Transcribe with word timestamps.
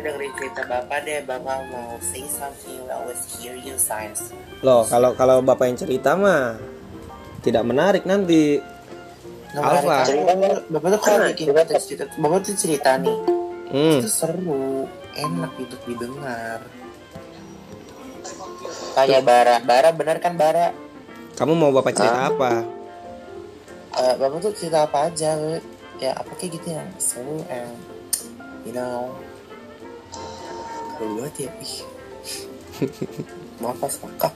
dengerin 0.00 0.32
cerita 0.36 0.62
bapak 0.66 0.98
deh. 1.04 1.20
Bapak 1.24 1.56
mau 1.70 1.96
say 2.00 2.24
something 2.26 2.80
we 2.84 2.90
always 2.90 3.20
hear 3.36 3.54
you 3.56 3.76
science 3.76 4.32
Loh, 4.60 4.84
kalau 4.84 5.16
kalau 5.16 5.40
Bapak 5.40 5.72
yang 5.72 5.78
cerita 5.80 6.16
mah 6.16 6.60
tidak 7.40 7.64
menarik 7.64 8.04
nanti. 8.04 8.60
Nah, 9.50 9.82
Alfa. 9.82 10.06
cerita 10.06 10.32
bapak 10.70 10.88
tuh 10.94 11.00
kalau 11.02 11.18
bikin 11.32 11.46
cerita, 11.80 12.04
bapak 12.20 12.38
tuh 12.46 12.54
cerita 12.54 12.90
nih. 13.00 13.18
Hmm. 13.70 14.02
itu 14.02 14.10
seru 14.10 14.86
enak 15.14 15.52
untuk 15.54 15.80
didengar. 15.86 16.60
Kayak 18.98 19.22
bara. 19.22 19.56
Bara 19.62 19.90
benar 19.94 20.18
kan 20.18 20.34
bara? 20.34 20.74
Kamu 21.38 21.54
mau 21.56 21.70
Bapak 21.72 21.94
cerita 21.96 22.34
apa? 22.34 22.66
Eh, 23.96 24.14
bapak 24.18 24.38
tuh 24.42 24.52
cerita 24.52 24.84
apa 24.84 25.08
aja? 25.08 25.38
Ya 26.02 26.12
apa 26.16 26.32
kayak 26.36 26.60
gitu 26.60 26.74
yang 26.74 26.90
seru 27.00 27.40
and 27.48 27.70
you 28.66 28.72
know 28.74 29.12
seru 31.00 31.16
banget 31.16 31.48
ya 31.48 31.50
ih 31.64 31.74
maaf 33.64 33.76
pas 33.80 33.94
kakak 33.96 34.32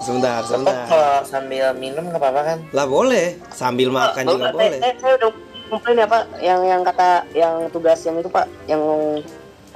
Sebentar, 0.00 0.40
sebentar. 0.48 0.88
kalau 0.88 1.20
sambil 1.28 1.76
minum 1.76 2.08
nggak 2.08 2.16
apa-apa 2.18 2.40
kan 2.42 2.58
Lah 2.72 2.88
boleh, 2.88 3.36
sambil 3.52 3.92
makan 3.92 4.24
juga 4.32 4.48
Bapak, 4.48 4.56
boleh. 4.56 4.78
Eh, 4.80 4.88
eh, 4.90 4.94
saya 4.96 5.12
udah 5.20 5.30
komplain 5.68 6.00
ya 6.00 6.08
Pak, 6.08 6.24
yang 6.40 6.60
yang 6.64 6.82
kata 6.82 7.08
yang 7.36 7.54
tugas 7.68 8.00
yang 8.08 8.16
itu 8.16 8.32
Pak, 8.32 8.48
yang 8.64 8.80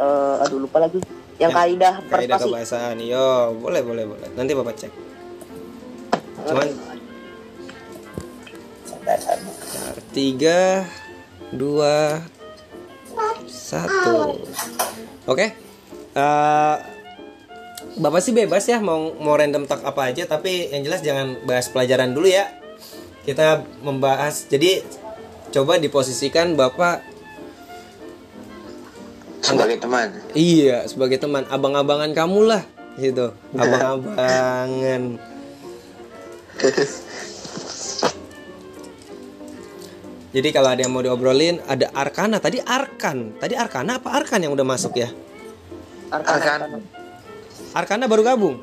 eh, 0.00 0.42
aduh 0.42 0.58
lupa 0.64 0.80
lagi, 0.80 0.98
yang 1.36 1.52
Ya, 1.52 1.56
kaidah 1.60 1.94
Kaidah 2.08 2.38
kebahasaan. 2.40 2.96
Yo, 3.04 3.52
boleh, 3.60 3.84
boleh, 3.84 4.04
boleh. 4.08 4.28
Nanti 4.32 4.52
Bapak 4.56 4.74
cek. 4.80 4.92
Cuman 6.48 6.66
tiga, 10.10 10.88
dua, 11.54 12.20
satu. 13.48 14.42
Oke. 15.30 15.54
Eh, 16.14 16.76
Bapak 17.94 18.18
sih 18.26 18.34
bebas 18.34 18.66
ya 18.66 18.82
mau 18.82 19.14
mau 19.22 19.38
random 19.38 19.70
talk 19.70 19.86
apa 19.86 20.10
aja, 20.10 20.26
tapi 20.26 20.66
yang 20.74 20.82
jelas 20.82 20.98
jangan 21.06 21.38
bahas 21.46 21.70
pelajaran 21.70 22.10
dulu 22.10 22.26
ya. 22.26 22.50
Kita 23.22 23.62
membahas. 23.86 24.50
Jadi 24.50 24.82
coba 25.54 25.78
diposisikan 25.78 26.58
Bapak 26.58 27.14
sebagai 29.44 29.76
teman 29.76 30.08
Iya, 30.32 30.88
sebagai 30.88 31.20
teman, 31.20 31.44
abang-abangan 31.52 32.16
kamu 32.16 32.40
lah, 32.48 32.62
gitu. 32.96 33.36
Abang-abangan. 33.60 35.02
Jadi 40.34 40.48
kalau 40.50 40.74
ada 40.74 40.82
yang 40.82 40.90
mau 40.90 40.98
diobrolin, 40.98 41.62
ada 41.64 41.94
Arkana. 41.94 42.42
Tadi 42.42 42.58
Arkan. 42.58 43.38
Tadi 43.38 43.54
Arkana 43.54 44.02
apa 44.02 44.10
Arkan 44.10 44.42
yang 44.42 44.50
udah 44.50 44.66
masuk 44.66 44.98
ya? 44.98 45.08
Arkan. 46.10 46.34
Arkan. 46.42 46.82
Arkana 47.70 48.04
baru 48.10 48.26
gabung. 48.26 48.56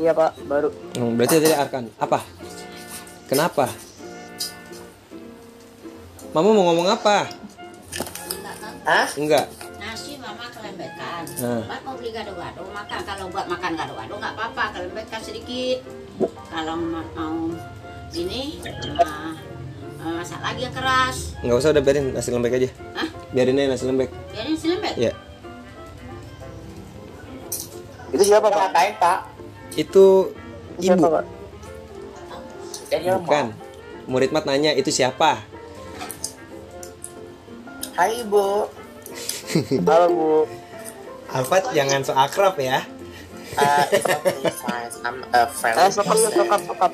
Iya 0.00 0.16
Pak, 0.16 0.32
baru. 0.48 0.68
Hmm, 0.96 1.14
berarti 1.14 1.36
tadi 1.36 1.52
Arkan. 1.52 1.84
Apa? 2.00 2.24
Kenapa? 3.28 3.68
Mama 6.32 6.48
mau 6.48 6.64
ngomong 6.72 6.88
apa? 6.88 7.28
Hah? 8.82 9.06
Enggak. 9.14 9.46
nasi 9.78 10.16
mama 10.16 10.48
kelembekan 10.48 11.22
Nah. 11.38 11.62
Bapak 11.68 11.80
mau 11.84 11.94
beli 11.94 12.10
gado-gado 12.10 12.62
makan 12.66 13.00
kalau 13.02 13.26
buat 13.28 13.46
makan 13.46 13.72
gado-gado 13.74 14.14
nggak 14.16 14.34
apa-apa 14.34 14.64
kelembetkan 14.74 15.20
sedikit 15.20 15.78
kalau 16.48 16.74
ma- 16.78 17.06
mau 17.14 17.50
ini 18.10 18.58
nah, 18.62 18.72
eh, 18.72 19.31
masak 20.02 20.40
lagi 20.42 20.60
yang 20.66 20.74
keras 20.74 21.16
Nggak 21.42 21.56
usah 21.58 21.70
udah 21.70 21.82
biarin 21.82 22.06
nasi 22.10 22.30
lembek 22.34 22.58
aja. 22.58 22.68
Hah? 22.98 23.08
Biarin 23.30 23.58
aja 23.58 23.68
nasi 23.70 23.84
lembek. 23.86 24.10
biarin 24.34 24.56
selembet 24.58 24.94
Ya. 24.98 25.12
Itu 28.10 28.22
siapa 28.26 28.46
Pak? 28.50 28.58
ngapain 28.58 28.94
pak 28.98 29.18
Itu 29.78 30.34
ibu. 30.82 30.84
Siapa, 30.84 31.06
Pak? 31.08 31.24
Bukan. 33.24 33.46
Murid 34.10 34.30
mat 34.34 34.44
nanya 34.44 34.74
itu 34.76 34.90
siapa? 34.92 35.40
Hai 37.96 38.20
ibu 38.24 38.68
Halo 39.84 40.06
Bu. 40.08 40.32
Alfat 41.32 41.76
jangan 41.76 42.00
so 42.04 42.12
akrab 42.16 42.56
ya. 42.56 42.84
Uh, 43.52 43.84
it's 43.92 44.08
okay, 44.08 44.48
science. 44.48 44.96
I'm 45.04 45.20
a 45.28 45.44
friend. 45.44 45.76
Eh, 45.76 45.92
sokap 45.92 46.16
yuk, 46.16 46.32
sokap, 46.32 46.60
sokap. 46.64 46.92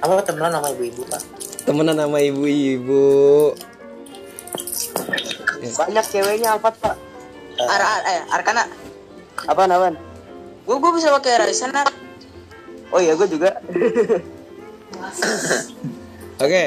Apa 0.00 0.24
temenan 0.24 0.56
sama 0.56 0.72
ibu-ibu 0.72 1.04
pak? 1.08 1.20
Temenan 1.64 1.96
sama 1.96 2.20
ibu-ibu. 2.20 3.56
Banyak 5.64 6.06
ceweknya 6.06 6.54
Alfat 6.54 6.76
Pak. 6.76 6.94
Ar 7.56 7.82
Ar 7.82 8.00
eh 8.04 8.20
Arkana. 8.28 8.64
Apaan, 9.48 9.72
apaan? 9.72 9.96
Gue 10.68 10.76
gue 10.76 10.92
bisa 10.96 11.08
pakai 11.16 11.40
Ar. 11.40 11.88
Oh 12.92 13.00
iya, 13.00 13.16
gue 13.16 13.28
juga. 13.28 13.56
Oke. 16.38 16.64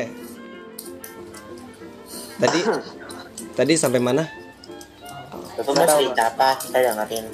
Tadi 2.37 2.59
tadi 3.53 3.73
sampai 3.77 4.01
mana? 4.01 4.25
Apa? 5.57 6.49
Dengerin. 6.69 7.25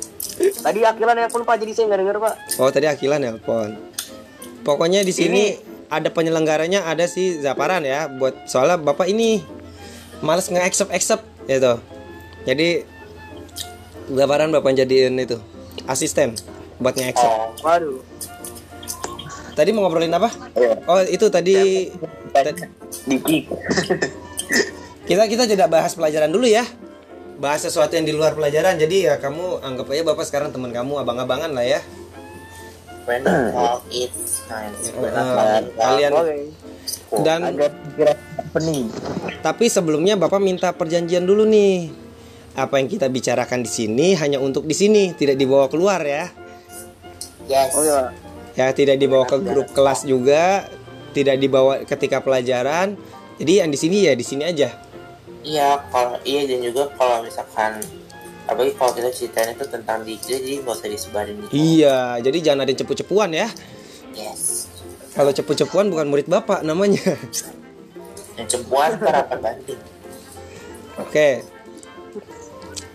Tadi 0.64 0.80
Akilan 0.84 1.16
nelfon 1.16 1.44
Pak, 1.44 1.56
jadi 1.60 1.72
saya 1.76 1.86
nggak 1.92 2.00
denger 2.04 2.18
Pak. 2.20 2.34
Oh 2.60 2.72
tadi 2.72 2.88
Akila 2.88 3.20
nelpon. 3.20 3.76
Pokoknya 4.64 5.04
di 5.04 5.12
sini 5.12 5.60
ada 5.94 6.10
penyelenggaranya 6.10 6.90
ada 6.90 7.06
si 7.06 7.38
Zaparan 7.38 7.86
ya 7.86 8.10
buat 8.10 8.50
soalnya 8.50 8.82
bapak 8.82 9.06
ini 9.14 9.46
males 10.26 10.50
nge 10.50 10.62
accept 10.62 10.92
accept 10.92 11.24
gitu. 11.46 11.78
Jadi 12.50 12.84
Zaparan 14.10 14.50
bapak 14.50 14.74
jadiin 14.74 15.16
itu 15.22 15.38
asisten 15.86 16.34
buat 16.82 16.98
nge 16.98 17.14
accept. 17.14 17.30
Oh, 17.30 17.54
Waduh. 17.62 18.02
Tadi 19.54 19.70
mau 19.70 19.86
ngobrolin 19.86 20.10
apa? 20.10 20.34
Oh 20.90 20.98
itu 21.06 21.30
tadi 21.30 21.88
ta- 22.34 22.58
Diki 23.06 23.46
kita 25.04 25.28
kita 25.28 25.44
tidak 25.46 25.68
bahas 25.68 25.94
pelajaran 25.94 26.32
dulu 26.32 26.48
ya. 26.48 26.64
Bahas 27.38 27.62
sesuatu 27.68 27.94
yang 27.94 28.08
di 28.08 28.16
luar 28.16 28.34
pelajaran. 28.34 28.80
Jadi 28.80 29.06
ya 29.06 29.20
kamu 29.20 29.60
anggap 29.62 29.92
aja 29.92 30.04
bapak 30.08 30.26
sekarang 30.26 30.50
teman 30.56 30.72
kamu 30.72 31.04
abang-abangan 31.04 31.52
lah 31.52 31.66
ya. 31.68 31.80
When 33.06 33.22
science. 33.24 34.92
Eh, 34.92 35.00
we 35.00 35.08
talk, 35.12 35.64
kalian 35.76 36.12
dan 37.22 37.56
kira 37.94 38.14
pening 38.52 38.90
Tapi 39.46 39.66
sebelumnya 39.70 40.18
Bapak 40.18 40.42
minta 40.42 40.74
perjanjian 40.74 41.24
dulu 41.24 41.46
nih. 41.46 41.92
Apa 42.54 42.78
yang 42.78 42.86
kita 42.86 43.10
bicarakan 43.10 43.66
di 43.66 43.72
sini 43.72 44.08
hanya 44.14 44.38
untuk 44.38 44.70
di 44.70 44.78
sini, 44.78 45.10
tidak 45.18 45.42
dibawa 45.42 45.66
keluar 45.68 46.00
ya. 46.06 46.30
Yes. 47.50 47.74
Oh 47.74 47.82
iya. 47.82 48.14
Ya, 48.54 48.70
tidak 48.70 49.02
dibawa 49.02 49.26
ke 49.26 49.42
grup 49.42 49.74
kelas 49.74 50.06
juga, 50.06 50.70
tidak 51.18 51.42
dibawa 51.42 51.82
ketika 51.82 52.22
pelajaran. 52.22 52.94
Jadi 53.42 53.66
yang 53.66 53.74
di 53.74 53.80
sini 53.82 54.06
ya 54.06 54.14
di 54.14 54.22
sini 54.22 54.46
aja. 54.46 54.70
Iya, 55.42 55.82
kalau 55.90 56.22
iya 56.24 56.46
dan 56.46 56.62
juga 56.62 56.88
kalau 56.94 57.26
misalkan 57.26 57.82
apalagi 58.44 58.74
kalau 58.76 58.92
kita 58.92 59.10
ceritain 59.14 59.56
itu 59.56 59.66
tentang 59.68 60.04
diri 60.04 60.20
jadi 60.20 60.52
nggak 60.64 60.76
usah 60.76 60.90
disebarin 60.92 61.36
gitu. 61.48 61.52
Iya, 61.56 62.20
jadi 62.20 62.38
jangan 62.52 62.60
ada 62.68 62.70
yang 62.76 62.82
cepu-cepuan 62.84 63.30
ya. 63.32 63.48
Yes. 64.14 64.68
Kalau 65.14 65.32
cepu-cepuan 65.32 65.88
bukan 65.94 66.10
murid 66.10 66.28
Bapak 66.28 66.66
namanya. 66.66 67.16
Yang 68.34 68.48
cempuan 68.58 68.98
rapat 68.98 69.40
banding. 69.40 69.82
Oke. 70.98 71.46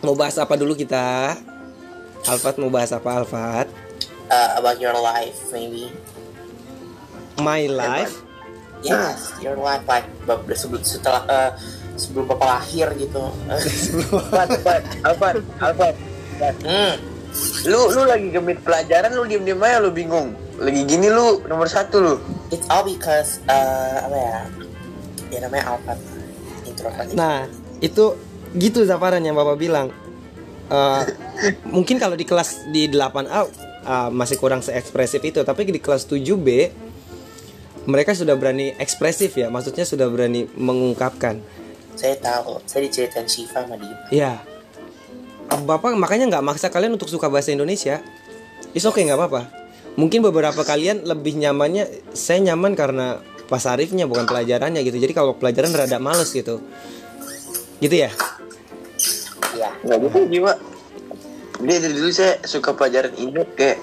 Mau 0.03 0.15
bahas 0.15 0.39
apa 0.39 0.55
dulu 0.59 0.75
kita? 0.75 1.39
Alfat 2.27 2.59
mau 2.59 2.71
bahas 2.71 2.91
apa 2.91 3.23
Alfat? 3.23 3.67
Uh, 4.29 4.51
about 4.59 4.77
your 4.83 4.95
life 4.99 5.39
maybe. 5.55 5.91
My 7.39 7.71
life. 7.71 8.27
Yes, 8.83 9.35
your 9.43 9.59
life 9.59 9.83
like 9.91 10.07
sebelum 10.55 10.87
setelah 10.87 11.27
eh, 11.27 11.51
sebelum 11.99 12.25
bapak 12.31 12.49
lahir 12.49 12.89
gitu. 12.97 13.21
Alfat 14.33 14.83
Alfat 15.03 15.37
Alfat 15.59 15.95
Alfat 16.39 16.55
hmm. 16.63 16.95
lu 17.67 17.81
lu 17.93 18.03
lagi 18.07 18.31
gemit 18.31 18.63
pelajaran 18.63 19.11
lu 19.13 19.27
diem 19.27 19.43
diem 19.45 19.61
aja 19.61 19.83
lu 19.83 19.91
bingung 19.93 20.33
lagi 20.57 20.87
gini 20.87 21.11
lu 21.11 21.43
nomor 21.51 21.67
satu 21.67 21.97
lu 21.99 22.15
It's 22.49 22.65
all 22.73 22.81
because 22.81 23.45
uh, 23.45 24.09
apa 24.09 24.17
ya? 24.17 24.37
Ya 25.29 25.39
namanya 25.45 25.77
Alfat. 25.77 25.99
Introvert. 26.65 27.13
Nah, 27.13 27.45
itu 27.85 28.17
gitu 28.57 28.89
Zafaran 28.89 29.21
yang 29.21 29.37
Bapak 29.37 29.61
bilang. 29.61 29.93
Eh, 30.69 31.03
mungkin 31.75 32.01
kalau 32.01 32.17
di 32.17 32.25
kelas 32.25 32.73
di 32.73 32.89
8A 32.89 33.41
eh, 33.85 34.11
masih 34.13 34.37
kurang 34.41 34.65
seekspresif 34.65 35.21
itu, 35.21 35.45
tapi 35.45 35.69
di 35.69 35.81
kelas 35.81 36.09
7B 36.09 36.49
mereka 37.89 38.13
sudah 38.13 38.37
berani 38.37 38.77
ekspresif 38.77 39.33
ya, 39.37 39.49
maksudnya 39.49 39.85
sudah 39.85 40.09
berani 40.13 40.49
mengungkapkan. 40.57 41.41
Saya 41.99 42.15
tahu. 42.23 42.63
Saya 42.63 42.87
diceritain 42.87 43.27
Shiva 43.27 43.67
sama 43.67 43.75
dia. 43.75 43.97
Ya. 44.15 44.33
Bapak 45.51 45.99
makanya 45.99 46.31
nggak 46.31 46.45
maksa 46.47 46.71
kalian 46.71 46.95
untuk 46.95 47.11
suka 47.11 47.27
bahasa 47.27 47.51
Indonesia. 47.51 47.99
Is 48.71 48.87
oke 48.87 49.03
nggak 49.03 49.19
apa-apa. 49.19 49.43
Mungkin 49.99 50.23
beberapa 50.23 50.63
kalian 50.63 51.03
lebih 51.03 51.35
nyamannya 51.35 52.15
saya 52.15 52.39
nyaman 52.39 52.79
karena 52.79 53.19
pas 53.49 53.65
Arifnya 53.67 54.05
bukan 54.05 54.29
pelajarannya 54.29 54.85
gitu 54.85 55.01
jadi 55.01 55.17
kalau 55.17 55.33
pelajaran 55.33 55.73
rada 55.73 55.97
males 55.97 56.29
gitu 56.31 56.61
gitu 57.81 57.97
ya 57.97 58.13
Iya. 59.57 59.73
Nggak 59.83 59.99
gitu 60.05 60.19
juga. 60.39 60.53
Dia 61.59 61.77
dari 61.83 61.95
dulu 61.97 62.13
saya 62.15 62.39
suka 62.45 62.77
pelajaran 62.77 63.17
ini 63.19 63.43
kayak 63.57 63.81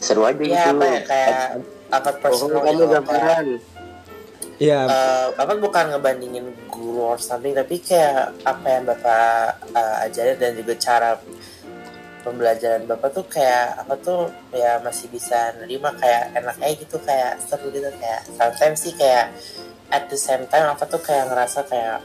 seru 0.00 0.24
aja 0.24 0.38
Iya 0.38 0.46
gitu. 0.48 0.70
apa 0.78 0.84
ya 0.86 1.00
kayak 1.04 1.36
apa 1.86 2.10
personal 2.22 2.60
kamu 2.64 2.70
gitu 2.72 2.84
apa 2.86 2.94
gambaran 2.96 3.46
ya 4.56 4.88
Eh, 4.88 5.26
apa 5.36 5.52
bukan 5.60 5.92
ngebandingin 5.92 6.48
guru 6.72 7.12
or 7.12 7.18
something 7.20 7.52
tapi 7.52 7.80
kayak 7.80 8.32
apa 8.44 8.66
yang 8.66 8.84
bapak 8.88 9.60
eh, 9.76 10.04
ajarin 10.08 10.36
dan 10.40 10.52
juga 10.56 10.74
cara 10.80 11.10
pembelajaran 12.26 12.82
bapak 12.90 13.14
tuh 13.14 13.24
kayak 13.30 13.86
apa 13.86 13.94
tuh 14.02 14.26
ya 14.50 14.82
masih 14.82 15.06
bisa 15.06 15.54
nerima 15.62 15.94
kayak 15.94 16.34
enak 16.34 16.58
aja 16.58 16.74
gitu 16.74 16.98
kayak 16.98 17.38
seru 17.46 17.70
gitu 17.70 17.86
kayak 18.02 18.26
sometimes 18.34 18.82
sih 18.82 18.94
kayak 18.98 19.30
at 19.94 20.10
the 20.10 20.18
same 20.18 20.42
time 20.50 20.66
apa 20.66 20.82
tuh 20.90 20.98
kayak 20.98 21.30
ngerasa 21.30 21.62
kayak 21.70 22.02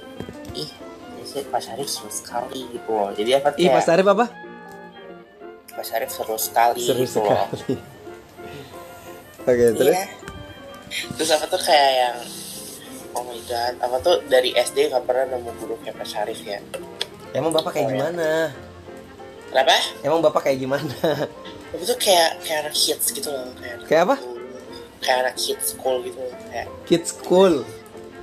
ih 0.53 0.69
ini 1.17 1.23
sih 1.25 1.41
Pak 1.49 1.61
Syarif 1.65 1.89
seru 1.89 2.13
sekali 2.13 2.69
gitu 2.69 2.89
loh. 2.93 3.09
Jadi 3.17 3.29
apa 3.33 3.49
ih 3.57 3.65
kayak 3.65 3.73
Mas 3.73 3.89
Arif 3.89 4.07
apa? 4.13 4.25
Pak 5.73 5.85
Syarif 5.89 6.09
seru 6.13 6.37
sekali 6.37 6.81
seru 6.85 7.01
gitu 7.01 7.19
loh. 7.25 7.49
sekali. 7.49 7.73
Oke 9.41 9.65
terus? 9.73 9.95
Iya. 9.97 10.05
Terus 11.17 11.29
apa 11.33 11.45
tuh 11.49 11.61
kayak 11.65 11.91
yang 11.97 12.17
God, 13.51 13.73
apa 13.79 13.97
tuh 13.99 14.15
dari 14.25 14.55
SD 14.55 14.87
gak 14.87 15.03
pernah 15.03 15.27
nemu 15.29 15.51
guru 15.59 15.75
kayak 15.77 15.99
Pak 15.99 16.07
Syarif 16.07 16.39
ya? 16.41 16.63
emang 17.31 17.51
bapak 17.51 17.71
kayak 17.73 17.83
Oh, 17.83 17.89
ya. 17.89 17.95
gimana 17.95 18.29
Kenapa? 19.47 19.75
emang 20.01 20.19
bapak 20.21 20.41
kayak 20.45 20.59
gimana 20.59 20.95
Itu 21.75 21.83
tuh 21.85 21.97
kayak 21.97 22.39
kayak 22.41 22.59
anak 22.65 22.75
hits 22.75 23.11
gitu 23.11 23.27
loh, 23.27 23.47
kayak 23.55 23.73
anak 23.75 23.85
Kayak 23.87 24.03
apa? 24.03 24.15
school. 24.17 24.35
Kayak 24.99 25.17
anak 25.19 25.35
hits 25.37 25.65
school 25.69 25.97
gitu 26.01 26.19
loh, 26.19 26.35
kayak 26.47 26.67
kids 26.83 27.09
school 27.11 27.55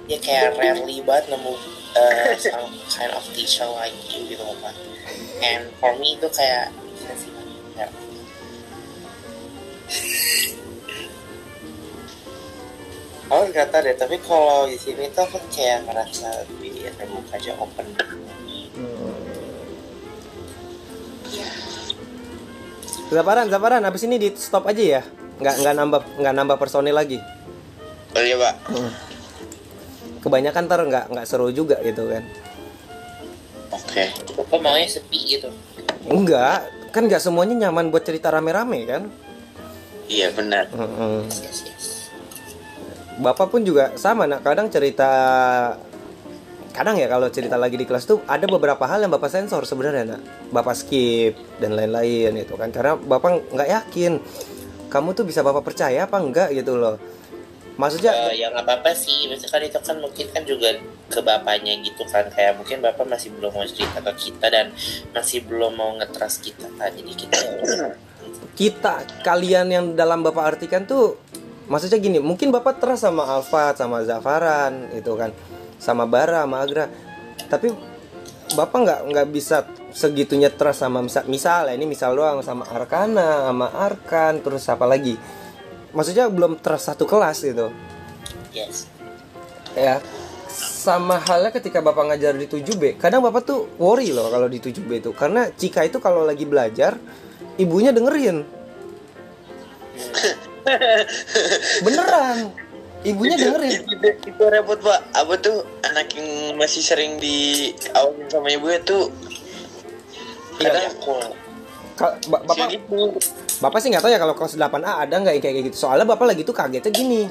ya 0.08 0.16
kayak 0.18 0.56
rarely 0.56 1.04
banget 1.04 1.28
nemu 1.28 1.52
uh, 1.92 2.32
some 2.40 2.72
kind 2.88 3.12
of 3.12 3.20
teacher 3.32 3.68
like 3.68 3.92
you 4.08 4.24
gitu 4.26 4.40
loh 4.40 4.56
Pak. 4.58 4.72
And 5.40 5.68
for 5.76 5.92
me 5.96 6.16
itu 6.16 6.28
kayak 6.28 6.72
gila 6.94 7.14
sih. 7.14 7.28
Kayak, 7.74 7.90
Oh 13.28 13.44
nggak 13.44 13.68
tahu 13.68 13.84
deh, 13.84 13.92
tapi 13.92 14.16
kalau 14.24 14.64
di 14.64 14.80
sini 14.80 15.12
tuh 15.12 15.28
aku 15.28 15.36
kayak 15.52 15.84
ngerasa 15.84 16.48
lebih 16.48 16.88
ya, 16.88 16.90
terbuka 16.96 17.36
aja 17.36 17.52
open. 17.60 17.86
Zaparan, 23.08 23.48
Zaparan, 23.48 23.82
habis 23.88 24.04
ini 24.04 24.20
di 24.20 24.28
stop 24.36 24.68
aja 24.68 25.00
ya. 25.00 25.02
Nggak 25.40 25.54
nggak 25.64 25.74
nambah 25.76 26.00
nggak 26.24 26.34
nambah 26.40 26.56
personil 26.56 26.96
lagi. 26.96 27.20
Oh 28.16 28.22
iya 28.24 28.36
Pak. 28.36 28.54
Kebanyakan 30.24 30.64
ntar 30.68 30.80
nggak 30.84 31.04
nggak 31.12 31.26
seru 31.28 31.48
juga 31.52 31.80
gitu 31.84 32.08
kan. 32.08 32.24
Oke. 33.72 34.12
Kok 34.36 34.60
maunya 34.60 34.88
sepi 34.88 35.36
gitu? 35.36 35.48
Enggak, 36.08 36.68
kan 36.92 37.04
nggak 37.04 37.20
semuanya 37.20 37.68
nyaman 37.68 37.92
buat 37.92 38.04
cerita 38.04 38.32
rame-rame 38.32 38.88
kan. 38.88 39.02
Iya 40.08 40.32
benar. 40.32 40.72
Mm-mm. 40.72 41.28
Yes, 41.28 41.68
yes. 41.68 41.77
Bapak 43.18 43.50
pun 43.50 43.66
juga 43.66 43.94
sama, 43.98 44.30
nak 44.30 44.46
kadang 44.46 44.70
cerita 44.70 45.10
kadang 46.70 46.94
ya 46.94 47.10
kalau 47.10 47.26
cerita 47.34 47.58
lagi 47.58 47.74
di 47.74 47.82
kelas 47.82 48.06
tuh 48.06 48.22
ada 48.30 48.46
beberapa 48.46 48.86
hal 48.86 49.02
yang 49.02 49.10
bapak 49.10 49.26
sensor 49.26 49.66
sebenarnya 49.66 50.14
nak. 50.14 50.22
Bapak 50.54 50.78
skip 50.78 51.34
dan 51.58 51.74
lain-lain 51.74 52.38
itu 52.38 52.54
kan 52.54 52.70
karena 52.70 52.94
bapak 52.94 53.50
nggak 53.50 53.68
yakin 53.68 54.22
kamu 54.86 55.08
tuh 55.18 55.26
bisa 55.26 55.42
bapak 55.42 55.66
percaya 55.66 56.06
apa 56.06 56.16
enggak 56.22 56.54
gitu 56.54 56.78
loh. 56.78 56.96
Maksudnya 57.78 58.10
Eh, 58.30 58.42
ya 58.42 58.50
nggak 58.50 58.66
apa-apa 58.66 58.90
sih, 58.90 59.30
misalkan 59.30 59.70
itu 59.70 59.78
kan 59.78 59.98
mungkin 60.02 60.26
kan 60.34 60.42
juga 60.42 60.74
ke 61.08 61.20
bapaknya 61.24 61.78
gitu 61.80 62.04
kan 62.04 62.28
kayak 62.28 62.60
mungkin 62.60 62.84
bapak 62.84 63.06
masih 63.08 63.32
belum 63.32 63.50
mau 63.54 63.64
cerita 63.64 63.98
ke 64.02 64.12
kita 64.28 64.46
dan 64.52 64.66
masih 65.16 65.40
belum 65.46 65.72
mau 65.72 65.96
ngetrust 65.96 66.44
kita 66.44 66.68
kan 66.76 66.92
jadi 66.92 67.12
kita 67.16 67.38
kita 68.52 68.94
kalian 69.24 69.66
yang 69.72 69.86
dalam 69.96 70.20
bapak 70.20 70.58
artikan 70.58 70.84
tuh 70.84 71.16
maksudnya 71.68 72.00
gini 72.00 72.18
mungkin 72.18 72.50
bapak 72.50 72.80
trust 72.80 73.04
sama 73.04 73.28
Alfat 73.28 73.78
sama 73.78 74.02
Zafaran 74.02 74.90
itu 74.96 75.12
kan. 75.14 75.30
Sama 75.78 76.08
Bara 76.10 76.42
sama 76.42 76.64
Agra. 76.64 76.90
Tapi 77.46 77.70
bapak 78.56 78.78
nggak 78.82 79.00
nggak 79.12 79.28
bisa 79.30 79.62
segitunya 79.92 80.48
trust 80.48 80.82
sama 80.82 81.04
misal 81.04 81.28
misal 81.28 81.68
ini 81.68 81.84
misal 81.84 82.16
doang 82.16 82.40
sama 82.40 82.64
Arkana 82.66 83.52
sama 83.52 83.68
Arkan 83.70 84.40
terus 84.42 84.66
apa 84.66 84.88
lagi? 84.88 85.14
Maksudnya 85.92 86.26
belum 86.28 86.58
trust 86.58 86.90
satu 86.92 87.04
kelas 87.06 87.44
gitu. 87.44 87.70
Yes. 88.50 88.88
Ya 89.76 90.02
sama 90.88 91.20
halnya 91.20 91.52
ketika 91.52 91.84
bapak 91.84 92.08
ngajar 92.08 92.34
di 92.34 92.48
7B 92.48 92.96
kadang 92.96 93.20
bapak 93.20 93.44
tuh 93.44 93.68
worry 93.76 94.10
loh 94.10 94.32
kalau 94.32 94.48
di 94.48 94.58
7B 94.58 94.90
itu. 95.04 95.10
Karena 95.12 95.46
Cika 95.52 95.84
itu 95.84 96.00
kalau 96.00 96.24
lagi 96.24 96.48
belajar 96.48 96.96
ibunya 97.60 97.92
dengerin 97.92 98.57
beneran. 101.84 102.36
Ibunya 103.06 103.38
dengerin. 103.38 103.86
itu, 103.86 104.08
itu 104.26 104.42
repot 104.50 104.78
pak. 104.82 105.00
Apa 105.14 105.38
tuh? 105.38 105.62
Anak 105.86 106.10
yang 106.18 106.58
masih 106.58 106.82
sering 106.82 107.22
di 107.22 107.70
awalin 107.94 108.26
sama 108.26 108.50
ibu 108.50 108.66
itu 108.68 109.06
kadang 110.58 110.90
aku 110.90 111.14
Ka- 111.94 112.18
ba- 112.26 112.42
bapak 112.42 112.74
gitu. 112.74 113.14
bapak 113.62 113.78
sih 113.78 113.90
nggak 113.94 114.02
tahu 114.02 114.10
ya 114.10 114.18
kalau 114.18 114.34
kelas 114.34 114.58
8A 114.58 115.06
ada 115.06 115.14
nggak 115.14 115.38
kayak 115.38 115.70
gitu. 115.70 115.86
Soalnya 115.86 116.06
bapak 116.10 116.34
lagi 116.34 116.42
tuh 116.42 116.54
kagetnya 116.54 116.90
gini. 116.90 117.22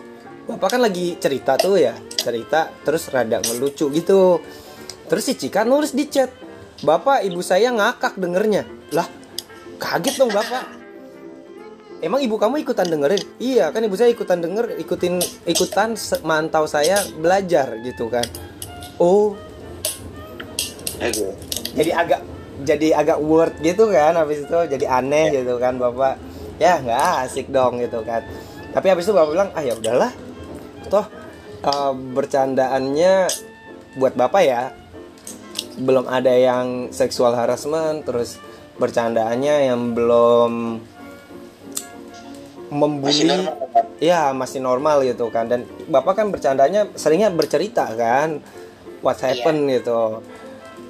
Bapak 0.48 0.80
kan 0.80 0.82
lagi 0.84 1.20
cerita 1.20 1.60
tuh 1.60 1.76
ya 1.76 1.92
cerita 2.16 2.72
terus 2.88 3.12
rada 3.12 3.44
ngelucu 3.44 3.92
gitu. 3.92 4.40
Terus 5.12 5.24
si 5.24 5.36
Cika 5.36 5.68
nulis 5.68 5.92
di 5.92 6.08
chat 6.08 6.32
bapak 6.80 7.28
ibu 7.28 7.44
saya 7.44 7.76
ngakak 7.76 8.16
dengernya. 8.16 8.64
Lah 8.96 9.08
kaget 9.80 10.16
dong 10.16 10.32
bapak 10.32 10.77
emang 12.02 12.22
ibu 12.22 12.36
kamu 12.38 12.62
ikutan 12.62 12.88
dengerin? 12.88 13.22
Iya 13.42 13.70
kan 13.74 13.82
ibu 13.82 13.96
saya 13.98 14.14
ikutan 14.14 14.42
denger 14.42 14.78
ikutin 14.78 15.22
ikutan 15.50 15.98
mantau 16.22 16.70
saya 16.70 17.02
belajar 17.18 17.78
gitu 17.82 18.10
kan. 18.12 18.26
Oh. 19.02 19.38
Jadi 21.78 21.92
agak 21.94 22.22
jadi 22.66 22.98
agak 22.98 23.22
word 23.22 23.54
gitu 23.62 23.94
kan 23.94 24.18
habis 24.18 24.42
itu 24.42 24.58
jadi 24.66 24.86
aneh 24.90 25.42
gitu 25.42 25.62
kan 25.62 25.78
bapak. 25.78 26.18
Ya 26.58 26.82
nggak 26.82 27.30
asik 27.30 27.54
dong 27.54 27.82
gitu 27.82 28.02
kan. 28.02 28.26
Tapi 28.74 28.88
habis 28.90 29.06
itu 29.06 29.14
bapak 29.14 29.32
bilang 29.34 29.50
ah 29.54 29.64
ya 29.64 29.74
udahlah. 29.78 30.12
Toh 30.90 31.06
eh, 31.66 31.94
bercandaannya 31.94 33.14
buat 33.98 34.14
bapak 34.18 34.42
ya. 34.46 34.74
Belum 35.78 36.10
ada 36.10 36.34
yang 36.34 36.90
seksual 36.90 37.38
harassment 37.38 38.02
terus 38.02 38.42
bercandaannya 38.82 39.70
yang 39.70 39.94
belum 39.94 40.82
masih 42.68 42.76
membuli 42.76 43.24
normal 43.28 43.56
ya 43.98 44.22
masih 44.36 44.60
normal 44.60 44.98
gitu 45.08 45.32
kan. 45.32 45.48
Dan 45.48 45.64
bapak 45.88 46.24
kan 46.24 46.28
bercandanya 46.30 46.88
seringnya 46.94 47.32
bercerita 47.32 47.88
kan 47.96 48.44
what 49.02 49.18
happened 49.24 49.72
gitu. 49.72 50.22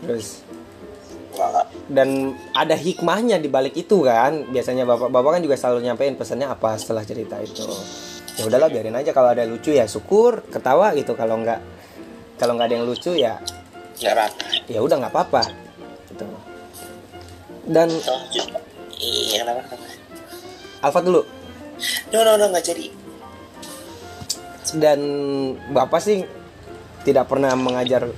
Terus 0.04 0.42
dan 1.88 2.34
ada 2.58 2.74
hikmahnya 2.74 3.38
di 3.38 3.50
balik 3.50 3.78
itu 3.78 4.02
kan. 4.02 4.50
Biasanya 4.50 4.84
bapak 4.90 5.10
bapak 5.14 5.38
kan 5.38 5.42
juga 5.46 5.56
selalu 5.56 5.86
nyampein 5.86 6.18
pesannya 6.18 6.50
apa 6.50 6.76
setelah 6.82 7.06
cerita 7.06 7.38
itu. 7.42 7.66
Ya 8.38 8.46
udahlah 8.46 8.70
biarin 8.70 8.98
aja. 8.98 9.14
Kalau 9.14 9.34
ada 9.34 9.46
lucu 9.46 9.74
ya 9.74 9.86
syukur 9.86 10.46
ketawa 10.50 10.94
gitu. 10.98 11.14
Kalau 11.14 11.38
nggak 11.42 11.60
kalau 12.38 12.54
nggak 12.58 12.68
ada 12.70 12.76
yang 12.78 12.86
lucu 12.86 13.14
ya 13.18 13.42
ya 14.68 14.80
udah 14.82 14.96
nggak 14.98 15.14
apa-apa. 15.14 15.44
Gitu. 16.10 16.26
Dan 17.68 17.90
iya 18.98 19.46
Alfa 20.78 21.02
dulu 21.02 21.37
no 22.14 22.20
no 22.26 22.32
no 22.38 22.46
nggak 22.50 22.66
jadi. 22.66 22.86
Dan 24.76 25.00
bapak 25.72 26.02
sih 26.04 26.28
tidak 27.08 27.32
pernah 27.32 27.56
mengajar 27.56 28.12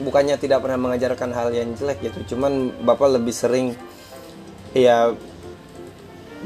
bukannya 0.00 0.40
tidak 0.40 0.64
pernah 0.64 0.80
mengajarkan 0.80 1.30
hal 1.36 1.52
yang 1.52 1.76
jelek 1.76 2.00
gitu. 2.00 2.34
Cuman 2.34 2.72
bapak 2.82 3.20
lebih 3.20 3.34
sering 3.34 3.76
ya 4.72 5.12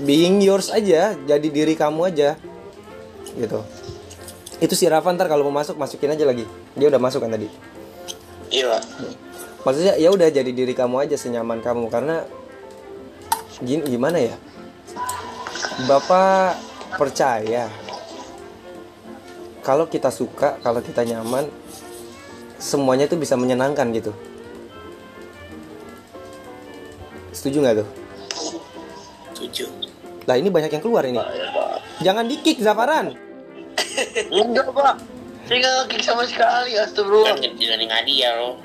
being 0.03 0.43
yours 0.43 0.69
aja 0.69 1.15
jadi 1.15 1.49
diri 1.49 1.79
kamu 1.79 2.11
aja 2.11 2.37
gitu. 3.39 3.63
Itu 4.57 4.73
si 4.73 4.89
Rafa 4.89 5.13
ntar 5.13 5.29
kalau 5.29 5.47
mau 5.49 5.61
masuk 5.61 5.77
masukin 5.77 6.13
aja 6.17 6.25
lagi. 6.25 6.49
Dia 6.75 6.89
udah 6.89 7.01
masuk 7.01 7.23
kan 7.25 7.33
tadi? 7.33 7.49
Iya. 8.51 8.79
Pak. 8.79 8.83
maksudnya 9.67 9.99
ya 9.99 10.15
udah 10.15 10.31
jadi 10.31 10.47
diri 10.55 10.73
kamu 10.73 11.07
aja 11.07 11.17
senyaman 11.19 11.61
kamu. 11.61 11.93
Karena 11.93 12.25
gini 13.61 13.85
gimana 13.89 14.21
ya 14.21 14.37
bapak 15.85 16.57
percaya 16.97 17.69
kalau 19.61 19.85
kita 19.85 20.09
suka 20.09 20.57
kalau 20.65 20.81
kita 20.81 21.05
nyaman 21.05 21.53
semuanya 22.57 23.05
itu 23.05 23.21
bisa 23.21 23.37
menyenangkan 23.37 23.93
gitu? 23.93 24.17
Setuju 27.37 27.57
nggak 27.61 27.77
tuh? 27.85 27.89
Tujuh 29.37 29.69
lah 30.25 30.41
ini 30.41 30.49
banyak 30.49 30.73
yang 30.73 30.83
keluar 30.83 31.05
ini. 31.05 31.21
Jangan 32.01 32.25
di 32.25 32.41
kick 32.41 32.59
Zafaran. 32.59 33.15
Enggak 34.33 34.73
pak. 34.73 34.97
Saya 35.47 35.57
nggak 35.63 35.75
ngekick 35.87 36.03
sama 36.03 36.27
sekali 36.27 36.75
Astagfirullah. 36.75 37.39
Dengan 37.39 37.81
ngadi 37.87 38.15
ya 38.19 38.31
lo. 38.35 38.59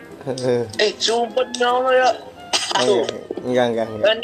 Eh 0.82 0.98
sumpah 0.98 1.46
Allah 1.62 1.94
ya. 1.94 2.10
Tuh 2.82 3.06
enggak 3.46 3.66
enggak 3.76 3.86
enggak. 3.94 4.06
Kan 4.08 4.18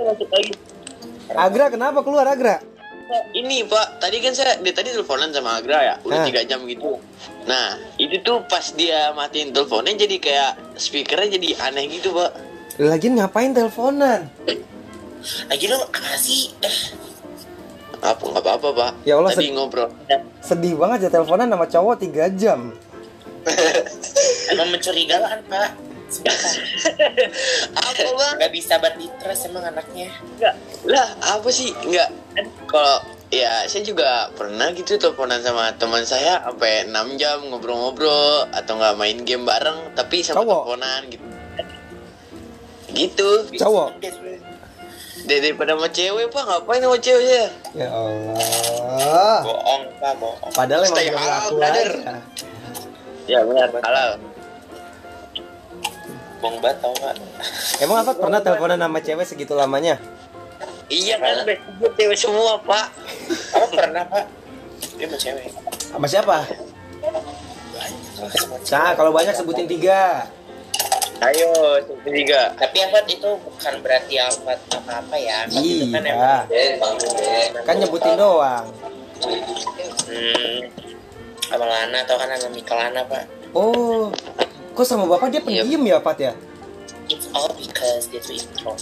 Agra 1.37 1.65
kenapa 1.69 1.99
keluar 2.01 2.25
Agra 2.25 2.76
Ini 3.07 3.63
pak, 3.63 3.99
tadi 3.99 4.19
kan 4.19 4.31
saya 4.31 4.59
dia 4.59 4.71
tadi 4.71 4.91
teleponan 4.91 5.31
sama 5.31 5.55
Agra 5.55 5.79
ya, 5.81 5.95
udah 6.01 6.27
tiga 6.27 6.43
jam 6.43 6.59
gitu. 6.63 6.99
Nah 7.45 7.67
itu 7.95 8.19
tuh 8.19 8.43
pas 8.45 8.63
dia 8.73 9.11
matiin 9.11 9.49
teleponnya 9.49 9.95
jadi 9.97 10.15
kayak 10.17 10.51
speakernya 10.75 11.39
jadi 11.39 11.47
aneh 11.63 11.87
gitu 11.89 12.11
pak. 12.11 12.35
Lagian 12.77 13.15
ngapain 13.15 13.51
teleponan 13.51 14.29
Lagi 15.47 15.65
lo 15.65 15.81
apa 15.81 16.13
sih? 16.15 16.51
Eh, 16.61 16.77
Apa 17.97 18.21
nggak 18.21 18.43
apa-apa 18.43 18.69
pak? 18.71 18.91
Ya 19.01 19.17
Allah, 19.17 19.31
tadi 19.31 19.49
sed- 19.49 19.55
ngobrol. 19.55 19.89
sedih 20.39 20.75
banget 20.75 21.07
ya 21.07 21.17
teleponan 21.17 21.47
sama 21.47 21.65
cowok 21.65 21.95
3 21.97 22.37
jam 22.37 22.59
emang 24.51 24.67
mencurigakan 24.69 25.39
pak. 25.47 25.69
Apa 27.87 28.07
bang? 28.09 28.35
Gak 28.39 28.53
bisa 28.53 28.73
buat 28.77 28.95
ditrust 28.95 29.45
emang 29.45 29.65
anaknya. 29.65 30.07
Enggak 30.33 30.53
lah 30.85 31.07
apa 31.21 31.49
sih? 31.49 31.71
Enggak. 31.79 32.09
Kan 32.31 32.45
Kalau 32.65 32.95
ya 33.27 33.65
saya 33.65 33.83
juga 33.83 34.07
pernah 34.31 34.71
gitu 34.71 34.95
teleponan 34.95 35.39
sama 35.39 35.75
teman 35.75 36.03
saya 36.03 36.39
sampai 36.41 36.87
6 36.87 37.19
jam 37.19 37.43
ngobrol-ngobrol 37.45 38.47
atau 38.49 38.73
nggak 38.73 38.95
main 38.95 39.19
game 39.21 39.43
bareng 39.43 39.91
tapi 39.93 40.23
sama 40.23 40.39
Cowok? 40.39 40.47
teleponan 40.63 41.01
gitu. 41.07 41.25
Gitu. 42.89 43.29
Cowok? 43.57 43.99
Dari- 43.99 44.39
Daripada 45.27 45.75
sama 45.75 45.91
cewek 45.91 46.31
pak 46.31 46.39
ngapain 46.41 46.79
sama 46.79 46.97
cewek 46.97 47.25
ya? 47.25 47.45
ya 47.75 47.87
Allah 47.91 49.43
Bohong 49.43 49.83
pak, 49.99 50.13
bohong. 50.15 50.51
padahal 50.55 50.81
emang 50.81 50.95
Stay 50.95 51.07
halal, 51.11 51.47
brother. 51.51 51.89
Ya 53.27 53.39
benar. 53.43 53.67
Halal. 53.75 54.09
Bohong 56.37 56.61
banget 56.61 56.77
tau 56.79 56.93
pak. 56.93 57.15
emang 57.81 57.97
apa 58.01 58.11
pernah 58.13 58.39
teleponan 58.39 58.77
sama 58.77 58.99
cewek 59.01 59.25
segitu 59.25 59.53
lamanya 59.53 59.97
Iya 60.87 61.19
kan 61.19 61.43
besok 61.43 61.91
cewek 61.95 62.15
semua 62.15 62.55
pak. 62.61 62.87
Apa 63.51 63.65
pernah 63.67 64.03
pak? 64.07 64.25
Dia 64.95 65.05
sama 65.05 65.17
cewek. 65.17 65.45
sama 65.87 66.05
siapa 66.07 66.37
Banyak 67.73 68.69
nah 68.69 68.91
kalau 68.93 69.11
banyak 69.11 69.33
sebutin 69.33 69.65
tiga 69.65 70.25
Ayo 71.17 71.49
tiga. 72.05 72.53
Tapi 72.53 72.77
Alfat 72.77 73.09
itu 73.09 73.25
bukan 73.25 73.73
berarti 73.81 74.21
Alfat 74.21 74.61
apa-apa 74.69 75.17
ya. 75.17 75.49
Itu 75.49 75.89
kan 75.89 76.05
Iya. 76.05 76.45
emang 76.77 76.93
kan 77.65 77.75
nyebutin 77.81 78.13
doang 78.13 78.69
hmm, 80.05 80.57
sama 81.49 81.65
Lana 81.65 82.05
atau 82.05 82.15
kan 82.21 82.29
sama 82.37 82.53
Mika 82.53 82.73
Lana 82.77 83.01
pak. 83.01 83.25
oh 83.57 84.13
kok 84.77 84.85
sama 84.85 85.09
bapak 85.09 85.33
dia 85.33 85.41
pendiam 85.41 85.81
ya 85.81 85.97
Pat 85.97 86.21
ya 86.21 86.37
It's 87.09 87.25
all 87.33 87.49
because 87.57 88.05
dia 88.13 88.21
tuh 88.21 88.37
intro 88.37 88.77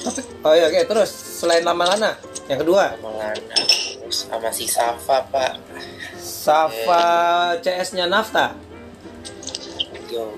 tapi 0.00 0.20
oh 0.42 0.52
iya 0.56 0.66
oke 0.66 0.80
terus 0.88 1.10
selain 1.14 1.62
lama 1.62 1.86
lana 1.86 2.18
yang 2.50 2.58
kedua 2.58 2.98
sama 2.98 3.10
Lana 3.14 3.56
terus 4.00 4.26
sama 4.26 4.50
si 4.50 4.66
Safa 4.66 5.22
pak. 5.30 5.62
Safa 6.18 7.04
CS 7.62 7.94
nya 7.94 8.10
Nafta 8.10 8.56
Yo. 10.10 10.34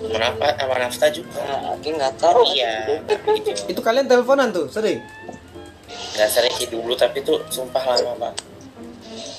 Kenapa 0.00 0.56
sama 0.56 0.74
Nafta 0.80 1.12
juga? 1.12 1.44
Aku 1.76 1.92
nggak 1.92 2.16
tahu. 2.16 2.40
Iya, 2.56 3.04
tapi 3.04 3.44
itu 3.68 3.80
kalian 3.84 4.08
teleponan 4.08 4.48
tuh 4.48 4.72
sering 4.72 5.04
nggak 6.16 6.30
sering 6.32 6.54
sih 6.56 6.72
dulu 6.72 6.96
tapi 6.96 7.20
tuh 7.20 7.44
sumpah 7.52 7.84
lama 7.84 8.16
pak. 8.16 8.32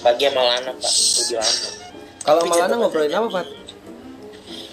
Pagi 0.05 0.29
sama 0.29 0.41
Lana 0.45 0.71
pak, 0.77 0.91
lebih 0.93 1.35
lama. 1.41 1.67
kalau 2.21 2.39
Tapi 2.45 2.49
sama 2.51 2.55
Lana 2.55 2.67
jatuh 2.69 2.77
ngobrolin 2.77 3.15
apa 3.17 3.27
Pat 3.33 3.47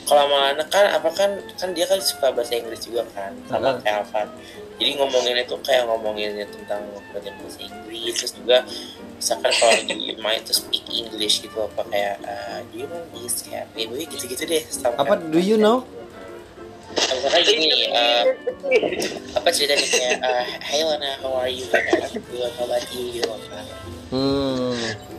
Kalau 0.06 0.22
sama 0.22 0.36
Lana 0.38 0.64
kan 0.70 0.86
apa 0.86 1.08
kan 1.10 1.30
kan 1.58 1.68
dia 1.74 1.82
kan 1.82 1.98
suka 1.98 2.30
bahasa 2.30 2.54
Inggris 2.54 2.86
juga 2.86 3.02
kan 3.10 3.34
sama 3.50 3.74
Heeh. 3.74 3.82
kayak 3.82 3.96
Alfat. 4.06 4.28
Jadi 4.76 4.90
ngomonginnya 5.02 5.44
tuh 5.48 5.58
kayak 5.66 5.88
ngomonginnya 5.88 6.46
tentang 6.46 6.86
belajar 7.10 7.32
bahasa 7.42 7.58
Inggris 7.66 8.14
terus 8.14 8.32
juga 8.38 8.62
misalkan 9.18 9.50
kalau 9.56 9.72
lagi 9.74 9.94
main 10.24 10.40
tuh 10.46 10.54
speak 10.54 10.84
English 10.88 11.42
gitu 11.42 11.58
apa 11.58 11.82
kayak 11.90 12.16
uh, 12.22 12.58
do 12.70 12.84
you 12.84 12.86
know 12.86 13.02
this 13.18 13.42
kayak 13.42 13.66
baby 13.74 14.06
gitu-gitu 14.06 14.44
deh. 14.46 14.62
sama 14.70 14.94
apa 15.02 15.14
do 15.18 15.40
you 15.42 15.58
know 15.58 15.82
Misalkan 16.96 17.44
gini, 17.44 17.92
eh, 17.92 18.24
apa 19.36 19.52
ceritanya 19.52 19.84
kayak, 19.84 20.16
uh, 20.16 20.44
Hey 20.64 20.80
Lana, 20.80 21.20
how 21.20 21.44
are 21.44 21.52
you? 21.52 21.68
I'm 21.68 22.24
good, 22.32 22.48
how 22.56 22.64
about 22.64 22.88
you? 22.88 23.20
Gitu 23.20 23.28
kan. 23.52 23.64
hmm 24.10 24.72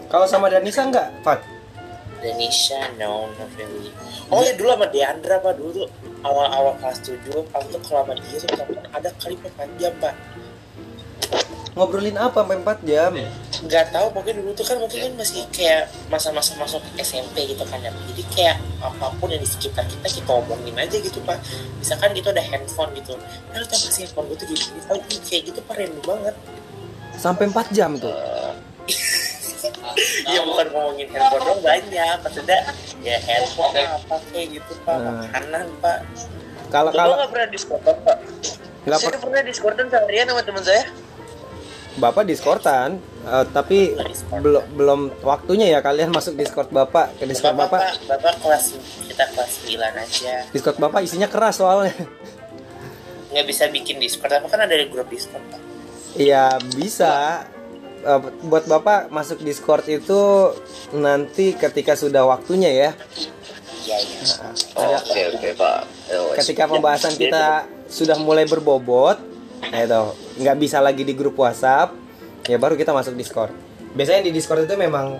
kalau 0.07 0.25
sama 0.27 0.47
Danisa 0.47 0.87
enggak 0.87 1.11
Pat 1.23 1.43
Denisha, 2.17 2.81
no, 2.97 3.29
not 3.37 3.51
really. 3.57 3.93
Oh 4.33 4.41
ya 4.41 4.57
dulu 4.57 4.73
sama 4.73 4.87
Deandra 4.89 5.37
pak 5.39 5.53
dulu 5.55 5.85
tuh 5.85 5.87
awal-awal 6.25 6.73
kelas 6.81 6.99
7 7.05 7.29
aku 7.29 7.65
tuh 7.71 7.81
kalau 7.85 8.01
sama 8.03 8.13
dia 8.17 8.37
tuh 8.41 8.49
ada 8.93 9.09
kali 9.21 9.35
4 9.37 9.79
jam 9.81 9.93
pak. 10.01 10.15
ngobrolin 11.77 12.17
apa 12.17 12.41
sampai 12.41 12.57
4 12.57 12.89
jam 12.89 13.13
Nggak 13.57 13.93
tahu 13.93 14.09
mungkin 14.17 14.33
dulu 14.41 14.51
tuh 14.57 14.65
kan 14.65 14.77
mungkin 14.81 14.97
kan 14.97 15.13
masih 15.13 15.45
kayak 15.53 15.93
masa-masa 16.09 16.57
masuk 16.57 16.81
SMP 16.97 17.53
gitu 17.53 17.61
kan 17.69 17.77
ya. 17.81 17.93
Jadi 17.93 18.23
kayak 18.33 18.57
apa 18.81 19.13
pun 19.21 19.29
yang 19.29 19.41
di 19.41 19.49
sekitar 19.49 19.85
kita 19.85 20.09
kita 20.09 20.31
omongin 20.33 20.73
aja 20.73 20.97
gitu 20.97 21.21
pak. 21.21 21.37
Misalkan 21.77 22.17
gitu 22.17 22.33
ada 22.33 22.41
handphone 22.41 22.97
gitu. 22.97 23.13
Nah, 23.53 23.61
lu 23.61 23.65
gak 23.69 23.77
handphone 23.77 24.25
gue 24.29 24.37
tuh 24.41 24.47
gini. 24.49 24.65
Oh, 24.89 24.97
ini 24.97 25.17
kayak 25.21 25.41
gitu 25.53 25.59
pak 25.65 25.75
random 25.77 26.01
banget. 26.01 26.35
sampai 27.17 27.49
4 27.49 27.73
jam 27.73 27.97
tuh 27.97 28.13
Ya 30.27 30.39
bukan 30.43 30.67
ngomongin 30.69 31.07
handphone 31.09 31.43
dong 31.45 31.61
banyak. 31.61 32.15
Maksudnya 32.19 32.59
ya 32.99 33.17
handphone 33.23 33.73
apa 33.77 34.15
kayak 34.27 34.47
gitu 34.53 34.73
pak. 34.83 34.95
Hmm. 34.95 35.17
Makanan 35.23 35.65
pak. 35.79 35.99
kalau 36.67 36.91
kalau 36.91 37.15
nggak 37.15 37.31
pernah 37.31 37.47
diskordan 37.47 37.95
pak? 38.03 38.17
nggak 38.83 38.99
per- 38.99 39.19
pernah 39.19 39.41
diskordan 39.41 39.87
seharian 39.87 40.25
sama 40.27 40.41
teman 40.43 40.63
saya. 40.63 40.83
bapak 41.97 42.23
diskortan 42.23 42.89
eh, 43.25 43.45
tapi 43.49 43.97
belum 44.29 44.63
belum 44.75 44.99
waktunya 45.25 45.73
ya 45.73 45.79
kalian 45.81 46.13
masuk 46.13 46.37
discord 46.37 46.69
bapak 46.69 47.09
ke 47.17 47.25
discord 47.25 47.57
Bapak, 47.57 47.73
bapak 47.73 48.05
bapak, 48.05 48.17
bapak 48.21 48.33
kelas 48.37 48.63
kita 49.01 49.23
kelas 49.33 49.51
9 49.65 49.81
aja. 49.97 50.35
discord 50.51 50.77
bapak 50.77 51.01
isinya 51.01 51.25
keras 51.25 51.57
soalnya 51.57 51.95
Nggak 53.27 53.45
bisa 53.45 53.63
bikin 53.67 53.97
Discord, 53.97 54.31
apa 54.31 54.47
kan 54.47 54.61
ada 54.61 54.71
di 54.71 54.87
grup 54.87 55.09
Discord 55.09 55.43
pak? 55.47 55.59
Iya 56.15 56.55
bisa. 56.71 57.43
Eh, 58.07 58.21
buat 58.47 58.63
bapak 58.63 59.11
masuk 59.11 59.43
Discord 59.43 59.83
itu 59.91 60.55
nanti 60.95 61.51
ketika 61.51 61.91
sudah 61.91 62.23
waktunya 62.23 62.71
ya. 62.71 62.89
Iya 63.83 63.97
iya. 63.99 64.47
Ada 64.79 64.97
Oke 65.03 65.21
oke 65.35 65.49
pak. 65.59 65.79
ketika 66.39 66.71
pembahasan 66.71 67.19
kita 67.19 67.67
sudah 67.91 68.15
mulai 68.15 68.47
berbobot, 68.47 69.19
nah 69.59 69.79
itu 69.83 70.01
nggak 70.39 70.55
bisa 70.55 70.79
lagi 70.79 71.03
di 71.03 71.11
grup 71.11 71.35
WhatsApp, 71.35 71.91
ya 72.47 72.55
baru 72.55 72.79
kita 72.79 72.95
masuk 72.95 73.11
Discord. 73.19 73.51
Biasanya 73.91 74.23
di 74.23 74.31
Discord 74.31 74.63
itu 74.63 74.79
memang 74.79 75.19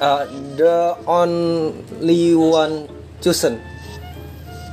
eh, 0.00 0.24
the 0.56 0.96
only 1.04 2.32
one 2.32 2.88
chosen. 3.20 3.60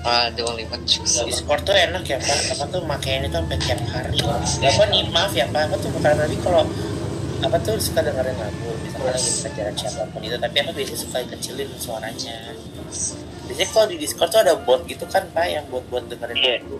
Ah, 0.03 0.27
the 0.29 0.43
only 0.43 0.67
one 0.67 0.83
choose. 0.83 1.23
Discord 1.23 1.63
tuh 1.63 1.71
enak 1.71 2.03
ya 2.03 2.19
pak, 2.19 2.37
apa 2.51 2.63
tuh 2.67 2.81
makainya 2.83 3.23
itu 3.23 3.31
sampai 3.33 3.57
tiap 3.57 3.79
hari. 3.87 4.19
Apa 4.61 4.83
nih 4.87 5.07
maaf 5.09 5.31
ya 5.31 5.47
pak, 5.47 5.71
apa 5.71 5.75
tuh 5.79 5.89
bukan 5.89 6.11
tapi 6.13 6.35
kalau 6.39 6.63
apa 7.39 7.55
tuh 7.59 7.75
suka 7.75 7.99
dengerin 7.99 8.35
lagu, 8.35 8.71
misalkan 8.79 9.11
lagi 9.11 9.31
pelajaran 9.37 9.73
siapa 9.75 10.03
pun 10.07 10.19
itu, 10.21 10.35
tapi 10.37 10.55
aku 10.59 10.71
biasanya 10.73 10.99
suka 10.99 11.17
kecilin 11.25 11.69
suaranya. 11.73 12.35
Biasanya 13.43 13.67
kalau 13.69 13.87
di 13.87 13.97
Discord 13.97 14.29
tuh 14.29 14.39
ada 14.39 14.53
bot 14.55 14.83
gitu 14.83 15.03
kan 15.05 15.23
pak, 15.29 15.45
yang 15.45 15.63
buat-buat 15.67 16.03
dengerin 16.07 16.35
Iya. 16.37 16.55
lagu. 16.57 16.75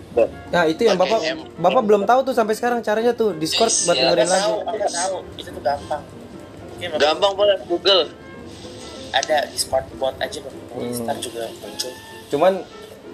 Nah 0.50 0.62
itu 0.64 0.82
yang 0.82 0.96
bapak 0.96 1.20
bapak 1.54 1.82
belum 1.82 2.02
tahu 2.04 2.20
tuh 2.22 2.34
sampai 2.34 2.54
sekarang 2.54 2.80
caranya 2.80 3.12
tuh 3.12 3.32
Discord 3.34 3.72
buat 3.82 3.92
Aku 3.94 4.02
dengerin 4.02 4.24
lagu. 4.26 4.40
tahu, 4.42 4.56
aku 4.66 4.86
tahu, 4.86 5.16
itu 5.34 5.48
tuh 5.48 5.62
gampang. 5.62 6.02
Mungkin 6.74 6.88
Gampang 6.98 7.32
pak 7.34 7.46
Google. 7.64 8.02
ada 9.12 9.46
Discord 9.46 9.88
bot 9.94 10.12
aja 10.18 10.38
bapak, 10.38 10.60
Hmm. 10.74 11.04
ntar 11.04 11.16
juga 11.16 11.46
muncul. 11.56 11.92
Cuman 12.26 12.52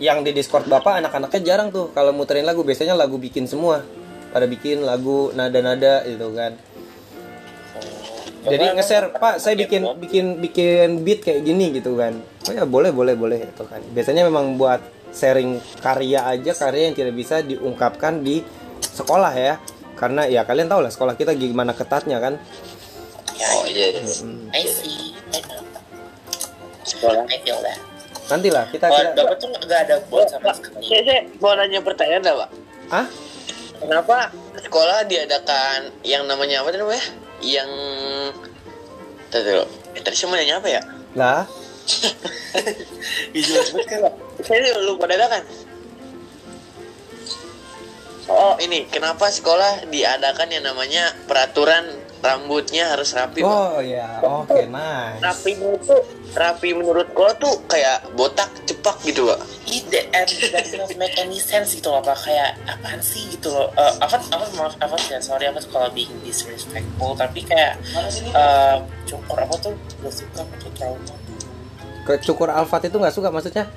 yang 0.00 0.24
di 0.24 0.32
Discord 0.32 0.64
Bapak 0.64 1.04
anak-anaknya 1.04 1.40
jarang 1.44 1.68
tuh 1.68 1.92
kalau 1.92 2.16
muterin 2.16 2.48
lagu 2.48 2.64
biasanya 2.64 2.96
lagu 2.96 3.20
bikin 3.20 3.44
semua. 3.44 3.84
Pada 4.32 4.48
bikin 4.48 4.86
lagu 4.86 5.28
nada-nada 5.36 6.06
gitu 6.08 6.32
kan. 6.32 6.56
Jadi 8.40 8.64
Bapak 8.64 8.76
nge-share, 8.80 9.06
"Pak, 9.12 9.34
saya 9.36 9.52
bikin 9.52 9.84
bikin 10.00 10.24
bikin 10.40 10.88
beat 11.04 11.20
kayak 11.20 11.44
gini 11.44 11.76
gitu 11.76 12.00
kan." 12.00 12.16
Oh 12.48 12.52
ya, 12.56 12.64
boleh, 12.64 12.88
boleh, 12.88 13.12
boleh 13.12 13.44
itu 13.44 13.64
kan. 13.68 13.84
Biasanya 13.92 14.24
memang 14.24 14.56
buat 14.56 14.80
sharing 15.12 15.60
karya 15.84 16.24
aja, 16.24 16.56
karya 16.56 16.88
yang 16.88 16.96
tidak 16.96 17.14
bisa 17.20 17.44
diungkapkan 17.44 18.24
di 18.24 18.40
sekolah 18.80 19.34
ya. 19.36 19.60
Karena 19.98 20.24
ya 20.24 20.48
kalian 20.48 20.72
tahu 20.72 20.80
lah 20.80 20.88
sekolah 20.88 21.20
kita 21.20 21.36
gimana 21.36 21.76
ketatnya 21.76 22.16
kan. 22.16 22.40
Oh 23.60 23.68
iya. 23.68 24.00
I 24.56 24.64
see. 24.64 25.12
I 25.36 25.44
know. 25.44 25.60
Sekolah 26.88 27.28
I 27.28 27.36
feel 27.44 27.60
that. 27.60 27.89
Nanti 28.30 28.48
lah 28.48 28.64
kita 28.70 28.86
Kalau 28.86 29.10
kita 29.10 29.22
Bapak 29.26 29.36
tuh 29.42 29.48
nggak 29.50 29.80
ada 29.90 29.96
bot 30.06 30.26
sama 30.30 30.54
sekali. 30.54 30.86
saya, 30.86 31.02
saya 31.02 31.20
mau 31.42 31.52
nanya 31.58 31.82
pertanyaan 31.82 32.22
dah 32.22 32.34
pak. 32.46 32.50
ah 32.94 33.06
Kenapa 33.80 34.16
sekolah 34.60 35.08
diadakan 35.08 35.90
yang 36.06 36.28
namanya 36.30 36.62
apa 36.62 36.68
tuh 36.70 36.84
namanya? 36.86 37.04
Yang 37.42 37.70
Tadi 39.30 39.46
dulu. 39.46 39.64
Eh, 39.94 40.02
tadi 40.02 40.14
saya 40.18 40.28
mau 40.30 40.36
nanya 40.38 40.58
apa 40.58 40.68
ya? 40.68 40.82
Lah, 41.14 41.42
Visual 43.34 43.62
cepet 43.66 43.86
kan 43.86 43.98
Pak? 44.06 44.14
Saya 44.46 44.78
lupa 44.82 45.04
dadakan. 45.06 45.42
Oh 48.30 48.54
ini 48.62 48.86
kenapa 48.86 49.26
sekolah 49.26 49.90
diadakan 49.90 50.54
yang 50.54 50.62
namanya 50.62 51.10
peraturan 51.26 51.82
rambutnya 52.20 52.92
harus 52.92 53.12
rapi? 53.16 53.40
Bang? 53.42 53.50
oh 53.50 53.78
ya, 53.80 54.20
oke 54.20 54.68
nice. 54.68 55.20
Rapi 55.20 55.52
itu 55.56 55.96
rapi 56.36 56.68
menurut 56.76 57.08
gua 57.16 57.32
tuh 57.36 57.64
kayak 57.66 58.06
botak 58.14 58.48
cepak 58.68 58.96
gitu 59.04 59.28
pak. 59.28 59.40
It 59.70 59.86
doesn't 60.50 60.98
make 60.98 61.14
any 61.14 61.38
sense 61.38 61.78
gitu 61.78 61.94
loh 61.94 62.02
Pak 62.02 62.26
Kayak 62.26 62.58
apaan 62.66 62.98
sih 62.98 63.30
gitu 63.30 63.54
loh 63.54 63.70
uh, 63.78 63.94
Aku, 64.02 64.18
aku 64.34 64.44
maaf, 64.58 64.74
aku 64.82 64.98
ya 65.06 65.22
sorry 65.22 65.46
aku 65.46 65.62
kalau 65.70 65.86
being 65.94 66.10
disrespectful 66.26 67.14
Tapi 67.14 67.46
kayak 67.46 67.78
uh, 68.34 68.82
Cukur 69.06 69.38
apa 69.38 69.54
tuh 69.62 69.70
gak 70.02 70.10
suka 70.10 70.42
aku 70.42 70.54
tuh 70.58 70.70
trauma 70.74 71.14
Ke 72.02 72.18
cukur 72.18 72.50
alfat 72.50 72.90
itu 72.90 72.98
nggak 72.98 73.14
suka 73.14 73.30
maksudnya? 73.30 73.70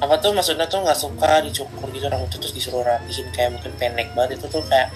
apa 0.00 0.16
tuh 0.16 0.32
maksudnya 0.32 0.64
tuh 0.64 0.80
nggak 0.80 0.96
suka 0.96 1.44
dicukur 1.44 1.84
gitu 1.92 2.08
rambutnya 2.08 2.40
terus 2.40 2.56
disuruh 2.56 2.80
rapihin 2.80 3.28
kayak 3.36 3.52
mungkin 3.52 3.72
pendek 3.76 4.08
banget 4.16 4.40
itu 4.40 4.48
tuh 4.48 4.64
kayak 4.64 4.88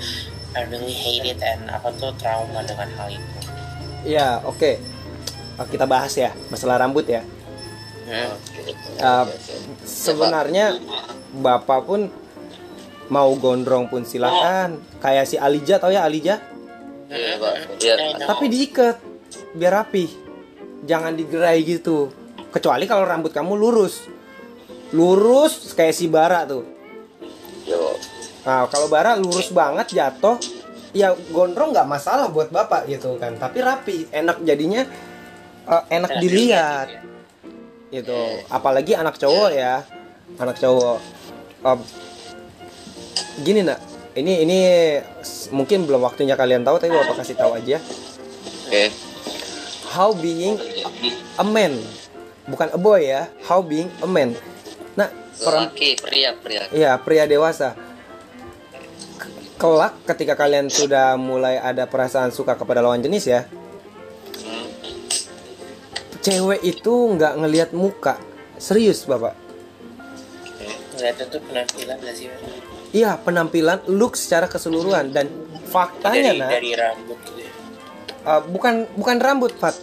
I 0.54 0.62
really 0.70 0.94
hate 0.94 1.26
it 1.26 1.42
and 1.42 1.66
apa 1.66 1.90
tuh 1.98 2.14
trauma 2.18 2.62
dengan 2.62 2.86
hal 2.94 3.10
itu 3.10 3.38
Ya, 4.04 4.44
oke. 4.44 4.76
Uh, 5.56 5.66
Kita 5.66 5.88
bahas 5.88 6.12
ya 6.12 6.36
masalah 6.52 6.76
rambut 6.76 7.08
ya. 7.08 7.24
Hmm. 8.04 8.36
Uh, 9.00 9.24
sebenarnya 9.80 10.76
bapak 11.32 11.88
pun 11.88 12.12
mau 13.08 13.32
gondrong 13.32 13.88
pun 13.88 14.04
silakan. 14.04 14.76
Kayak 15.00 15.24
si 15.24 15.40
Alija 15.40 15.80
tau 15.80 15.88
ya 15.88 16.04
Alija? 16.04 16.36
Iya, 17.08 17.40
no. 18.20 18.28
Tapi 18.28 18.44
diikat 18.52 18.96
biar 19.56 19.72
rapi. 19.84 20.04
Jangan 20.84 21.16
digerai 21.16 21.64
gitu. 21.64 22.12
Kecuali 22.52 22.84
kalau 22.84 23.08
rambut 23.08 23.32
kamu 23.32 23.56
lurus. 23.56 24.04
Lurus 24.92 25.72
kayak 25.72 25.96
si 25.96 26.12
Bara 26.12 26.44
tuh. 26.44 26.64
yo. 27.64 27.96
Nah, 28.44 28.68
kalau 28.68 28.92
Bara 28.92 29.16
lurus 29.16 29.48
banget 29.48 29.96
jatuh, 29.96 30.36
ya 30.92 31.16
gondrong 31.32 31.72
nggak 31.72 31.88
masalah 31.88 32.28
buat 32.28 32.52
bapak 32.52 32.86
gitu 32.92 33.16
kan. 33.16 33.40
Tapi 33.40 33.58
rapi, 33.64 33.96
enak 34.12 34.44
jadinya 34.44 34.84
eh, 35.64 35.82
enak 35.88 36.20
dilihat. 36.20 36.88
Gitu. 37.88 38.20
Apalagi 38.52 38.92
anak 38.92 39.16
cowok 39.16 39.50
ya, 39.56 39.80
anak 40.36 40.60
cowok. 40.60 41.00
Eh, 41.64 41.78
gini 43.40 43.64
nak, 43.64 43.80
ini 44.12 44.44
ini 44.44 44.58
mungkin 45.50 45.88
belum 45.88 46.04
waktunya 46.04 46.36
kalian 46.36 46.68
tahu, 46.68 46.76
tapi 46.76 46.92
bapak 46.92 47.24
kasih 47.24 47.36
tahu 47.40 47.56
aja. 47.56 47.80
Oke. 48.68 48.92
How 49.94 50.10
being 50.12 50.58
a 51.38 51.44
man, 51.46 51.80
bukan 52.50 52.68
a 52.74 52.78
boy 52.78 53.08
ya. 53.08 53.30
How 53.46 53.64
being 53.64 53.88
a 54.02 54.08
man. 54.10 54.36
Nah, 54.98 55.08
Laki, 55.38 55.96
pria, 55.98 56.34
pria. 56.34 56.66
Iya, 56.70 56.98
pria 56.98 57.24
dewasa. 57.30 57.74
Kelak 59.54 59.94
ketika 60.08 60.34
kalian 60.34 60.66
sudah 60.66 61.14
mulai 61.14 61.62
ada 61.62 61.86
perasaan 61.86 62.34
suka 62.34 62.58
kepada 62.58 62.82
lawan 62.82 63.00
jenis 63.00 63.24
ya, 63.30 63.46
cewek 66.20 66.60
itu 66.66 66.94
nggak 67.14 67.34
ngelihat 67.38 67.70
muka. 67.70 68.18
Serius, 68.58 69.06
Bapak. 69.06 69.34
ngeliatnya 70.94 71.26
tuh 71.26 71.42
penampilan 71.42 71.96
gak 72.00 72.14
sih 72.16 72.26
Pak? 72.30 72.38
Iya, 72.94 73.12
penampilan, 73.18 73.78
look 73.90 74.14
secara 74.14 74.46
keseluruhan 74.46 75.10
dan 75.10 75.26
faktanya 75.68 76.30
dari 76.32 76.38
nah, 76.38 76.48
dari 76.48 76.70
rambut 76.78 77.18
gitu 77.26 77.42
ya 77.42 77.54
uh, 78.24 78.42
bukan 78.42 78.88
bukan 78.96 79.16
rambut, 79.20 79.52
Fat. 79.54 79.76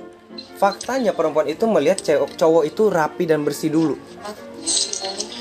Faktanya 0.57 1.13
perempuan 1.13 1.49
itu 1.49 1.65
melihat 1.65 2.01
cewek 2.01 2.37
cowok 2.37 2.63
itu 2.69 2.83
rapi 2.89 3.23
dan 3.25 3.41
bersih 3.41 3.73
dulu. 3.73 3.95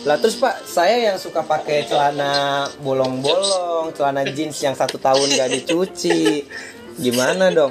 Lah 0.09 0.17
terus 0.17 0.41
Pak, 0.41 0.65
saya 0.65 1.13
yang 1.13 1.21
suka 1.21 1.45
pakai 1.45 1.85
celana 1.85 2.65
bolong-bolong, 2.81 3.93
celana 3.93 4.25
jeans 4.33 4.57
yang 4.65 4.73
satu 4.73 4.97
tahun 4.97 5.37
gak 5.37 5.53
dicuci, 5.61 6.49
gimana 6.97 7.53
dong? 7.53 7.69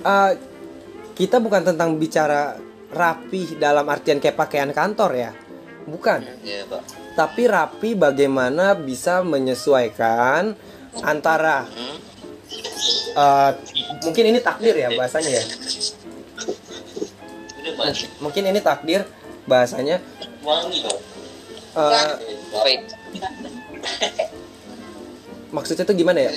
Uh, 0.00 0.32
kita 1.12 1.36
bukan 1.36 1.60
tentang 1.60 2.00
bicara 2.00 2.56
rapi 2.88 3.60
dalam 3.60 3.84
artian 3.84 4.16
kayak 4.16 4.32
pakaian 4.32 4.72
kantor 4.72 5.12
ya, 5.12 5.30
bukan. 5.84 6.24
Iya, 6.40 6.64
Pak. 6.64 6.82
Tapi 7.12 7.42
rapi 7.44 7.92
bagaimana 7.92 8.72
bisa 8.72 9.20
menyesuaikan 9.20 10.56
antara 11.04 11.68
uh, 13.12 13.52
mungkin 14.08 14.24
ini 14.32 14.40
takdir 14.40 14.72
ya 14.72 14.88
bahasanya 14.96 15.30
ya. 15.36 15.44
Mungkin 18.24 18.42
ini 18.48 18.60
takdir 18.64 19.04
bahasanya. 19.44 20.00
Uh, 21.70 22.18
Wait. 22.66 22.82
maksudnya 25.50 25.82
tuh 25.82 25.94
gimana 25.98 26.30
ya? 26.30 26.32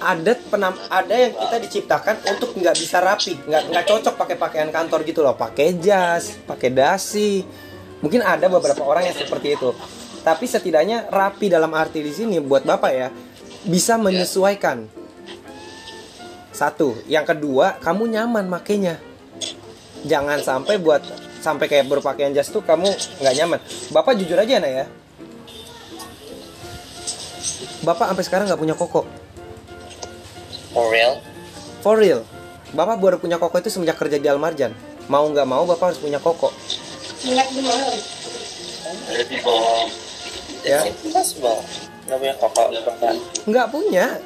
Ada 0.00 0.36
penam 0.48 0.76
ada 0.88 1.14
yang 1.16 1.32
kita 1.32 1.56
diciptakan 1.64 2.16
untuk 2.28 2.56
nggak 2.56 2.76
bisa 2.76 3.00
rapi 3.00 3.40
nggak 3.40 3.62
nggak 3.72 3.84
cocok 3.88 4.14
pakai 4.20 4.36
pakaian 4.36 4.70
kantor 4.72 5.00
gitu 5.04 5.20
loh. 5.24 5.36
Pakai 5.36 5.76
jas 5.80 6.36
pakai 6.44 6.72
dasi. 6.72 7.44
Mungkin 8.04 8.20
ada 8.20 8.52
beberapa 8.52 8.84
orang 8.84 9.08
yang 9.08 9.16
seperti 9.16 9.56
itu. 9.56 9.72
Tapi 10.24 10.44
setidaknya 10.48 11.08
rapi 11.08 11.52
dalam 11.52 11.72
arti 11.72 12.00
di 12.00 12.12
sini 12.12 12.40
buat 12.40 12.64
bapak 12.64 12.92
ya 12.92 13.08
bisa 13.64 13.96
menyesuaikan. 13.96 14.88
Satu. 16.52 16.96
Yang 17.08 17.36
kedua 17.36 17.80
kamu 17.80 18.12
nyaman 18.12 18.46
makainya. 18.48 19.00
Jangan 20.04 20.44
sampai 20.44 20.76
buat 20.76 21.00
sampai 21.44 21.68
kayak 21.68 21.84
berpakaian 21.92 22.32
jas 22.32 22.48
tuh 22.48 22.64
kamu 22.64 22.88
nggak 23.20 23.34
nyaman 23.36 23.60
bapak 23.92 24.16
jujur 24.16 24.40
aja 24.40 24.56
nah 24.56 24.72
ya 24.72 24.84
bapak 27.84 28.16
sampai 28.16 28.24
sekarang 28.24 28.44
nggak 28.48 28.62
punya 28.64 28.72
koko 28.72 29.04
For 30.74 30.90
real? 30.90 31.22
For 31.86 31.94
real. 31.94 32.26
Bapak 32.74 32.98
baru 32.98 33.16
punya 33.22 33.38
koko 33.38 33.62
itu 33.62 33.70
semenjak 33.70 33.94
kerja 33.94 34.18
di 34.18 34.26
Almarjan. 34.26 34.74
Mau 35.06 35.22
nggak 35.30 35.46
mau 35.46 35.62
bapak 35.62 35.94
harus 35.94 36.02
punya 36.02 36.18
koko. 36.18 36.50
Ya, 40.66 40.82
nggak 42.10 42.18
punya 42.18 42.34
bapak 42.42 42.66
nggak 43.46 43.66
punya. 43.70 44.18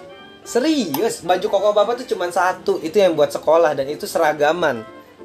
Serius, 0.48 1.20
baju 1.20 1.46
koko 1.52 1.76
bapak 1.76 2.00
tuh 2.00 2.16
cuma 2.16 2.32
satu. 2.32 2.80
Itu 2.80 2.96
yang 2.96 3.12
buat 3.12 3.28
sekolah 3.28 3.76
dan 3.76 3.84
itu 3.92 4.08
seragaman. 4.08 4.80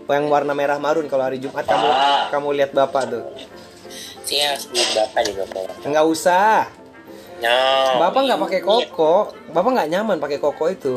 Yang 0.08 0.26
warna 0.28 0.52
merah 0.52 0.78
marun 0.80 1.08
kalau 1.08 1.24
hari 1.24 1.40
Jumat 1.40 1.64
kamu 1.64 1.88
kamu 2.32 2.48
lihat 2.60 2.72
bapak 2.76 3.04
tuh. 3.08 3.24
beli 4.24 4.84
bapak 4.98 5.22
di 5.24 5.32
bapak 5.38 5.62
Nggak 5.86 6.06
usah. 6.10 6.68
no 7.44 7.60
Bapak 8.02 8.22
nggak 8.26 8.40
pakai 8.40 8.62
koko. 8.64 9.16
Bapak 9.52 9.70
nggak 9.76 9.90
nyaman 9.92 10.18
pakai 10.20 10.40
koko 10.40 10.66
itu. 10.72 10.96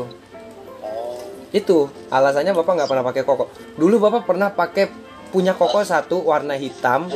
oh. 0.83 1.19
Itu 1.53 1.87
alasannya 2.11 2.51
bapak 2.51 2.73
nggak 2.83 2.89
pernah 2.89 3.05
pakai 3.05 3.23
koko. 3.23 3.45
Dulu 3.79 3.95
bapak 4.01 4.23
pernah 4.27 4.49
pakai 4.51 4.91
punya 5.31 5.55
koko 5.55 5.83
satu 5.83 6.23
warna 6.27 6.55
hitam. 6.59 7.07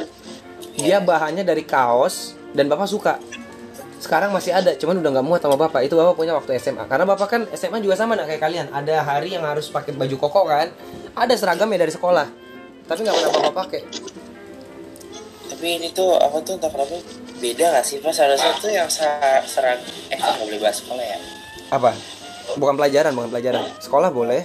Dia 0.80 1.04
bahannya 1.04 1.44
dari 1.44 1.68
kaos 1.68 2.40
dan 2.56 2.72
bapak 2.72 2.88
suka. 2.88 3.20
Sekarang 4.02 4.34
masih 4.34 4.50
ada, 4.50 4.74
cuman 4.74 4.98
udah 4.98 5.14
nggak 5.14 5.28
muat 5.30 5.42
sama 5.46 5.62
bapak. 5.62 5.86
Itu 5.86 5.94
bapak 5.94 6.18
punya 6.18 6.34
waktu 6.34 6.58
SMA. 6.58 6.90
Karena 6.90 7.06
bapak 7.06 7.28
kan 7.30 7.42
SMA 7.54 7.86
juga 7.86 7.94
sama 7.94 8.18
nak 8.18 8.26
kayak 8.26 8.42
kalian. 8.42 8.68
Ada 8.74 9.06
hari 9.06 9.38
yang 9.38 9.46
harus 9.46 9.70
pakai 9.70 9.94
baju 9.94 10.16
koko 10.18 10.50
kan. 10.50 10.74
Ada 11.14 11.34
seragamnya 11.36 11.80
dari 11.80 11.92
sekolah. 11.92 12.28
Tapi 12.84 13.00
nggak 13.02 13.16
pernah 13.16 13.32
bapak 13.42 13.54
pakai. 13.62 13.82
tapi 15.52 15.78
ini 15.78 15.94
tuh 15.94 16.18
apa 16.18 16.42
tuh 16.42 16.58
entah 16.58 16.74
kenapa 16.74 16.98
beda 17.38 17.78
gak 17.78 17.86
sih 17.86 18.02
pas 18.02 18.18
harusnya 18.18 18.50
tuh 18.58 18.72
yang 18.72 18.90
sa- 18.90 19.46
serag 19.46 19.78
eh 20.10 20.18
kan 20.18 20.34
nggak 20.34 20.48
boleh 20.48 20.58
bahas 20.58 20.82
sekolah 20.82 21.04
ya 21.04 21.20
Apa? 21.70 21.92
Bukan 22.58 22.74
pelajaran, 22.74 23.14
bukan 23.14 23.30
pelajaran. 23.30 23.64
Sekolah 23.78 24.10
boleh. 24.10 24.42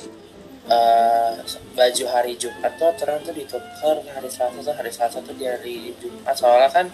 Eh, 0.67 1.33
baju 1.73 2.05
hari 2.11 2.37
Jumat 2.37 2.75
tuh 2.77 2.91
aturan 2.91 3.23
tuh 3.23 3.33
ditukar 3.33 3.97
hari 4.13 4.29
Selasa 4.29 4.61
tuh 4.61 4.75
hari 4.75 4.91
Selasa 4.93 5.19
tuh 5.23 5.33
di 5.33 5.47
hari 5.47 5.95
Jumat 5.97 6.35
soalnya 6.37 6.69
kan 6.69 6.87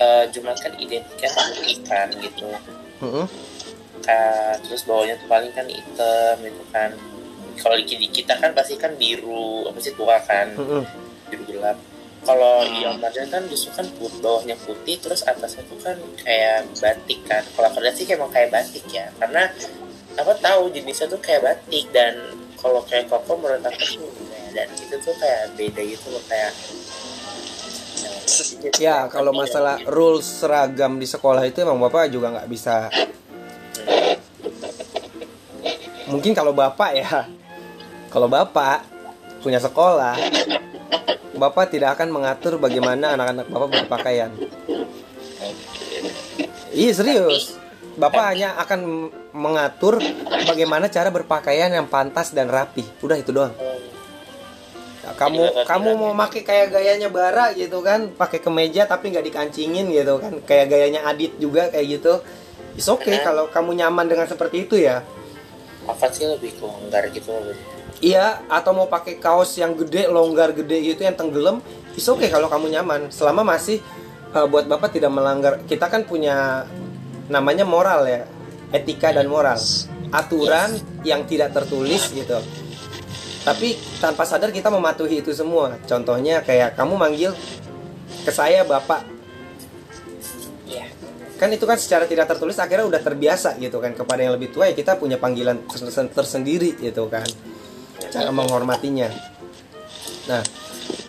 eh, 0.00 0.24
Jumat 0.32 0.56
kan 0.58 0.72
identiknya 0.74 1.28
sama 1.28 1.52
ikan 1.62 2.08
gitu 2.18 2.48
Mm-mm. 2.98 3.26
kan 4.00 4.56
terus 4.58 4.82
bawahnya 4.82 5.14
tuh 5.16 5.28
paling 5.28 5.52
kan 5.52 5.68
hitam 5.68 6.34
gitu 6.40 6.62
kan 6.72 6.90
kalau 7.62 7.78
di 7.78 8.08
kita 8.10 8.34
kan 8.42 8.50
pasti 8.52 8.74
kan 8.74 8.98
biru 8.98 9.70
apa 9.70 9.78
sih 9.78 9.94
tua 9.94 10.18
kan? 10.26 10.50
Mm-mm. 10.58 10.82
biru 11.30 11.44
gelap. 11.46 11.78
Kalau 12.22 12.62
di 12.62 12.86
Almarjan 12.86 13.30
kan 13.30 13.42
justru 13.50 13.74
kan 13.74 13.86
put, 13.98 14.14
bawahnya 14.22 14.54
putih 14.62 14.94
terus 14.98 15.26
atasnya 15.26 15.66
tuh 15.66 15.78
kan 15.82 15.98
kayak 16.22 16.70
batik 16.78 17.18
kan. 17.26 17.42
Kalau 17.42 17.66
aku 17.66 17.82
lihat 17.82 17.94
sih 17.98 18.06
kayak 18.06 18.22
kayak 18.30 18.50
batik 18.50 18.86
ya. 18.90 19.10
Karena 19.18 19.50
apa 20.18 20.32
tahu 20.38 20.70
jenisnya 20.70 21.10
tuh 21.10 21.18
kayak 21.18 21.42
batik 21.42 21.90
dan 21.90 22.14
kalau 22.62 22.78
kayak 22.86 23.10
koko 23.10 23.42
menurut 23.42 23.64
aku 23.66 23.98
tuh 23.98 24.06
ya, 24.30 24.44
dan 24.54 24.68
itu 24.70 24.94
tuh 25.02 25.14
kayak 25.18 25.50
beda 25.58 25.82
gitu 25.82 26.06
loh 26.14 26.22
kayak 26.30 26.54
Ya, 28.78 29.10
kalau 29.10 29.34
masalah 29.34 29.82
rules 29.90 30.24
seragam 30.24 30.96
di 30.96 31.04
sekolah 31.04 31.42
itu 31.44 31.62
emang 31.62 31.78
bapak 31.82 32.08
juga 32.08 32.32
nggak 32.32 32.48
bisa. 32.48 32.88
Mungkin 36.08 36.32
kalau 36.32 36.54
bapak 36.54 36.90
ya, 36.96 37.28
kalau 38.12 38.28
bapak 38.28 38.84
punya 39.40 39.58
sekolah 39.58 40.14
bapak 41.34 41.72
tidak 41.72 41.96
akan 41.96 42.12
mengatur 42.12 42.60
bagaimana 42.60 43.16
anak-anak 43.16 43.48
bapak 43.48 43.68
berpakaian 43.72 44.30
iya 46.76 46.92
serius. 46.92 47.62
Bapak 47.92 48.24
hanya 48.32 48.56
akan 48.56 49.12
mengatur 49.36 50.00
bagaimana 50.48 50.88
cara 50.88 51.12
berpakaian 51.12 51.68
yang 51.68 51.84
pantas 51.92 52.32
dan 52.32 52.48
rapi. 52.48 52.80
Udah 53.04 53.20
itu 53.20 53.36
doang. 53.36 53.52
Nah, 55.02 55.12
kamu 55.18 55.66
kamu 55.68 55.88
mau 56.00 56.12
pakai 56.16 56.40
kayak 56.40 56.68
gayanya 56.72 57.12
bara 57.12 57.52
gitu 57.52 57.84
kan? 57.84 58.08
Pakai 58.16 58.40
kemeja 58.40 58.88
tapi 58.88 59.12
nggak 59.12 59.28
dikancingin 59.28 59.92
gitu 59.92 60.16
kan? 60.24 60.40
Kayak 60.48 60.72
gayanya 60.72 61.04
Adit 61.04 61.36
juga 61.36 61.68
kayak 61.68 62.00
gitu. 62.00 62.24
Is 62.80 62.88
oke 62.88 63.04
okay 63.04 63.20
kalau 63.20 63.52
kamu 63.52 63.84
nyaman 63.84 64.08
dengan 64.08 64.24
seperti 64.24 64.64
itu 64.64 64.80
ya. 64.80 65.04
Apa 65.84 66.08
sih 66.08 66.24
lebih 66.24 66.56
longgar 66.64 67.12
gitu. 67.12 67.28
Iya, 68.02 68.42
atau 68.50 68.74
mau 68.74 68.90
pakai 68.90 69.22
kaos 69.22 69.54
yang 69.54 69.78
gede, 69.78 70.10
longgar 70.10 70.50
gede 70.50 70.82
gitu 70.82 71.06
yang 71.06 71.14
tenggelam, 71.14 71.62
is 71.94 72.02
oke 72.10 72.26
kalau 72.26 72.50
kamu 72.50 72.74
nyaman. 72.74 73.14
Selama 73.14 73.46
masih 73.46 73.78
eh, 74.34 74.46
buat 74.50 74.66
Bapak 74.66 74.90
tidak 74.90 75.14
melanggar. 75.14 75.62
Kita 75.70 75.86
kan 75.86 76.02
punya 76.02 76.66
namanya 77.30 77.62
moral 77.62 78.02
ya, 78.10 78.26
etika 78.74 79.14
dan 79.14 79.30
moral. 79.30 79.54
Aturan 80.10 80.82
yang 81.06 81.22
tidak 81.30 81.54
tertulis 81.54 82.10
gitu. 82.10 82.42
Tapi 83.46 83.78
tanpa 84.02 84.26
sadar 84.26 84.50
kita 84.50 84.66
mematuhi 84.66 85.22
itu 85.22 85.30
semua. 85.30 85.78
Contohnya 85.86 86.42
kayak 86.42 86.74
kamu 86.74 86.94
manggil 86.98 87.30
ke 88.26 88.30
saya 88.34 88.66
Bapak. 88.66 89.06
Iya. 90.66 90.90
Kan 91.38 91.54
itu 91.54 91.66
kan 91.66 91.78
secara 91.78 92.10
tidak 92.10 92.30
tertulis 92.34 92.58
akhirnya 92.58 92.86
udah 92.86 93.02
terbiasa 93.02 93.58
gitu 93.62 93.78
kan 93.78 93.94
kepada 93.94 94.26
yang 94.26 94.34
lebih 94.34 94.50
tua 94.54 94.70
ya 94.70 94.74
kita 94.74 94.98
punya 94.98 95.18
panggilan 95.22 95.58
tersen- 95.70 96.10
tersendiri 96.10 96.78
gitu 96.82 97.06
kan. 97.06 97.26
Cara 98.10 98.30
menghormatinya. 98.34 99.12
Nah, 100.26 100.42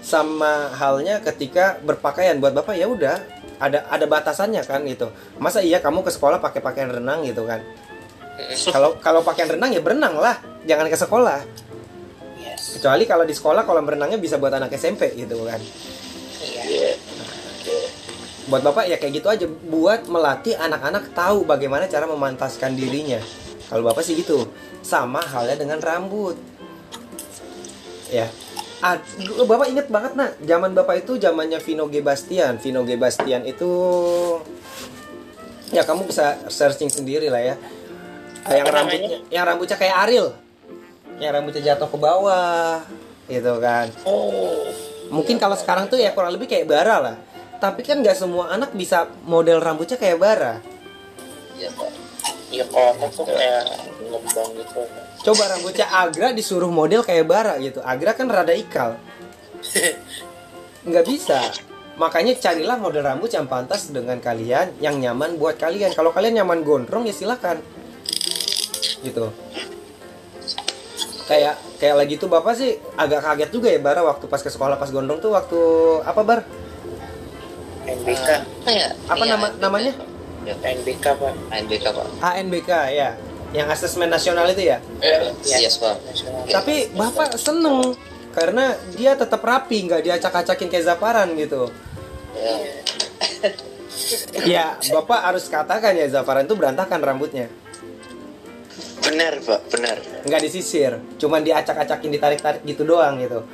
sama 0.03 0.73
halnya 0.77 1.23
ketika 1.23 1.79
berpakaian 1.81 2.37
buat 2.37 2.53
Bapak 2.53 2.75
ya 2.77 2.85
udah 2.85 3.17
ada 3.57 3.87
ada 3.87 4.05
batasannya 4.05 4.61
kan 4.67 4.83
gitu. 4.83 5.09
Masa 5.39 5.63
iya 5.63 5.79
kamu 5.79 6.03
ke 6.03 6.11
sekolah 6.11 6.43
pakai 6.43 6.59
pakaian 6.59 6.91
renang 6.91 7.23
gitu 7.23 7.47
kan? 7.47 7.63
Kalau 8.69 8.97
kalau 8.99 9.21
pakaian 9.21 9.55
renang 9.55 9.71
ya 9.71 9.81
berenang 9.81 10.17
lah, 10.17 10.41
jangan 10.65 10.89
ke 10.89 10.97
sekolah. 10.97 11.39
Yes. 12.41 12.77
Kecuali 12.77 13.05
kalau 13.05 13.23
di 13.23 13.33
sekolah 13.33 13.63
kolam 13.63 13.85
renangnya 13.85 14.17
bisa 14.17 14.41
buat 14.41 14.51
anak 14.51 14.73
SMP 14.75 15.13
gitu 15.15 15.45
kan. 15.45 15.61
Iya. 16.41 16.97
Buat 18.51 18.61
Bapak 18.67 18.91
ya 18.91 18.99
kayak 18.99 19.13
gitu 19.23 19.27
aja 19.31 19.45
buat 19.47 20.03
melatih 20.11 20.59
anak-anak 20.59 21.15
tahu 21.15 21.47
bagaimana 21.47 21.87
cara 21.87 22.03
memantaskan 22.09 22.75
dirinya. 22.75 23.21
Kalau 23.71 23.87
Bapak 23.87 24.03
sih 24.03 24.19
gitu. 24.19 24.49
Sama 24.83 25.23
halnya 25.23 25.55
dengan 25.55 25.79
rambut. 25.79 26.35
Ya. 28.13 28.29
Ah, 28.83 29.01
Bapak 29.49 29.73
inget 29.73 29.87
banget 29.89 30.13
nah, 30.13 30.29
zaman 30.43 30.77
Bapak 30.77 31.01
itu 31.01 31.17
zamannya 31.17 31.57
Vino 31.57 31.89
G 31.89 32.05
Bastian. 32.05 32.61
Vino 32.61 32.85
G 32.85 32.93
Bastian 32.93 33.41
itu 33.49 33.71
ya 35.73 35.81
kamu 35.81 36.05
bisa 36.05 36.37
searching 36.45 36.93
sendiri 36.93 37.33
lah 37.33 37.41
ya. 37.41 37.55
Yang 38.53 38.69
rambutnya 38.69 39.17
yang 39.33 39.45
rambutnya 39.49 39.77
kayak 39.81 39.95
Ariel. 40.05 40.27
Yang 41.17 41.31
rambutnya 41.33 41.61
jatuh 41.73 41.89
ke 41.89 41.97
bawah 41.97 42.85
gitu 43.25 43.53
kan. 43.57 43.89
Oh. 44.05 44.69
Mungkin 45.09 45.41
kalau 45.41 45.57
sekarang 45.57 45.89
tuh 45.89 45.97
ya 45.97 46.13
kurang 46.13 46.37
lebih 46.37 46.45
kayak 46.45 46.69
bara 46.69 47.01
lah. 47.01 47.15
Tapi 47.57 47.81
kan 47.81 48.03
nggak 48.03 48.19
semua 48.19 48.51
anak 48.51 48.75
bisa 48.75 49.07
model 49.23 49.63
rambutnya 49.63 49.95
kayak 49.95 50.19
bara. 50.19 50.59
Iya, 51.55 51.71
Pak. 51.71 51.89
Iya 52.53 52.65
aku 52.69 53.05
tuh 53.09 53.25
kayak 53.25 53.63
ngembang 54.05 54.49
gitu. 54.59 54.81
Coba 55.23 55.55
rambutnya 55.55 55.87
Agra 55.87 56.35
disuruh 56.35 56.67
model 56.67 56.99
kayak 57.07 57.23
bara 57.23 57.55
gitu. 57.63 57.79
Agra 57.79 58.11
kan 58.11 58.27
rada 58.27 58.51
ikal. 58.51 58.99
Nggak 60.83 61.05
bisa. 61.07 61.39
Makanya 61.95 62.35
carilah 62.35 62.75
model 62.75 63.07
rambut 63.07 63.31
yang 63.31 63.47
pantas 63.47 63.87
dengan 63.87 64.19
kalian, 64.19 64.75
yang 64.83 64.99
nyaman 64.99 65.39
buat 65.39 65.55
kalian. 65.55 65.95
Kalau 65.95 66.11
kalian 66.11 66.43
nyaman 66.43 66.65
gondrong 66.67 67.07
ya 67.07 67.15
silakan. 67.15 67.63
Gitu. 68.99 69.31
Kayak 71.23 71.55
kayak 71.79 71.95
lagi 71.95 72.19
tuh 72.19 72.27
Bapak 72.27 72.59
sih 72.59 72.75
agak 72.99 73.23
kaget 73.23 73.49
juga 73.55 73.71
ya 73.71 73.79
Bara 73.79 74.03
waktu 74.03 74.27
pas 74.27 74.43
ke 74.43 74.51
sekolah 74.51 74.75
pas 74.75 74.91
gondrong 74.91 75.23
tuh 75.23 75.31
waktu 75.31 75.59
apa 76.03 76.19
Bar? 76.19 76.39
NBK. 77.87 78.29
Apa 79.07 79.23
Iya, 79.23 79.35
nama 79.39 79.47
namanya? 79.55 79.95
Ya, 80.43 80.55
NBK 80.59 81.05
pak. 81.15 81.31
ANBK, 81.55 81.85
Pak. 81.95 82.07
ANBK 82.19 82.71
ya. 82.91 83.15
Yang 83.53 83.67
asesmen 83.79 84.09
nasional 84.09 84.49
itu 84.49 84.65
ya. 84.65 84.81
Iya, 84.99 85.57
yes, 85.61 85.77
Pak. 85.77 86.01
Nasional. 86.09 86.41
Tapi 86.49 86.89
bapak 86.97 87.37
seneng 87.37 87.93
karena 88.33 88.73
dia 88.97 89.13
tetap 89.13 89.45
rapi, 89.45 89.85
nggak 89.85 90.01
diacak-acakin 90.09 90.67
kayak 90.73 90.85
Zaparan 90.89 91.37
gitu. 91.37 91.69
Ya. 92.33 92.55
Ya, 94.43 94.65
bapak 94.89 95.19
harus 95.21 95.45
katakan 95.47 95.93
ya 95.93 96.09
Zaparan 96.09 96.49
itu 96.49 96.57
berantakan 96.57 96.99
rambutnya, 96.99 97.47
Benar, 99.03 99.37
Pak, 99.43 99.61
benar. 99.69 99.97
nggak 100.25 100.41
disisir, 100.43 100.97
cuman 101.21 101.45
diacak-acakin 101.45 102.09
ditarik-tarik 102.17 102.61
gitu 102.65 102.83
doang 102.83 103.21
gitu. 103.21 103.45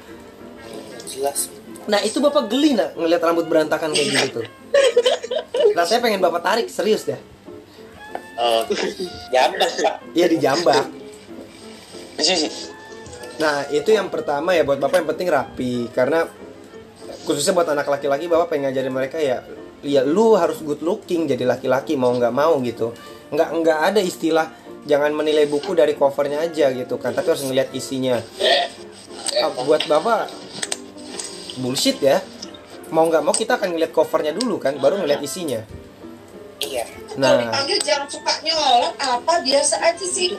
Jelas. 1.09 1.51
Nah 1.89 1.99
itu 2.05 2.21
bapak 2.21 2.47
geli 2.47 2.77
nak 2.77 2.93
ngelihat 2.95 3.21
rambut 3.25 3.49
berantakan 3.49 3.91
kayak 3.91 4.07
gitu 4.13 4.27
tuh. 4.41 4.45
Rasanya 5.73 6.01
pengen 6.05 6.21
bapak 6.21 6.41
tarik 6.45 6.67
serius 6.69 7.03
deh. 7.03 7.17
Oh, 8.39 8.63
jambak 9.36 9.71
pak. 9.84 9.95
Iya 10.15 10.28
dijambak. 10.32 10.86
Sih, 12.23 12.47
sih. 12.47 12.52
Nah 13.39 13.67
itu 13.71 13.91
yang 13.91 14.08
pertama 14.08 14.56
ya 14.56 14.63
buat 14.63 14.80
bapak 14.80 15.04
yang 15.04 15.10
penting 15.12 15.28
rapi 15.28 15.91
karena 15.91 16.28
khususnya 17.28 17.52
buat 17.52 17.67
anak 17.67 17.88
laki-laki 17.88 18.32
bapak 18.32 18.56
pengen 18.56 18.71
ngajarin 18.71 18.95
mereka 18.95 19.17
ya 19.19 19.43
ya 19.84 20.04
lu 20.04 20.36
harus 20.36 20.60
good 20.60 20.84
looking 20.84 21.28
jadi 21.28 21.47
laki-laki 21.47 21.95
mau 21.95 22.12
nggak 22.12 22.36
mau 22.36 22.60
gitu 22.63 22.91
nggak 23.32 23.49
nggak 23.63 23.80
ada 23.91 24.02
istilah 24.04 24.52
jangan 24.84 25.15
menilai 25.15 25.47
buku 25.47 25.71
dari 25.71 25.95
covernya 25.95 26.43
aja 26.43 26.71
gitu 26.71 26.99
kan 26.99 27.15
tapi 27.15 27.28
harus 27.32 27.43
ngeliat 27.47 27.71
isinya 27.71 28.19
Ah, 29.39 29.56
buat 29.63 29.88
bapak 29.88 30.28
bullshit 31.63 31.95
ya 32.04 32.19
mau 32.91 33.08
nggak 33.08 33.23
mau 33.23 33.32
kita 33.32 33.56
akan 33.56 33.71
ngeliat 33.71 33.95
covernya 33.95 34.36
dulu 34.36 34.60
kan 34.60 34.75
baru 34.75 34.99
ngeliat 34.99 35.23
isinya 35.23 35.63
Iya. 36.60 36.84
Kalau 37.15 37.19
nah 37.19 37.39
dipanggil 37.39 37.80
jangan 37.82 38.08
suka 38.12 38.34
nyolot 38.43 38.95
apa 39.00 39.34
biasa 39.43 39.76
aja 39.80 40.06
sih. 40.06 40.36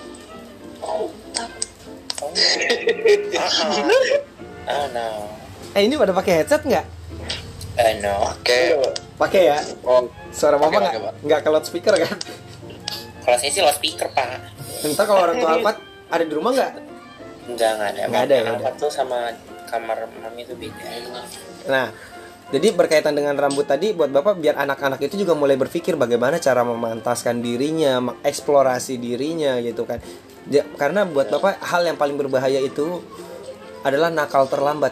Oh 0.80 1.08
no. 4.92 5.08
eh 5.72 5.82
ini 5.88 5.96
pada 5.96 6.12
pakai 6.12 6.44
headset 6.44 6.60
nggak 6.68 6.84
Eh 7.80 7.92
no. 8.04 8.28
Oke. 8.36 8.76
pakai 9.16 9.42
ya 9.48 9.58
Oh, 9.84 10.04
suara 10.28 10.60
bapak 10.60 10.68
Pakai, 10.68 10.80
nggak 10.80 11.00
pakai, 11.00 11.24
nggak 11.24 11.40
ke 11.40 11.48
loudspeaker 11.48 11.94
kan 11.96 12.16
Kalau 13.24 13.36
saya 13.36 13.50
sih 13.52 13.62
loudspeaker 13.64 14.08
pak. 14.12 14.40
Ntar 14.84 15.04
kalau 15.04 15.20
orang 15.24 15.36
tua 15.40 15.50
Alfat 15.60 15.76
ada 16.08 16.24
di 16.24 16.32
rumah 16.32 16.52
nggak? 16.56 16.72
Enggak 17.52 17.70
enggak 17.76 17.90
ada. 17.94 18.02
Nggak 18.08 18.22
ada, 18.26 18.36
ya, 18.36 18.70
tuh 18.80 18.90
sama 18.92 19.18
kamar 19.68 20.08
mami 20.24 20.42
tuh 20.48 20.56
beda. 20.56 20.84
Nah, 21.68 21.92
jadi 22.50 22.74
berkaitan 22.74 23.14
dengan 23.14 23.38
rambut 23.38 23.62
tadi, 23.62 23.94
buat 23.94 24.10
bapak 24.10 24.42
biar 24.42 24.58
anak-anak 24.58 24.98
itu 25.06 25.22
juga 25.22 25.38
mulai 25.38 25.54
berpikir 25.54 25.94
bagaimana 25.94 26.42
cara 26.42 26.66
memantaskan 26.66 27.38
dirinya, 27.38 28.02
mengeksplorasi 28.02 28.98
dirinya 28.98 29.54
gitu 29.62 29.86
kan. 29.86 30.02
Ja- 30.50 30.66
karena 30.74 31.06
buat 31.06 31.30
bapak 31.30 31.62
hal 31.62 31.86
yang 31.86 31.94
paling 31.94 32.18
berbahaya 32.18 32.58
itu 32.58 33.06
adalah 33.86 34.10
nakal 34.10 34.50
terlambat. 34.50 34.90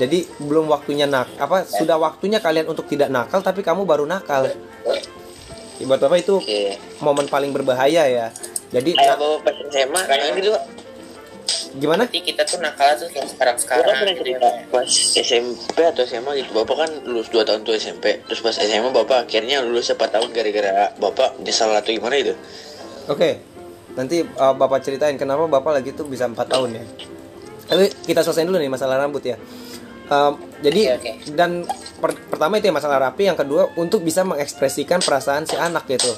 Jadi 0.00 0.24
belum 0.40 0.72
waktunya 0.72 1.04
nak 1.04 1.28
apa 1.36 1.68
sudah 1.68 2.00
waktunya 2.00 2.40
kalian 2.40 2.64
untuk 2.72 2.88
tidak 2.88 3.12
nakal 3.12 3.44
tapi 3.44 3.60
kamu 3.60 3.84
baru 3.84 4.08
nakal. 4.08 4.48
Ya, 5.76 5.84
buat 5.84 6.00
bapak 6.00 6.24
itu 6.24 6.40
momen 7.04 7.28
paling 7.28 7.52
berbahaya 7.52 8.08
ya. 8.08 8.26
Jadi 8.72 8.96
Ayo 8.96 9.40
pas 9.44 9.56
SMA, 9.72 10.00
gitu, 10.40 10.56
Pak. 10.56 10.77
Gimana? 11.76 12.08
Nanti 12.08 12.24
kita 12.24 12.42
tuh 12.48 12.58
nakal 12.64 12.96
tuh 12.96 13.08
kayak 13.12 13.28
sekarang 13.28 13.56
Bapak 13.56 13.64
sekarang 13.64 13.84
pernah 13.84 14.14
gitu 14.16 14.22
ya. 14.24 14.38
cerita 14.38 14.48
pas 14.72 14.88
SMP 15.20 15.78
atau 15.84 16.02
SMA 16.08 16.32
gitu 16.40 16.50
Bapak 16.56 16.76
kan 16.80 16.90
lulus 17.04 17.28
2 17.28 17.44
tahun 17.44 17.60
tuh 17.68 17.74
SMP 17.76 18.04
Terus 18.24 18.40
pas 18.40 18.54
SMA 18.56 18.88
Bapak 18.88 19.28
akhirnya 19.28 19.60
lulus 19.60 19.92
4 19.92 20.00
tahun 20.00 20.28
gara-gara 20.32 20.92
Bapak 20.96 21.36
nyesal 21.44 21.74
atau 21.76 21.92
gimana 21.92 22.16
itu 22.16 22.32
Oke, 23.08 23.40
nanti 23.96 24.20
uh, 24.20 24.52
bapak 24.52 24.84
ceritain 24.84 25.16
kenapa 25.16 25.48
bapak 25.48 25.80
lagi 25.80 25.96
tuh 25.96 26.04
bisa 26.04 26.28
empat 26.28 26.44
tahun 26.44 26.76
ya. 26.76 26.84
Tapi 27.64 27.88
kita 28.04 28.20
selesaiin 28.20 28.44
dulu 28.44 28.60
nih 28.60 28.68
masalah 28.68 29.00
rambut 29.00 29.24
ya. 29.24 29.40
Um, 30.12 30.36
jadi 30.60 31.00
Oke, 31.00 31.16
oke. 31.16 31.32
dan 31.32 31.64
per- 31.96 32.20
pertama 32.28 32.60
itu 32.60 32.68
ya 32.68 32.74
masalah 32.76 33.00
rapi, 33.00 33.28
yang 33.28 33.36
kedua 33.36 33.72
untuk 33.80 34.04
bisa 34.04 34.28
mengekspresikan 34.28 35.00
perasaan 35.00 35.48
si 35.48 35.56
anak 35.56 35.88
gitu. 35.88 36.12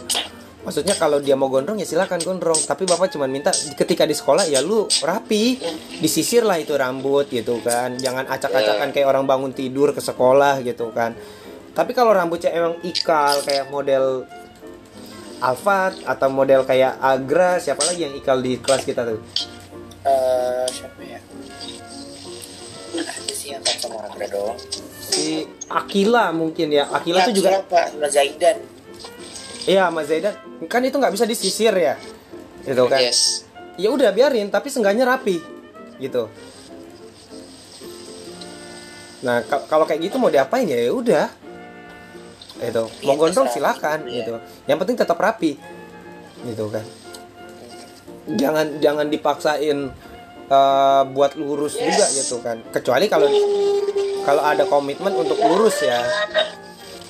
Maksudnya 0.61 0.93
kalau 1.01 1.25
dia 1.25 1.33
mau 1.41 1.49
gondrong 1.49 1.81
ya 1.81 1.89
silakan 1.89 2.21
gondrong, 2.21 2.61
tapi 2.69 2.85
bapak 2.85 3.09
cuma 3.17 3.25
minta 3.25 3.49
ketika 3.51 4.05
di 4.05 4.13
sekolah 4.13 4.45
ya 4.45 4.61
lu 4.61 4.85
rapi, 5.01 5.57
disisir 6.05 6.45
lah 6.45 6.61
itu 6.61 6.77
rambut 6.77 7.33
gitu 7.33 7.65
kan, 7.65 7.97
jangan 7.97 8.29
acak-acakan 8.29 8.93
kayak 8.93 9.09
orang 9.09 9.25
bangun 9.25 9.57
tidur 9.57 9.97
ke 9.97 10.05
sekolah 10.05 10.61
gitu 10.61 10.93
kan. 10.93 11.17
Tapi 11.73 11.97
kalau 11.97 12.13
rambutnya 12.13 12.53
emang 12.53 12.77
ikal 12.85 13.41
kayak 13.41 13.73
model 13.73 14.29
Alfat 15.41 16.05
atau 16.05 16.29
model 16.29 16.69
kayak 16.69 17.01
Agra 17.01 17.57
siapa 17.57 17.81
lagi 17.89 18.05
yang 18.05 18.13
ikal 18.13 18.45
di 18.45 18.61
kelas 18.61 18.85
kita 18.85 19.09
tuh? 19.09 19.21
Eh 20.05 20.67
siapa 20.69 21.01
ya? 21.01 21.21
Sih 23.33 23.57
yang 23.57 23.65
sama 23.65 24.13
doang. 24.29 24.61
Si 25.01 25.49
Akila 25.73 26.37
mungkin 26.37 26.69
ya. 26.69 26.85
Akila 26.93 27.25
Ya, 27.25 27.33
tuh 27.33 27.35
juga 27.41 27.49
Akila, 27.57 27.73
Pak. 27.73 28.13
Zaidan 28.13 28.57
iya 29.65 29.89
Mas 29.89 30.07
Zaidan 30.07 30.37
kan 30.67 30.81
itu 30.81 30.95
nggak 30.95 31.13
bisa 31.13 31.25
disisir 31.25 31.73
ya. 31.73 31.97
Gitu 32.61 32.85
kan? 32.87 33.01
Yes. 33.01 33.45
ya 33.75 33.89
udah 33.89 34.09
biarin 34.11 34.49
tapi 34.49 34.69
seenggaknya 34.69 35.05
rapi. 35.05 35.41
Gitu. 35.97 36.29
Nah 39.21 39.41
ka- 39.43 39.65
kalau 39.67 39.85
kayak 39.85 40.01
gitu 40.03 40.17
mau 40.17 40.29
diapain? 40.29 40.65
Ya 40.65 40.79
ya 40.79 40.93
udah 40.93 41.27
itu 42.61 42.83
mau 43.03 43.17
Iya, 43.17 43.19
gondrong 43.19 43.49
terserah. 43.49 43.73
silakan 43.73 43.99
Iya. 44.05 44.17
gitu. 44.19 44.33
Yang 44.67 44.79
penting 44.79 44.97
tetap 44.99 45.17
rapi. 45.17 45.57
Gitu 46.43 46.65
kan? 46.69 46.85
Jangan 48.31 48.67
jangan 48.79 49.07
dipaksain 49.09 49.79
eh, 50.47 51.03
buat 51.09 51.33
lurus 51.35 51.75
juga 51.75 52.07
gitu 52.11 52.41
kan? 52.41 52.61
Kecuali 52.69 53.07
kalau 53.07 53.29
kalau 54.21 54.43
ada 54.43 54.65
komitmen 54.67 55.15
untuk 55.15 55.39
lurus 55.39 55.81
ya 55.81 56.05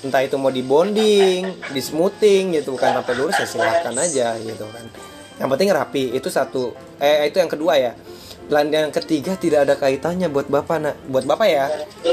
entah 0.01 0.25
itu 0.25 0.37
mau 0.41 0.49
di 0.49 0.65
bonding 0.65 1.43
di 1.77 1.81
smoothing 1.81 2.57
gitu 2.57 2.73
kan 2.77 2.97
sampai 3.01 3.15
lurus 3.17 3.37
ya 3.37 3.47
silakan 3.47 3.95
aja 4.01 4.37
gitu 4.41 4.65
kan. 4.69 4.85
Yang 5.41 5.49
penting 5.57 5.69
rapi 5.73 6.03
itu 6.17 6.29
satu. 6.29 6.73
Eh 7.01 7.29
itu 7.29 7.41
yang 7.41 7.51
kedua 7.53 7.77
ya. 7.77 7.93
Dan 8.51 8.73
yang 8.75 8.91
ketiga 8.91 9.39
tidak 9.39 9.69
ada 9.69 9.75
kaitannya 9.79 10.27
buat 10.27 10.51
bapak 10.51 10.77
nak. 10.83 10.97
Buat 11.07 11.25
bapak 11.29 11.49
ya 11.49 11.67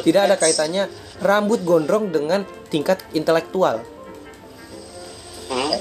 tidak 0.03 0.31
ada 0.31 0.35
kaitannya 0.35 0.91
rambut 1.23 1.63
gondrong 1.63 2.11
dengan 2.11 2.43
tingkat 2.67 3.01
intelektual. 3.15 3.81
Hmm? 5.47 5.79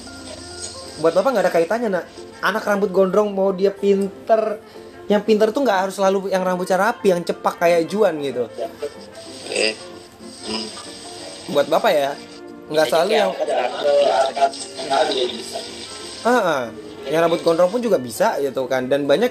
buat 0.96 1.12
bapak 1.12 1.28
nggak 1.28 1.44
ada 1.44 1.52
kaitannya 1.52 1.88
nak. 1.92 2.04
Anak 2.40 2.64
rambut 2.64 2.88
gondrong 2.94 3.34
mau 3.34 3.50
dia 3.52 3.74
pinter 3.74 4.60
yang 5.06 5.22
pinter 5.22 5.54
tuh 5.54 5.62
nggak 5.62 5.78
harus 5.86 5.94
selalu 5.98 6.30
yang 6.34 6.42
rambutnya 6.42 6.78
rapi 6.78 7.14
yang 7.14 7.22
cepak 7.22 7.62
kayak 7.62 7.86
Juan 7.86 8.18
gitu. 8.22 8.50
Hmm. 10.46 10.85
Buat 11.50 11.66
bapak 11.70 11.92
ya? 11.92 12.10
Nggak 12.66 12.86
selalu 12.90 13.12
yang 13.14 13.30
ah, 16.26 16.30
ah. 16.30 16.62
yang 17.06 17.20
rambut 17.22 17.40
gondrong 17.46 17.70
pun 17.70 17.78
juga 17.78 17.98
bisa 18.02 18.38
gitu 18.42 18.66
kan. 18.66 18.90
Dan 18.90 19.06
banyak 19.06 19.30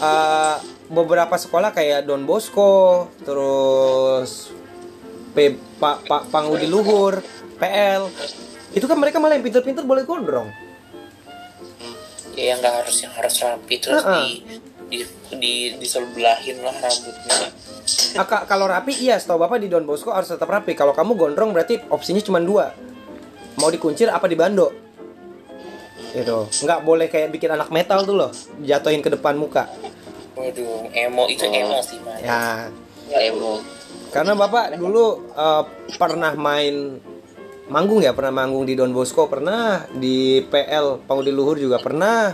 ah, 0.00 0.56
beberapa 0.88 1.36
sekolah 1.36 1.74
kayak 1.76 2.08
Don 2.08 2.24
Bosco 2.24 3.08
terus 3.26 4.54
P, 5.36 5.52
Pak 5.76 6.08
Pak 6.08 6.22
Pangudi 6.32 6.64
Luhur 6.64 7.20
PL 7.60 8.08
itu 8.72 8.84
kan 8.84 8.96
mereka 9.00 9.20
malah 9.20 9.36
yang 9.36 9.44
pinter-pinter 9.44 9.84
boleh 9.84 10.04
gondrong. 10.04 10.48
Ya 12.36 12.52
yang 12.52 12.60
nggak 12.60 12.84
harus 12.84 12.96
yang 13.00 13.12
harus 13.16 13.34
rapi 13.40 13.74
terus 13.80 14.04
Heeh. 14.04 14.20
di 14.20 14.28
di 14.86 15.02
di 15.34 15.54
disebelahin 15.76 16.62
lah 16.62 16.74
rambutnya. 16.78 17.50
Ah, 18.14 18.26
ka- 18.26 18.46
kalau 18.46 18.66
rapi 18.66 18.94
iya 18.96 19.18
setahu 19.18 19.42
bapak 19.42 19.58
di 19.58 19.68
Don 19.70 19.86
Bosco 19.86 20.14
harus 20.14 20.30
tetap 20.30 20.46
rapi. 20.46 20.74
Kalau 20.74 20.94
kamu 20.94 21.14
gondrong 21.14 21.50
berarti 21.50 21.82
opsinya 21.90 22.22
cuma 22.22 22.38
dua. 22.38 22.70
Mau 23.58 23.70
dikuncir 23.70 24.06
apa 24.08 24.26
dibando? 24.26 24.70
Itu 26.14 26.48
nggak 26.48 26.80
boleh 26.86 27.06
kayak 27.10 27.34
bikin 27.34 27.52
anak 27.52 27.68
metal 27.68 28.06
tuh 28.06 28.16
loh 28.16 28.30
jatuhin 28.62 29.02
ke 29.02 29.10
depan 29.12 29.34
muka. 29.36 29.68
Waduh 30.36 30.88
emo 30.92 31.24
itu 31.26 31.44
emo 31.44 31.78
sih 31.82 31.98
pak 32.00 32.16
ya. 32.22 32.68
Emo. 33.10 33.62
karena 34.14 34.32
bapak 34.32 34.78
dulu 34.80 35.28
eh, 35.34 35.62
pernah 35.98 36.32
main 36.38 37.00
manggung 37.68 38.00
ya? 38.00 38.14
Pernah 38.14 38.32
manggung 38.44 38.64
di 38.64 38.78
Don 38.78 38.94
Bosco 38.94 39.26
pernah. 39.26 39.84
Di 39.92 40.40
PL 40.46 41.04
Pangudi 41.04 41.32
Luhur 41.34 41.58
juga 41.58 41.82
pernah 41.82 42.32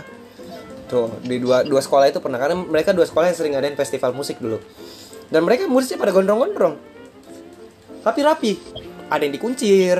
tuh 0.87 1.19
di 1.23 1.39
dua 1.39 1.63
dua 1.63 1.81
sekolah 1.81 2.09
itu 2.09 2.19
pernah. 2.19 2.39
Karena 2.39 2.59
mereka 2.59 2.91
dua 2.91 3.07
sekolah 3.07 3.31
yang 3.31 3.37
sering 3.37 3.53
ngadain 3.55 3.77
festival 3.77 4.11
musik 4.13 4.37
dulu. 4.39 4.61
Dan 5.29 5.43
mereka 5.47 5.65
musiknya 5.65 6.03
pada 6.03 6.11
gondrong-gondrong. 6.13 6.75
Tapi 8.03 8.19
rapi 8.21 8.51
ada 9.07 9.21
yang 9.23 9.33
dikuncir 9.33 9.97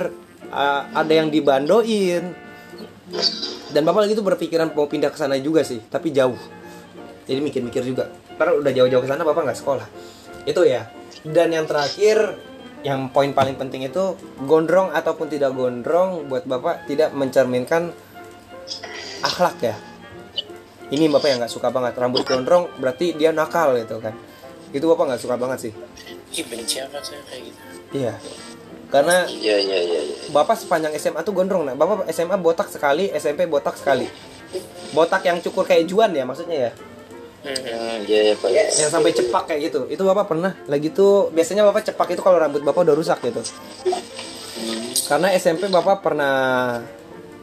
ada 0.93 1.13
yang 1.13 1.33
dibandoin. 1.33 2.23
Dan 3.73 3.81
bapak 3.83 4.05
lagi 4.05 4.13
tuh 4.13 4.25
berpikiran 4.25 4.69
mau 4.77 4.85
pindah 4.85 5.09
ke 5.09 5.17
sana 5.17 5.39
juga 5.41 5.65
sih 5.65 5.81
tapi 5.89 6.13
jauh. 6.13 6.37
Jadi 7.25 7.39
mikir-mikir 7.39 7.81
juga. 7.81 8.11
Karena 8.37 8.59
udah 8.59 8.71
jauh-jauh 8.75 9.01
ke 9.01 9.09
sana 9.09 9.23
bapak 9.25 9.49
nggak 9.49 9.59
sekolah. 9.59 9.87
Itu 10.45 10.67
ya. 10.67 10.91
Dan 11.23 11.55
yang 11.55 11.65
terakhir 11.65 12.37
yang 12.83 13.07
poin 13.15 13.31
paling 13.31 13.55
penting 13.55 13.87
itu 13.87 14.19
gondrong 14.43 14.91
ataupun 14.91 15.31
tidak 15.31 15.55
gondrong 15.55 16.27
buat 16.27 16.43
bapak 16.43 16.83
tidak 16.85 17.15
mencerminkan 17.15 17.95
akhlak 19.23 19.55
ya 19.63 19.75
ini 20.93 21.09
bapak 21.09 21.27
yang 21.33 21.39
nggak 21.41 21.53
suka 21.53 21.73
banget. 21.73 21.97
Rambut 21.97 22.21
gondrong 22.21 22.69
berarti 22.77 23.17
dia 23.17 23.33
nakal 23.33 23.73
gitu 23.81 23.97
kan. 23.97 24.13
Itu 24.69 24.85
bapak 24.93 25.13
nggak 25.13 25.21
suka 25.25 25.35
banget 25.41 25.69
sih. 25.69 25.73
Ih, 26.37 26.45
benci 26.45 26.77
apa 26.81 27.01
saya 27.01 27.21
kayak 27.25 27.41
gitu. 27.49 27.59
Iya. 27.97 28.13
Karena 28.93 29.25
Iya 29.25 29.57
iya 29.57 29.79
iya. 29.81 29.99
iya. 30.05 30.15
bapak 30.29 30.53
sepanjang 30.53 30.93
SMA 31.01 31.25
tuh 31.25 31.33
gondrong 31.33 31.65
nah 31.65 31.73
bapak 31.73 32.05
SMA 32.13 32.37
botak 32.37 32.69
sekali 32.69 33.09
SMP 33.09 33.49
botak 33.49 33.73
sekali. 33.73 34.05
Botak 34.93 35.25
yang 35.25 35.41
cukur 35.41 35.65
kayak 35.65 35.89
juan 35.89 36.13
ya 36.13 36.29
maksudnya 36.29 36.69
ya? 36.69 36.71
Hmm, 37.43 37.99
iya 38.07 38.31
iya 38.31 38.33
pak. 38.39 38.49
yang 38.53 38.87
sampai 38.93 39.11
cepak 39.11 39.49
kayak 39.49 39.73
gitu. 39.73 39.89
Itu 39.89 40.05
bapak 40.05 40.29
pernah. 40.29 40.53
Lagi 40.69 40.93
tuh 40.93 41.33
biasanya 41.33 41.65
bapak 41.65 41.89
cepak 41.89 42.13
itu 42.13 42.21
kalau 42.21 42.37
rambut 42.37 42.61
bapak 42.61 42.85
udah 42.85 42.95
rusak 42.95 43.17
gitu. 43.25 43.41
Karena 45.09 45.33
SMP 45.35 45.67
bapak 45.67 46.05
pernah 46.05 46.79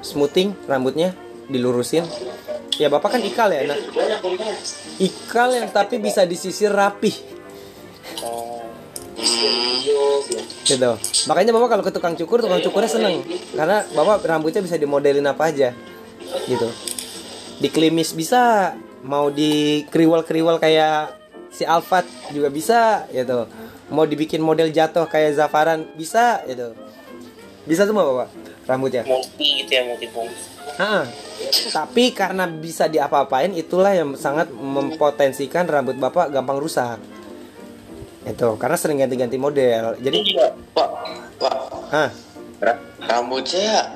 smoothing 0.00 0.56
rambutnya 0.64 1.12
dilurusin 1.50 2.06
ya 2.80 2.88
bapak 2.88 3.20
kan 3.20 3.20
ikal 3.20 3.52
ya 3.52 3.68
nah 3.68 3.76
ikal 4.96 5.52
yang 5.52 5.68
tapi 5.68 6.00
bisa 6.00 6.24
disisir 6.24 6.72
rapi 6.72 7.12
oh 8.24 8.60
gitu. 10.64 10.90
Makanya 11.28 11.50
bapak 11.54 11.68
kalau 11.68 11.84
ke 11.84 11.92
tukang 11.92 12.14
cukur 12.16 12.38
tukang 12.44 12.62
cukurnya 12.62 12.90
seneng. 12.90 13.24
Karena 13.54 13.82
bapak 13.92 14.22
rambutnya 14.24 14.62
bisa 14.62 14.76
dimodelin 14.78 15.26
apa 15.26 15.50
aja. 15.50 15.74
Gitu. 16.46 16.68
Diklimis 17.60 18.14
bisa 18.14 18.74
mau 19.04 19.28
di 19.32 19.84
kriwal 19.90 20.24
kayak 20.60 21.16
si 21.50 21.66
Alfat 21.66 22.06
juga 22.30 22.48
bisa 22.48 23.04
gitu. 23.10 23.50
Mau 23.90 24.06
dibikin 24.06 24.38
model 24.38 24.70
jatuh 24.70 25.10
kayak 25.10 25.34
Zafaran 25.34 25.90
bisa 25.98 26.44
gitu. 26.46 26.72
Bisa 27.66 27.84
semua 27.84 28.06
bapak 28.06 28.28
rambutnya? 28.70 29.02
Multi 29.04 29.64
gitu 29.64 29.70
ya 29.74 29.82
multi 29.84 30.06
Ah, 30.76 31.04
tapi 31.72 32.12
karena 32.12 32.44
bisa 32.44 32.87
diapa-apain 32.87 33.50
itulah 33.50 33.90
yang 33.90 34.14
sangat 34.14 34.48
mempotensikan 34.50 35.64
rambut 35.64 35.96
bapak 35.96 36.30
gampang 36.30 36.56
rusak 36.56 37.00
itu 38.20 38.48
karena 38.54 38.76
sering 38.76 39.00
ganti-ganti 39.00 39.35
model 39.35 39.96
jadi 39.96 40.18
Iya, 40.20 40.46
Pak. 40.70 40.88
Pak. 41.40 41.56
ah 41.90 42.11
Ra- 42.61 42.83
Rambut 43.00 43.42
saya 43.42 43.88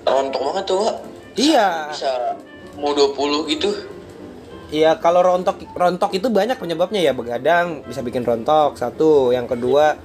rontok 0.00 0.40
banget 0.40 0.64
tuh, 0.64 0.78
Pak. 0.80 0.96
iya 1.34 1.90
Bisa 1.90 2.38
mau 2.74 2.94
20 2.94 3.50
gitu. 3.50 3.70
Iya 4.70 4.94
kalau 4.96 5.20
rontok 5.20 5.58
rontok 5.70 6.10
itu 6.12 6.26
banyak 6.26 6.54
penyebabnya 6.54 6.98
ya 7.00 7.10
begadang 7.10 7.82
bisa 7.82 8.00
bikin 8.00 8.22
rontok 8.22 8.74
satu 8.74 9.30
yang 9.30 9.46
kedua 9.46 9.98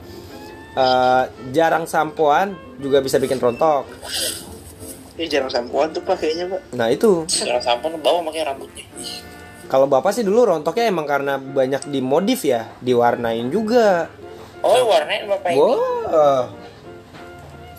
eh, 0.73 1.23
jarang 1.49 1.85
sampoan 1.85 2.53
juga 2.77 2.99
bisa 2.99 3.17
bikin 3.17 3.37
rontok 3.37 3.85
Ini 5.19 5.27
jarang 5.27 5.51
sampoan 5.51 5.91
tuh 5.91 5.99
pak 6.07 6.15
kayaknya 6.23 6.47
pak. 6.47 6.61
nah 6.71 6.87
itu. 6.87 7.27
Jangan 7.27 7.59
sampai 7.59 7.91
bawa 7.99 8.23
makanya 8.23 8.55
rambutnya. 8.55 8.87
Kalau 9.67 9.83
bapak 9.83 10.15
sih 10.15 10.23
dulu 10.23 10.47
rontoknya 10.47 10.87
emang 10.87 11.03
karena 11.03 11.35
banyak 11.35 11.91
dimodif 11.91 12.47
ya 12.47 12.71
diwarnain 12.79 13.51
juga. 13.51 14.07
Oh 14.63 14.87
warnain 14.87 15.27
bapak 15.27 15.51
ini 15.51 15.59
wow 15.59 16.47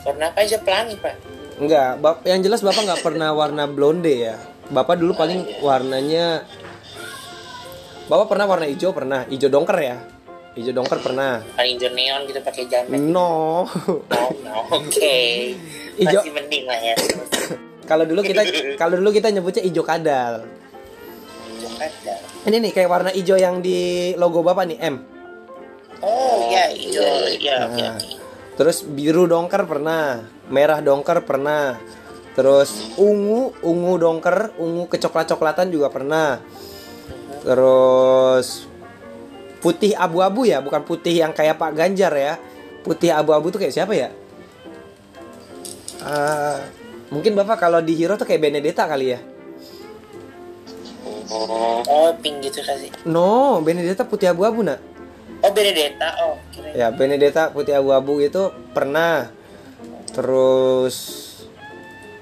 warna 0.04 0.24
apa 0.28 0.38
aja? 0.44 0.60
Pelangi 0.60 1.00
pak? 1.00 1.16
Enggak 1.56 1.90
bap 2.04 2.20
yang 2.28 2.44
jelas 2.44 2.60
bapak 2.60 2.84
nggak 2.84 3.00
pernah 3.00 3.32
warna 3.32 3.64
blonde 3.64 4.12
ya. 4.12 4.36
Bapak 4.68 5.00
dulu 5.00 5.16
paling 5.16 5.64
warnanya 5.64 6.44
bapak 8.04 8.36
pernah 8.36 8.44
warna 8.44 8.68
hijau 8.68 8.92
pernah. 8.92 9.24
Hijau 9.32 9.48
dongker 9.48 9.80
ya 9.80 9.96
hijau 10.54 10.72
dongker 10.74 10.98
pernah. 10.98 11.42
Paling 11.54 11.78
hijau 11.78 11.90
neon 11.94 12.20
gitu 12.26 12.40
pakai 12.42 12.64
jamet. 12.66 12.98
No. 12.98 13.64
Oh 13.64 14.30
no 14.42 14.54
oke. 14.72 15.18
Hijau- 16.00 16.24
masih 16.24 16.32
mending 16.32 16.64
lah 16.64 16.80
ya. 16.80 16.94
Kalau 17.90 18.06
dulu 18.06 18.22
kita 18.22 18.46
kalau 18.80 18.94
dulu 19.02 19.10
kita 19.10 19.34
nyebutnya 19.34 19.66
hijau 19.66 19.82
kadal. 19.82 20.46
Hijau 21.50 21.70
kadal. 21.74 22.20
Ini 22.46 22.56
nih 22.62 22.70
kayak 22.70 22.86
warna 22.88 23.10
hijau 23.10 23.34
yang 23.34 23.58
di 23.58 24.14
logo 24.14 24.46
bapak 24.46 24.70
nih 24.70 24.78
M. 24.78 24.96
Oh 26.00 26.38
iya 26.48 26.70
hijau 26.70 27.28
iya 27.28 27.66
oke 27.66 27.82
Nah, 27.82 27.98
terus 28.54 28.86
biru 28.86 29.26
dongker 29.26 29.66
pernah 29.66 30.22
merah 30.46 30.78
dongker 30.78 31.26
pernah. 31.26 31.82
Terus 32.38 32.94
ungu 32.94 33.58
ungu 33.60 33.98
dongker 33.98 34.54
ungu 34.56 34.86
kecoklat 34.86 35.26
coklatan 35.34 35.74
juga 35.74 35.90
pernah. 35.90 36.38
Terus 37.42 38.69
putih 39.60 39.92
abu-abu 39.94 40.48
ya 40.48 40.64
bukan 40.64 40.82
putih 40.82 41.20
yang 41.20 41.32
kayak 41.36 41.60
Pak 41.60 41.72
Ganjar 41.76 42.12
ya 42.16 42.34
putih 42.80 43.12
abu-abu 43.12 43.52
tuh 43.52 43.60
kayak 43.60 43.74
siapa 43.76 43.94
ya 43.94 44.10
Ah, 46.00 46.64
mungkin 47.12 47.36
bapak 47.36 47.60
kalau 47.60 47.84
di 47.84 47.92
Hero 47.92 48.16
tuh 48.16 48.24
kayak 48.24 48.40
Benedetta 48.40 48.88
kali 48.88 49.12
ya 49.12 49.20
Oh, 51.30 52.10
pink 52.18 52.42
gitu 52.42 52.58
kasih. 52.58 52.90
No, 53.06 53.62
Benedetta 53.62 54.02
putih 54.02 54.34
abu-abu 54.34 54.66
nak. 54.66 54.82
Oh, 55.40 55.50
Benedetta. 55.54 56.10
Oh, 56.26 56.34
kira. 56.50 56.74
Ya, 56.74 56.90
Benedetta 56.90 57.54
putih 57.54 57.78
abu-abu 57.78 58.18
itu 58.18 58.50
pernah. 58.74 59.30
Terus 60.10 60.96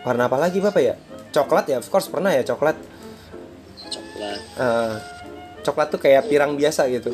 warna 0.04 0.28
apa 0.28 0.36
lagi 0.36 0.60
Bapak 0.60 0.82
ya? 0.84 0.94
Coklat 1.32 1.72
ya, 1.72 1.80
of 1.80 1.88
course 1.88 2.08
pernah 2.12 2.36
ya 2.36 2.44
coklat. 2.44 2.76
coklat. 3.88 4.38
Eh, 4.60 4.94
coklat 5.68 5.92
tuh 5.92 6.00
kayak 6.00 6.24
pirang 6.32 6.56
biasa 6.56 6.88
gitu. 6.88 7.12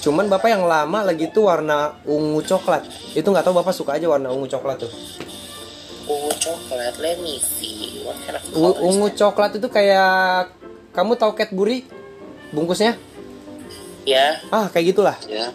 Cuman 0.00 0.32
Bapak 0.32 0.48
yang 0.48 0.64
lama 0.64 1.04
lagi 1.04 1.28
tuh 1.28 1.52
warna 1.52 2.00
ungu 2.08 2.40
coklat. 2.40 2.88
Itu 3.12 3.28
nggak 3.28 3.44
tahu 3.44 3.60
Bapak 3.60 3.76
suka 3.76 4.00
aja 4.00 4.08
warna 4.08 4.32
ungu 4.32 4.48
coklat 4.48 4.80
tuh. 4.80 4.92
Ungu 6.08 6.32
coklat, 6.40 6.96
let 7.04 7.20
me 7.20 7.36
see. 7.36 8.00
What 8.00 8.16
kind 8.24 8.40
of 8.40 8.42
color 8.48 8.80
ungu 8.80 9.08
coklat 9.12 9.60
itu 9.60 9.68
kayak 9.68 10.56
kamu 10.96 11.20
tahu 11.20 11.36
Cadbury 11.36 11.84
bungkusnya? 12.56 12.96
Ya. 14.08 14.40
Ah, 14.48 14.72
kayak 14.72 14.96
gitulah. 14.96 15.16
Ya. 15.28 15.52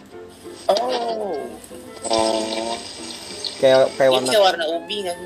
Oh. 0.69 1.41
Oh, 2.05 2.77
Kayak 3.57 3.97
kayak 3.97 4.11
warna 4.13 4.29
kayak 4.29 4.45
warna 4.45 4.65
ubi 4.69 4.97
sih? 5.01 5.17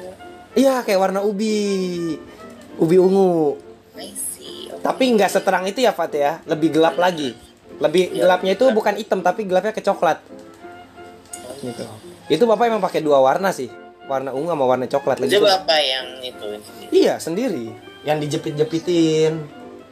Iya, 0.63 0.75
kayak 0.87 0.99
warna 0.99 1.19
ubi. 1.27 1.59
Ubi 2.79 2.95
ungu. 2.95 3.59
Okay. 3.91 4.28
Tapi 4.79 5.03
nggak 5.15 5.31
seterang 5.31 5.63
itu 5.67 5.83
ya, 5.83 5.91
Fat 5.91 6.11
ya. 6.13 6.39
Lebih 6.47 6.75
gelap 6.75 6.95
lagi. 6.95 7.35
Lebih 7.79 8.11
Iya. 8.11 8.27
gelapnya 8.27 8.51
itu 8.55 8.65
bukan 8.71 8.93
hitam 8.99 9.19
tapi 9.23 9.47
gelapnya 9.47 9.71
ke 9.71 9.83
coklat. 9.83 10.19
Gitu. 11.59 11.83
Itu 12.31 12.43
Bapak 12.47 12.71
emang 12.71 12.83
pakai 12.83 13.03
dua 13.03 13.19
warna 13.19 13.51
sih. 13.51 13.67
Warna 14.09 14.33
ungu 14.33 14.49
sama 14.49 14.65
warna 14.65 14.89
coklat 14.89 15.21
lagi. 15.21 15.37
Itu 15.37 15.45
bapak 15.45 15.81
yang 15.85 16.07
itu. 16.25 16.45
Iya, 16.89 17.21
sendiri. 17.21 17.69
Yang 18.01 18.17
dijepit-jepitin. 18.25 19.33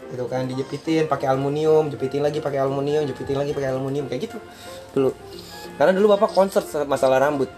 Gitu 0.07 0.25
kan, 0.25 0.47
dijepitin 0.47 1.05
pakai 1.05 1.29
aluminium, 1.29 1.91
jepitin 1.91 2.23
lagi 2.23 2.39
pakai 2.39 2.63
aluminium, 2.63 3.03
jepitin 3.05 3.37
lagi 3.37 3.51
pakai 3.53 3.75
aluminium 3.75 4.09
kayak 4.09 4.31
gitu. 4.31 4.37
Dulu. 4.95 5.11
Karena 5.77 5.93
dulu 5.93 6.17
Bapak 6.17 6.33
concert 6.33 6.65
masalah 6.89 7.21
rambut. 7.21 7.51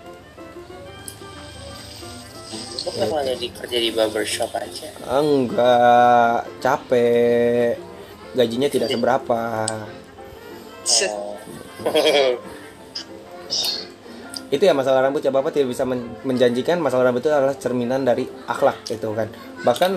Kan 3.00 3.08
malah 3.10 3.26
jadi 3.32 3.48
kerja 3.56 3.78
di 3.80 3.90
barbershop 3.96 4.52
aja. 4.56 4.90
Enggak, 5.08 6.38
capek. 6.60 7.80
Gajinya 8.36 8.68
tidak 8.68 8.92
seberapa. 8.92 9.66
Oh. 11.08 11.36
Itu 14.50 14.66
ya 14.66 14.74
masalah 14.74 15.06
rambut 15.06 15.22
ya 15.22 15.30
Bapak 15.30 15.54
tidak 15.54 15.78
bisa 15.78 15.86
men- 15.86 16.18
menjanjikan 16.26 16.82
masalah 16.82 17.14
rambut 17.14 17.22
itu 17.22 17.30
adalah 17.30 17.54
cerminan 17.54 18.02
dari 18.02 18.26
akhlak 18.50 18.82
gitu 18.90 19.14
kan. 19.14 19.30
Bahkan 19.62 19.92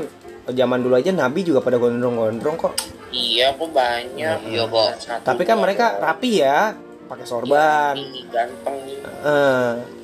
zaman 0.53 0.85
dulu 0.85 1.01
aja 1.01 1.09
Nabi 1.09 1.41
juga 1.41 1.65
pada 1.65 1.81
gondrong-gondrong 1.81 2.57
kok. 2.61 2.77
iya, 3.13 3.53
aku 3.57 3.69
banyak. 3.73 4.37
Iya, 4.53 4.65
Pak. 4.69 4.91
Satu 5.01 5.25
Tapi 5.25 5.43
kan 5.49 5.57
mereka 5.57 5.97
rapi 6.01 6.45
ya, 6.45 6.77
pakai 7.09 7.25
sorban. 7.25 7.97
Ih, 7.97 8.29
ganteng 8.29 8.77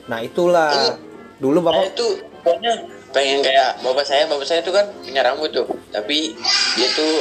nah 0.08 0.18
itulah. 0.24 0.96
Dulu 1.38 1.58
Bapak 1.60 1.92
tuh 1.94 2.12
pokoknya 2.48 2.72
pengen 3.12 3.44
kayak 3.44 3.76
bapak 3.84 4.08
saya, 4.08 4.24
bapak 4.24 4.48
saya 4.48 4.64
tuh 4.64 4.72
kan 4.72 4.88
punya 5.04 5.20
rambut 5.20 5.52
tuh, 5.52 5.68
tapi 5.92 6.32
dia 6.80 6.88
tuh 6.96 7.20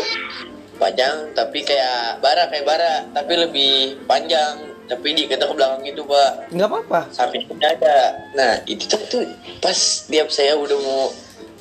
panjang 0.79 1.35
tapi 1.35 1.67
kayak 1.67 2.23
bara 2.23 2.47
kayak 2.47 2.63
bara, 2.63 3.03
tapi 3.11 3.33
lebih 3.35 3.99
panjang, 4.07 4.71
tapi 4.87 5.11
diketok 5.11 5.51
ke 5.51 5.55
belakang 5.59 5.81
gitu 5.83 6.07
pak, 6.07 6.47
nggak 6.55 6.67
apa-apa. 6.71 7.11
samping 7.11 7.43
ada. 7.59 8.15
Nah 8.39 8.63
itu 8.63 8.87
tuh, 8.87 9.03
tuh 9.11 9.27
pas 9.59 9.75
tiap 10.07 10.31
saya 10.31 10.55
udah 10.55 10.79
mau 10.79 11.11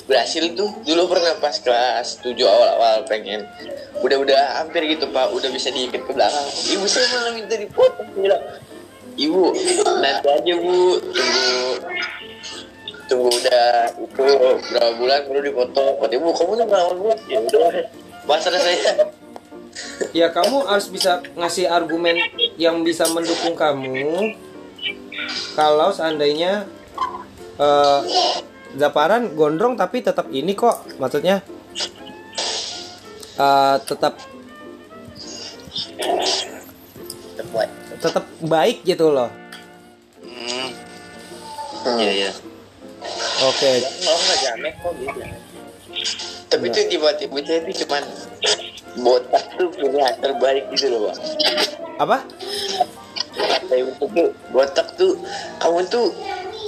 berhasil 0.07 0.47
tuh 0.55 0.71
dulu 0.87 1.11
pernah 1.11 1.35
pas 1.43 1.59
kelas 1.59 2.23
7 2.23 2.39
awal-awal 2.47 3.03
pengen. 3.11 3.43
Udah 4.07 4.23
udah 4.23 4.63
hampir 4.63 4.87
gitu 4.87 5.11
pak. 5.11 5.35
Udah 5.35 5.51
bisa 5.51 5.75
diikat 5.75 6.07
ke 6.07 6.13
belakang. 6.15 6.47
Ibu 6.47 6.87
saya 6.87 7.07
malah 7.11 7.33
minta 7.35 7.59
dipotong 7.59 8.09
bilang 8.15 8.43
ibu 9.19 9.51
nanti 9.99 10.29
aja 10.31 10.55
bu. 10.63 11.03
Tunggu 11.03 11.51
tunggu 13.07 13.31
udah 13.31 13.95
itu 14.03 14.25
berapa 14.71 14.91
bulan 14.99 15.21
baru 15.31 15.41
dipotong 15.47 15.95
kata 16.03 16.15
ibu 16.19 16.29
kamu 16.35 16.53
tuh 16.59 16.67
ngelawan 16.67 16.97
bu 16.99 17.11
ya 17.31 17.39
udah 17.43 17.87
pasrah 18.27 18.61
saya 18.61 19.11
Ya 20.17 20.33
kamu 20.33 20.65
harus 20.65 20.89
bisa 20.89 21.21
ngasih 21.37 21.69
argumen 21.69 22.17
yang 22.57 22.81
bisa 22.81 23.05
mendukung 23.13 23.53
kamu. 23.53 24.33
Kalau 25.53 25.93
seandainya 25.93 26.65
eh 27.61 28.01
Zaparan 28.77 29.33
gondrong 29.33 29.73
tapi 29.73 30.05
tetap 30.05 30.29
ini 30.29 30.53
kok, 30.53 30.85
maksudnya 31.01 31.41
eh, 33.41 33.77
tetap 33.89 34.21
tetap 38.01 38.25
baik 38.45 38.85
gitu 38.85 39.09
loh. 39.09 39.33
Hmm. 40.21 40.69
Iya, 41.97 42.13
iya. 42.13 42.31
Oke, 43.45 43.71
Nggak 43.79 44.17
nggak 44.17 44.39
jamet 44.41 44.75
kok 44.77 44.93
gitu. 44.97 45.21
tapi 46.47 46.67
tuh 46.71 46.85
tiba-tiba 46.87 47.37
tuh 47.43 47.59
cuman 47.85 48.03
botak 48.97 49.45
tuh 49.55 49.69
pilihan 49.73 50.15
terbaik 50.17 50.65
gitu 50.71 50.87
loh 50.89 51.01
pak 51.09 51.17
apa? 51.99 52.19
ibu 53.69 53.91
tuh 53.99 54.09
botak 54.51 54.89
tuh 54.95 55.19
kamu 55.59 55.85
tuh 55.87 56.15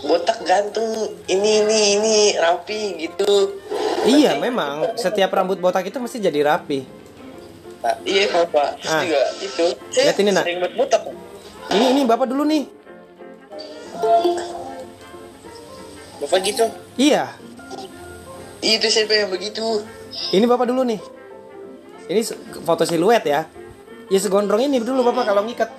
botak 0.05 0.39
ganteng 0.43 0.93
ini 1.25 1.63
ini 1.63 1.79
ini 1.95 2.17
rapi 2.37 2.81
gitu 2.99 3.55
Iya, 3.99 4.37
memang 4.37 4.95
setiap 4.95 5.29
rambut 5.31 5.59
botak 5.59 5.85
itu 5.85 5.99
mesti 5.99 6.19
jadi 6.19 6.41
rapi. 6.47 6.87
iya 8.05 8.25
bapak 8.29 8.79
Terus 8.79 8.89
Ah. 8.89 9.03
juga 9.05 9.23
itu 9.39 9.65
Lihat 9.95 10.17
ini, 10.17 10.31
Nak. 10.31 10.45
sering 10.45 10.59
buat 10.59 10.75
botak 10.77 11.03
Ini 11.69 11.85
ini 11.93 12.01
Bapak 12.03 12.27
dulu 12.27 12.43
nih. 12.45 12.65
Bapak 16.19 16.39
gitu. 16.43 16.67
Iya, 16.99 17.31
itu 18.59 18.87
saya 18.91 19.07
pengen 19.07 19.31
begitu 19.31 19.87
ini 20.35 20.45
Bapak 20.45 20.67
dulu 20.69 20.83
nih. 20.85 21.01
Ini 22.09 22.21
foto 22.65 22.83
siluet 22.83 23.25
ya. 23.25 23.45
Ya 24.09 24.19
segondrong 24.19 24.65
ini 24.65 24.81
dulu 24.81 25.05
Bapak 25.13 25.29
kalau 25.29 25.45
ngikat. 25.45 25.71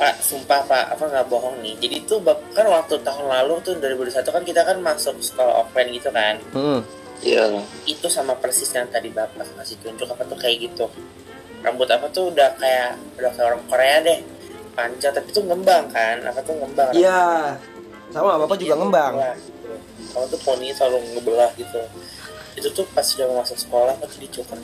Pak, 0.00 0.16
sumpah 0.24 0.64
Pak, 0.64 0.96
apa 0.96 1.04
nggak 1.12 1.26
bohong 1.28 1.60
nih. 1.60 1.76
Jadi 1.76 1.96
tuh 2.08 2.24
kan 2.56 2.64
waktu 2.64 2.96
tahun 3.04 3.26
lalu 3.28 3.60
tuh 3.60 3.76
2021 3.76 4.24
kan 4.32 4.44
kita 4.48 4.60
kan 4.64 4.80
masuk 4.80 5.20
sekolah 5.20 5.60
offline 5.60 5.92
gitu 5.92 6.08
kan. 6.08 6.40
Hmm. 6.56 6.80
Iya. 7.20 7.60
Itu 7.84 8.08
sama 8.08 8.32
persis 8.40 8.72
yang 8.72 8.88
tadi 8.88 9.12
Bapak 9.12 9.44
kasih 9.60 9.76
tunjuk 9.84 10.08
apa 10.08 10.24
tuh 10.24 10.40
kayak 10.40 10.72
gitu. 10.72 10.88
Rambut 11.60 11.88
apa 11.92 12.08
tuh 12.08 12.32
udah 12.32 12.56
kayak 12.56 12.96
udah 13.20 13.30
kayak 13.36 13.48
orang 13.52 13.62
Korea 13.68 13.96
deh. 14.00 14.20
Panjang 14.72 15.12
tapi 15.12 15.28
tuh 15.36 15.44
ngembang 15.44 15.92
kan. 15.92 16.24
Apa 16.24 16.40
tuh 16.40 16.56
ngembang. 16.56 16.96
Iya. 16.96 17.60
Sama 18.10 18.38
Bapak 18.42 18.56
juga 18.58 18.74
ngembang. 18.76 19.14
Kamu 20.10 20.26
tuh 20.26 20.40
poni 20.42 20.74
selalu 20.74 20.98
ngebelah 21.14 21.50
gitu. 21.54 21.80
Itu 22.58 22.68
tuh 22.74 22.86
pas 22.90 23.06
udah 23.06 23.26
masuk 23.40 23.58
sekolah 23.58 23.94
tuh 24.02 24.18
dicukur. 24.18 24.58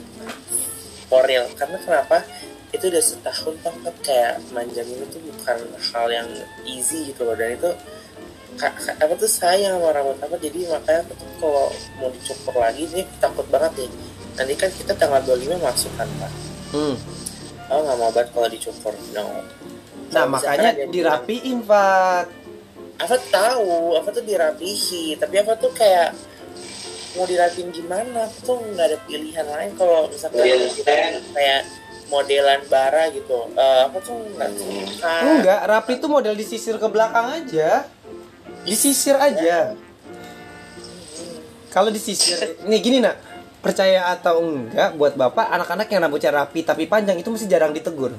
For 1.07 1.23
real. 1.23 1.47
Karena 1.55 1.79
kenapa? 1.79 2.27
Itu 2.75 2.91
udah 2.91 2.99
setahun 2.99 3.55
banget 3.63 3.95
kayak 4.03 4.43
manjang 4.51 4.87
ini 4.91 5.07
tuh 5.07 5.23
bukan 5.23 5.57
hal 5.95 6.07
yang 6.11 6.27
easy 6.67 7.07
gitu 7.07 7.23
loh. 7.23 7.35
Dan 7.39 7.55
itu 7.55 7.71
apa 8.97 9.13
tuh 9.13 9.29
sayang 9.29 9.77
sama 9.77 9.93
rambut 9.93 10.17
apa 10.17 10.33
jadi 10.41 10.65
makanya 10.65 11.05
aku 11.05 11.13
tuh 11.13 11.29
kalau 11.37 11.69
mau 12.01 12.09
dicukur 12.09 12.55
lagi 12.57 12.89
ini 12.89 13.05
takut 13.21 13.45
banget 13.53 13.85
nih 13.85 13.89
nanti 14.33 14.53
kan 14.57 14.69
kita 14.73 14.97
tanggal 14.97 15.21
25 15.29 15.61
masuk 15.61 15.93
kan 15.93 16.09
pak 16.17 16.31
Hmm. 16.73 16.97
oh 17.69 17.79
nggak 17.85 17.97
mau 18.01 18.09
banget 18.09 18.33
kalau 18.33 18.49
dicukur 18.49 18.97
no 19.13 19.29
Nah, 20.07 20.23
Kalau 20.23 20.39
misalkan 20.39 20.57
makanya 20.57 20.87
dirapiin, 20.87 21.57
Pak. 21.67 22.25
Apa 22.97 23.15
tahu 23.23 23.93
apa 23.93 24.09
tuh 24.09 24.21
dirapihi 24.21 25.15
tapi 25.15 25.35
apa 25.37 25.53
tuh 25.53 25.69
kayak 25.69 26.17
mau 27.13 27.25
dirapiin 27.25 27.69
gimana 27.69 28.25
aku 28.25 28.37
tuh 28.43 28.57
nggak 28.63 28.85
ada 28.85 28.97
pilihan 29.03 29.45
lain 29.45 29.71
kalau 29.73 30.05
misalkan 30.05 30.41
Iya. 30.41 30.69
kita 30.69 30.93
kayak 31.31 31.61
modelan 32.07 32.61
bara 32.67 33.09
gitu 33.09 33.49
Eh, 33.51 33.81
apa 33.83 33.97
tuh 33.99 34.17
nggak 34.31 34.51
suka 34.53 35.15
Enggak, 35.23 35.59
rapi 35.63 35.91
itu 35.95 36.07
model 36.07 36.33
disisir 36.33 36.75
ke 36.75 36.87
belakang 36.87 37.27
aja. 37.33 37.85
Disisir 38.63 39.15
aja. 39.15 39.75
Kalau 41.67 41.91
disisir, 41.91 42.37
nih 42.63 42.79
gini 42.79 42.97
nak, 42.97 43.19
percaya 43.59 44.09
atau 44.09 44.39
enggak 44.39 44.95
buat 44.95 45.13
bapak 45.13 45.51
anak-anak 45.51 45.87
yang 45.87 46.01
rambutnya 46.01 46.31
rapi 46.33 46.63
tapi 46.63 46.87
panjang 46.87 47.15
itu 47.15 47.27
mesti 47.27 47.45
jarang 47.45 47.71
ditegur. 47.71 48.15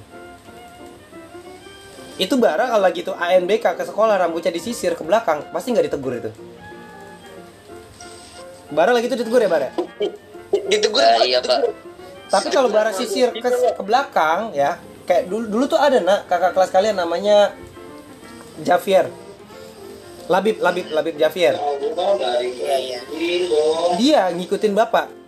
Itu 2.18 2.34
bara 2.34 2.66
kalau 2.66 2.82
lagi 2.82 3.06
tuh 3.06 3.14
ANBK 3.14 3.78
ke 3.78 3.84
sekolah 3.86 4.18
rambutnya 4.18 4.50
disisir 4.50 4.98
ke 4.98 5.02
belakang 5.06 5.46
pasti 5.54 5.70
nggak 5.70 5.86
ditegur 5.86 6.14
itu. 6.18 6.30
Bara 8.74 8.90
lagi 8.90 9.06
itu 9.06 9.16
ditegur 9.16 9.40
ya 9.40 9.48
bara. 9.48 9.70
ditegur 10.50 11.00
Pak, 11.00 11.24
iya, 11.24 11.38
Pak. 11.38 11.60
Tapi 12.28 12.48
kalau 12.52 12.68
bara 12.68 12.92
sisir 12.92 13.32
ke, 13.32 13.48
ke 13.48 13.82
belakang 13.86 14.52
ya, 14.52 14.76
kayak 15.08 15.30
dulu 15.32 15.48
dulu 15.48 15.64
tuh 15.64 15.80
ada 15.80 16.02
nak 16.02 16.28
kakak 16.28 16.52
kelas 16.52 16.70
kalian 16.74 16.98
namanya 17.00 17.56
Javier. 18.60 19.08
Labib, 20.28 20.60
Labib, 20.60 20.92
Labib 20.92 21.16
Javier. 21.16 21.56
iya 21.56 22.76
iya 22.76 23.00
Dia 23.96 24.22
ngikutin 24.28 24.76
bapak. 24.76 25.18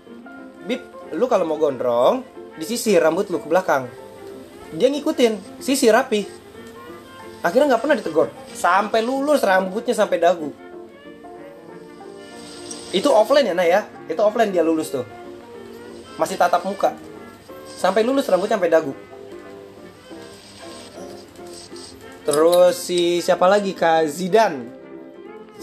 lu 1.11 1.27
kalau 1.27 1.43
mau 1.43 1.59
gondrong 1.59 2.23
disisir 2.55 3.03
rambut 3.03 3.27
lu 3.35 3.43
ke 3.43 3.49
belakang 3.51 3.91
dia 4.71 4.87
ngikutin 4.87 5.59
sisir 5.59 5.91
rapi 5.91 6.40
akhirnya 7.41 7.77
nggak 7.77 7.83
pernah 7.83 7.97
ditegur. 7.97 8.29
Sampai 8.53 9.01
lulus 9.05 9.41
rambutnya 9.41 9.97
sampai 9.97 10.21
dagu. 10.21 10.53
Itu 12.91 13.09
offline 13.15 13.51
ya 13.51 13.55
nah 13.55 13.67
ya? 13.67 13.87
Itu 14.11 14.21
offline 14.21 14.51
dia 14.51 14.67
lulus 14.67 14.91
tuh. 14.91 15.07
Masih 16.19 16.37
tatap 16.37 16.67
muka. 16.67 16.93
Sampai 17.79 18.05
lulus 18.05 18.29
rambutnya 18.29 18.59
sampai 18.59 18.73
dagu. 18.73 18.93
Terus 22.27 22.77
si 22.77 23.25
siapa 23.25 23.49
lagi? 23.49 23.73
Kak 23.73 24.05
Zidan. 24.11 24.69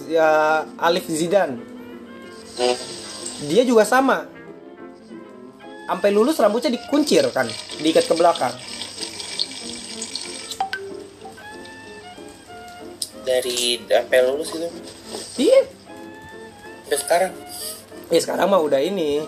Ya 0.09 0.63
Alif 0.81 1.05
Zidan. 1.11 1.61
Dia 3.45 3.61
juga 3.67 3.85
sama. 3.85 4.25
Sampai 5.87 6.11
lulus 6.11 6.35
rambutnya 6.41 6.73
dikuncir 6.73 7.23
kan 7.31 7.47
diikat 7.79 8.11
ke 8.11 8.15
belakang 8.17 8.51
dari 13.37 13.85
sampai 13.85 14.19
lulus 14.25 14.49
itu? 14.57 14.69
Iya. 15.37 15.61
Sampai 16.87 16.97
sekarang? 16.97 17.31
Eh 18.09 18.21
sekarang 18.21 18.47
mah 18.49 18.61
udah 18.61 18.81
ini. 18.81 19.21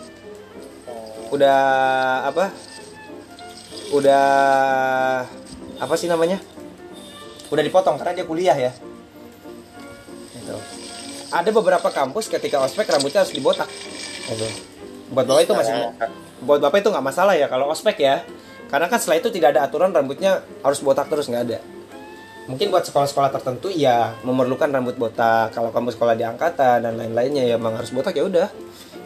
Oh, 0.90 1.38
udah 1.38 1.60
apa? 2.26 2.50
Udah 3.94 4.26
apa 5.78 5.94
sih 5.94 6.10
namanya? 6.10 6.42
Udah 7.54 7.62
dipotong 7.62 8.02
karena 8.02 8.18
dia 8.18 8.26
kuliah 8.26 8.58
ya. 8.58 8.74
Gitu. 10.34 10.56
ada 11.30 11.50
beberapa 11.54 11.94
kampus 11.94 12.26
ketika 12.26 12.58
ospek 12.58 12.90
rambutnya 12.90 13.22
harus 13.22 13.36
dibotak. 13.36 13.70
Gitu. 14.26 14.50
buat 15.10 15.26
bapak 15.26 15.42
itu 15.46 15.54
masih 15.58 15.74
buat 16.46 16.62
bapak 16.62 16.86
itu 16.86 16.90
nggak 16.94 17.06
masalah 17.06 17.38
ya 17.38 17.46
kalau 17.46 17.70
ospek 17.70 18.02
ya. 18.02 18.26
Karena 18.70 18.90
kan 18.90 18.98
setelah 19.02 19.22
itu 19.22 19.30
tidak 19.34 19.58
ada 19.58 19.70
aturan 19.70 19.94
rambutnya 19.94 20.42
harus 20.66 20.82
botak 20.82 21.10
terus 21.10 21.30
nggak 21.30 21.44
ada 21.50 21.60
mungkin 22.50 22.74
buat 22.74 22.82
sekolah-sekolah 22.82 23.30
tertentu 23.30 23.70
ya 23.70 24.18
memerlukan 24.26 24.74
rambut 24.74 24.98
botak. 24.98 25.54
Kalau 25.54 25.70
kamu 25.70 25.94
sekolah 25.94 26.18
di 26.18 26.26
angkatan 26.26 26.82
dan 26.82 26.98
lain-lainnya 26.98 27.46
ya 27.46 27.62
emang 27.62 27.78
harus 27.78 27.94
botak 27.94 28.18
ya 28.18 28.26
udah. 28.26 28.50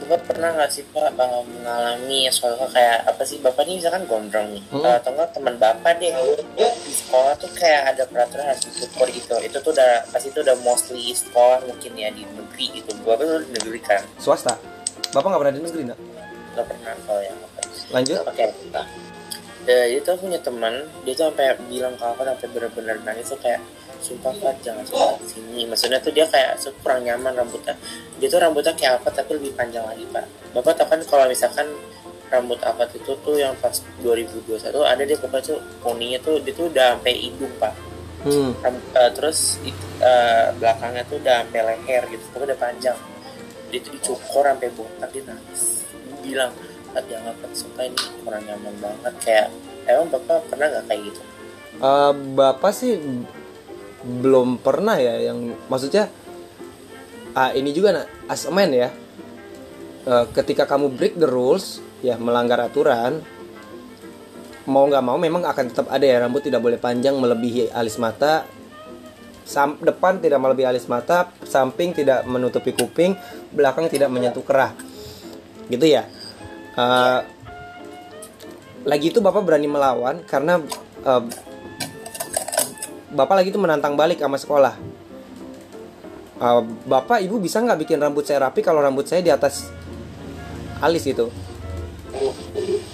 Bapak 0.04 0.36
pernah 0.36 0.52
nggak 0.52 0.72
sih 0.72 0.84
Pak 0.92 1.16
mengalami 1.16 2.28
soalnya 2.28 2.68
kayak 2.72 3.08
apa 3.08 3.24
sih? 3.24 3.40
Bapak 3.40 3.64
ini 3.68 3.80
misalkan 3.80 4.04
gondrong 4.08 4.52
nih. 4.52 4.64
Hmm. 4.72 4.84
atau 4.84 5.12
enggak 5.16 5.30
teman 5.36 5.56
Bapak 5.60 6.00
deh. 6.00 6.12
Di 6.56 6.94
sekolah 6.96 7.36
tuh 7.40 7.52
kayak 7.56 7.96
ada 7.96 8.04
peraturan 8.08 8.48
harus 8.48 8.64
dicukur 8.68 9.08
gitu. 9.12 9.36
Itu 9.44 9.60
tuh 9.60 9.72
udah 9.76 10.08
pasti 10.12 10.32
itu 10.32 10.40
udah 10.40 10.56
mostly 10.64 11.12
sekolah 11.12 11.64
mungkin 11.68 11.92
ya 12.00 12.10
di 12.12 12.24
negeri 12.24 12.80
gitu. 12.80 12.96
Bapak 13.04 13.24
tuh 13.28 13.40
di 13.44 13.52
negeri 13.60 13.80
kan. 13.84 14.02
Swasta? 14.20 14.56
Bapak 15.12 15.28
nggak 15.30 15.42
pernah 15.44 15.56
di 15.56 15.62
negeri 15.64 15.84
nak? 15.88 16.00
Nggak 16.56 16.66
pernah 16.68 16.94
kalau 17.08 17.22
yang 17.24 17.38
apa. 17.40 17.60
Lanjut. 17.92 18.18
Oke. 18.28 18.46
Nah, 18.72 18.86
ya, 19.68 19.86
itu 19.90 20.08
aku 20.10 20.28
punya 20.28 20.40
teman, 20.42 20.74
dia 21.08 21.14
tuh 21.16 21.32
sampai 21.32 21.56
bilang 21.72 21.96
ke 21.96 22.04
aku 22.04 22.22
sampai 22.24 22.48
bener-bener 22.52 22.98
nangis 23.04 23.32
tuh 23.32 23.40
kayak 23.40 23.62
sumpah 24.04 24.36
Fat 24.36 24.60
jangan 24.60 24.84
suka 24.84 25.16
sini. 25.24 25.64
Maksudnya 25.64 26.04
tuh 26.04 26.12
dia 26.12 26.28
kayak 26.28 26.60
kurang 26.84 27.08
nyaman 27.08 27.32
rambutnya. 27.32 27.74
Dia 28.20 28.28
tuh 28.28 28.44
rambutnya 28.44 28.76
kayak 28.76 29.00
apa 29.00 29.10
tapi 29.16 29.40
lebih 29.40 29.56
panjang 29.56 29.88
lagi 29.88 30.04
pak. 30.12 30.28
Bapak 30.52 30.76
tahu 30.76 30.88
kan 30.92 31.00
kalau 31.08 31.26
misalkan 31.32 31.68
rambut 32.28 32.60
apa 32.66 32.90
itu 32.92 33.14
tuh 33.14 33.36
yang 33.38 33.56
pas 33.62 33.78
2021 34.02 34.74
ada 34.82 35.04
dia 35.06 35.18
pokoknya 35.22 35.54
tuh 35.54 35.60
poninya 35.86 36.20
tuh 36.20 36.42
dia 36.42 36.54
tuh 36.58 36.66
udah 36.68 36.98
sampai 36.98 37.14
hidung 37.16 37.54
pak. 37.62 37.74
hmm. 38.28 38.52
Eh, 38.96 39.12
terus 39.16 39.62
eh, 39.64 40.48
belakangnya 40.60 41.04
tuh 41.08 41.18
udah 41.24 41.44
sampai 41.44 41.62
leher 41.64 42.04
gitu, 42.12 42.24
pokoknya 42.36 42.48
udah 42.54 42.60
panjang. 42.60 43.00
Dia 43.72 43.80
tuh 43.82 43.92
dicukur 43.96 44.44
sampai 44.44 44.70
botak 44.74 45.10
dia 45.14 45.24
nangis. 45.28 45.62
Dia 45.92 46.16
bilang, 46.24 46.52
Jangan 47.02 47.34
Fat 47.42 47.54
suka 47.58 47.82
ini 47.90 47.98
kurang 48.22 48.44
nyaman 48.46 48.76
banget. 48.78 49.14
Kayak 49.26 49.48
emang 49.90 50.08
bapak 50.14 50.40
pernah 50.46 50.66
nggak 50.70 50.86
kayak 50.86 51.02
gitu? 51.10 51.22
Eh, 51.82 52.12
bapak 52.38 52.72
sih 52.72 52.94
belum 54.04 54.60
pernah 54.60 55.00
ya 55.00 55.32
yang 55.32 55.56
maksudnya 55.72 56.12
ah, 57.34 57.56
ini 57.56 57.72
juga 57.74 57.98
nak 57.98 58.08
as 58.30 58.46
a 58.46 58.52
man 58.54 58.70
ya. 58.70 58.94
Eh, 60.06 60.26
ketika 60.38 60.70
kamu 60.70 60.94
break 60.94 61.18
the 61.18 61.26
rules 61.26 61.82
ya 62.06 62.20
melanggar 62.20 62.60
aturan 62.60 63.24
mau 64.64 64.88
nggak 64.88 65.04
mau 65.04 65.18
memang 65.18 65.44
akan 65.50 65.66
tetap 65.74 65.90
ada 65.90 66.06
ya. 66.06 66.22
Rambut 66.22 66.46
tidak 66.46 66.62
boleh 66.62 66.78
panjang 66.78 67.18
melebihi 67.18 67.74
alis 67.74 67.98
mata. 67.98 68.46
Sam, 69.44 69.76
depan 69.84 70.24
tidak 70.24 70.40
melebihi 70.40 70.72
alis 70.72 70.88
mata 70.88 71.28
samping 71.44 71.92
tidak 71.92 72.24
menutupi 72.24 72.72
kuping 72.72 73.12
belakang 73.52 73.92
tidak 73.92 74.08
menyentuh 74.08 74.46
kerah. 74.46 74.72
Gitu 75.68 75.84
ya 75.90 76.08
Eh, 76.74 77.20
lagi 78.84 79.14
itu 79.14 79.22
bapak 79.22 79.46
berani 79.46 79.70
melawan 79.70 80.26
karena 80.26 80.58
eh, 81.06 81.24
bapak 83.14 83.36
lagi 83.38 83.54
itu 83.54 83.62
menantang 83.62 83.94
balik 83.94 84.18
sama 84.18 84.42
sekolah. 84.42 84.74
Eh, 86.42 86.62
bapak 86.90 87.22
ibu 87.22 87.38
bisa 87.38 87.62
nggak 87.62 87.78
bikin 87.86 88.02
rambut 88.02 88.26
saya 88.26 88.50
rapi 88.50 88.66
kalau 88.66 88.82
rambut 88.82 89.06
saya 89.06 89.22
di 89.22 89.30
atas 89.30 89.70
alis 90.82 91.06
itu? 91.06 91.30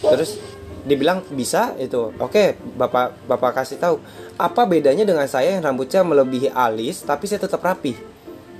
Terus 0.03 0.43
dibilang 0.83 1.23
bisa 1.31 1.71
itu. 1.79 2.11
Oke 2.19 2.59
bapak 2.75 3.15
bapak 3.31 3.63
kasih 3.63 3.79
tahu 3.79 3.95
apa 4.35 4.67
bedanya 4.67 5.07
dengan 5.07 5.27
saya 5.31 5.55
yang 5.55 5.63
rambutnya 5.63 6.03
melebihi 6.03 6.51
alis 6.51 7.07
tapi 7.07 7.31
saya 7.31 7.47
tetap 7.47 7.63
rapi? 7.63 7.95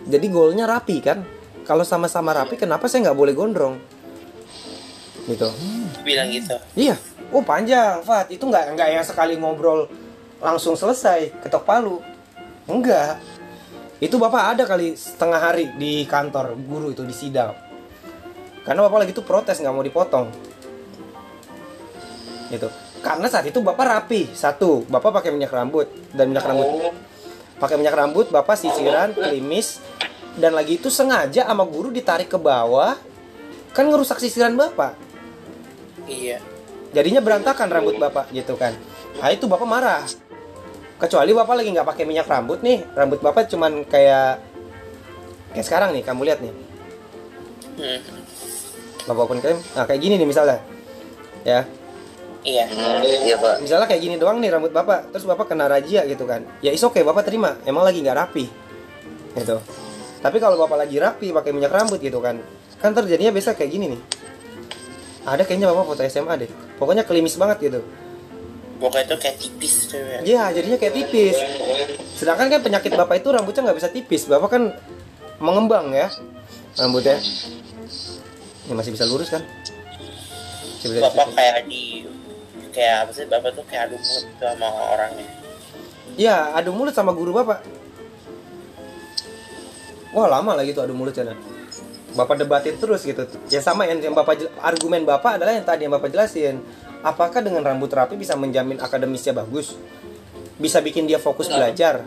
Jadi 0.07 0.25
goalnya 0.31 0.63
rapi 0.63 1.03
kan? 1.03 1.27
Kalau 1.67 1.83
sama-sama 1.83 2.31
rapi 2.31 2.55
kenapa 2.55 2.87
saya 2.87 3.11
nggak 3.11 3.19
boleh 3.19 3.35
gondrong 3.35 3.98
gitu 5.29 5.49
Bilang 6.01 6.27
gitu. 6.33 6.55
Iya. 6.73 6.95
Oh 7.29 7.45
panjang, 7.45 8.01
Fat. 8.01 8.31
Itu 8.33 8.49
nggak 8.49 8.73
nggak 8.73 8.89
yang 8.89 9.05
sekali 9.05 9.37
ngobrol 9.37 9.85
langsung 10.41 10.73
selesai 10.73 11.43
ketok 11.45 11.63
palu. 11.67 12.01
Enggak. 12.65 13.21
Itu 13.99 14.15
bapak 14.15 14.55
ada 14.55 14.63
kali 14.63 14.95
setengah 14.95 15.39
hari 15.39 15.69
di 15.75 16.07
kantor 16.07 16.55
guru 16.55 16.95
itu 16.95 17.03
di 17.03 17.13
sidang. 17.13 17.53
Karena 18.63 18.87
bapak 18.87 19.05
lagi 19.05 19.11
tuh 19.11 19.25
protes 19.27 19.59
nggak 19.59 19.73
mau 19.75 19.83
dipotong. 19.85 20.27
Gitu. 22.49 22.69
Karena 23.03 23.27
saat 23.29 23.45
itu 23.45 23.59
bapak 23.61 23.85
rapi. 23.85 24.31
Satu, 24.31 24.87
bapak 24.87 25.21
pakai 25.21 25.29
minyak 25.35 25.51
rambut 25.51 25.87
dan 26.15 26.31
minyak 26.31 26.47
rambut 26.47 26.95
pakai 27.59 27.75
minyak 27.75 27.91
rambut, 27.91 28.31
bapak 28.31 28.55
sisiran, 28.55 29.11
klimis, 29.11 29.83
dan 30.39 30.55
lagi 30.55 30.79
itu 30.79 30.87
sengaja 30.87 31.43
sama 31.43 31.67
guru 31.67 31.91
ditarik 31.91 32.31
ke 32.31 32.39
bawah, 32.39 32.95
kan 33.75 33.83
ngerusak 33.83 34.23
sisiran 34.23 34.55
bapak 34.55 35.08
Iya. 36.09 36.37
jadinya 36.89 37.21
berantakan 37.21 37.69
rambut 37.69 38.01
bapak 38.01 38.33
gitu 38.33 38.57
kan. 38.57 38.73
Nah 39.21 39.29
itu 39.29 39.45
bapak 39.45 39.67
marah. 39.69 40.01
Kecuali 40.99 41.31
bapak 41.31 41.61
lagi 41.61 41.69
nggak 41.71 41.87
pakai 41.87 42.03
minyak 42.03 42.27
rambut 42.27 42.59
nih. 42.65 42.81
Rambut 42.97 43.21
bapak 43.21 43.45
cuman 43.47 43.85
kayak 43.85 44.41
kayak 45.53 45.65
sekarang 45.65 45.93
nih 45.93 46.03
kamu 46.03 46.21
lihat 46.25 46.39
nih. 46.41 46.53
Hmm. 47.79 47.99
bapak 49.07 49.25
pun 49.25 49.37
kayak 49.39 49.57
nah 49.73 49.85
kayak 49.87 50.01
gini 50.01 50.17
nih 50.17 50.27
misalnya. 50.27 50.59
Ya. 51.45 51.63
Iya. 52.43 52.65
Iya 53.05 53.35
pak. 53.37 53.63
misalnya 53.63 53.87
kayak 53.87 54.01
gini 54.01 54.15
doang 54.17 54.41
nih 54.41 54.49
rambut 54.49 54.73
bapak. 54.73 55.13
Terus 55.13 55.29
bapak 55.29 55.45
kena 55.45 55.69
razia 55.69 56.03
gitu 56.09 56.25
kan. 56.25 56.41
Ya 56.65 56.73
is 56.73 56.81
oke 56.81 56.99
bapak 57.05 57.21
terima. 57.21 57.55
Emang 57.69 57.85
lagi 57.85 58.01
nggak 58.01 58.17
rapi. 58.17 58.45
Gitu. 59.37 59.57
Tapi 60.19 60.37
kalau 60.41 60.57
bapak 60.57 60.89
lagi 60.89 60.97
rapi 60.99 61.31
pakai 61.31 61.53
minyak 61.53 61.71
rambut 61.71 62.01
gitu 62.01 62.17
kan. 62.17 62.41
Kan 62.81 62.91
terjadinya 62.97 63.29
biasa 63.29 63.53
kayak 63.53 63.71
gini 63.71 63.85
nih 63.93 64.01
ada 65.35 65.43
kayaknya 65.45 65.69
bapak 65.69 65.85
foto 65.93 66.01
SMA 66.09 66.33
deh 66.45 66.49
pokoknya 66.81 67.03
kelimis 67.05 67.37
banget 67.37 67.57
gitu 67.69 67.81
Pokoknya 68.79 69.11
itu 69.11 69.15
kayak 69.19 69.37
tipis 69.43 69.91
tuh 69.91 69.99
ya. 69.99 70.19
Iya, 70.23 70.43
jadinya 70.55 70.79
kayak 70.79 70.95
tipis. 70.95 71.35
Sedangkan 72.15 72.47
kan 72.47 72.63
penyakit 72.63 72.95
bapak 72.95 73.19
itu 73.19 73.27
rambutnya 73.27 73.67
nggak 73.67 73.77
bisa 73.77 73.91
tipis. 73.91 74.23
Bapak 74.23 74.55
kan 74.55 74.63
mengembang 75.43 75.91
ya 75.91 76.07
rambutnya. 76.79 77.19
Ini 77.19 78.73
masih 78.73 78.95
bisa 78.95 79.03
lurus 79.03 79.35
kan? 79.35 79.43
Bisa 80.79 81.11
Bapak 81.11 81.35
kayak 81.35 81.67
di 81.67 82.07
kayak 82.71 82.95
apa 83.03 83.11
sih 83.11 83.27
bapak 83.27 83.51
tuh 83.51 83.65
kayak 83.67 83.91
adu 83.91 83.97
mulut 83.99 84.25
tuh 84.39 84.47
sama 84.47 84.67
orangnya. 84.95 85.27
Iya, 86.15 86.37
adu 86.55 86.71
mulut 86.71 86.95
sama 86.95 87.11
guru 87.11 87.35
bapak. 87.35 87.59
Wah 90.15 90.27
lama 90.31 90.55
lagi 90.55 90.71
tuh 90.71 90.87
adu 90.87 90.95
mulut 90.95 91.11
ya. 91.11 91.27
Nak. 91.27 91.58
Bapak 92.17 92.41
debatin 92.41 92.75
terus 92.77 93.05
gitu. 93.05 93.25
Ya 93.49 93.61
sama 93.61 93.85
yang, 93.85 94.01
yang 94.01 94.15
bapak 94.17 94.49
argumen 94.61 95.05
bapak 95.05 95.37
adalah 95.37 95.53
yang 95.53 95.65
tadi 95.65 95.85
yang 95.85 95.93
bapak 95.93 96.09
jelasin. 96.09 96.61
Apakah 97.05 97.39
dengan 97.39 97.63
rambut 97.63 97.89
rapi 97.91 98.19
bisa 98.19 98.35
menjamin 98.35 98.81
akademisnya 98.81 99.31
bagus? 99.31 99.77
Bisa 100.59 100.83
bikin 100.83 101.07
dia 101.07 101.21
fokus 101.21 101.47
belajar? 101.47 102.03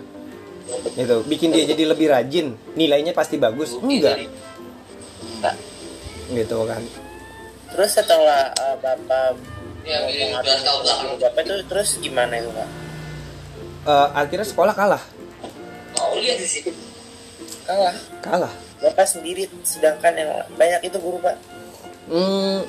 Gitu. 0.93 1.17
Bikin 1.25 1.55
dia 1.55 1.65
jadi 1.65 1.85
lebih 1.89 2.13
rajin? 2.13 2.55
Nilainya 2.77 3.17
pasti 3.17 3.41
bagus? 3.41 3.79
Enggak. 3.81 4.29
Enggak. 5.39 5.57
Gitu 6.29 6.59
kan. 6.69 6.83
Terus 7.73 7.91
setelah 7.97 8.53
uh, 8.53 8.77
bapak 8.77 9.33
adu 9.83 10.53
mulut 10.61 10.87
sama 10.87 11.15
bapak 11.19 11.43
itu 11.43 11.55
terus 11.67 11.91
gimana 11.99 12.39
itu 12.39 12.51
pak? 12.53 12.69
Eh, 13.83 14.09
akhirnya 14.15 14.47
sekolah 14.47 14.75
kalah. 14.79 15.03
Kalah. 17.67 17.95
Kalah. 18.23 18.53
Bapak 18.83 19.07
sendiri 19.07 19.47
sedangkan 19.63 20.13
yang 20.19 20.31
banyak 20.59 20.91
itu 20.91 20.99
guru 20.99 21.23
pak. 21.23 21.39
Hmm, 22.11 22.67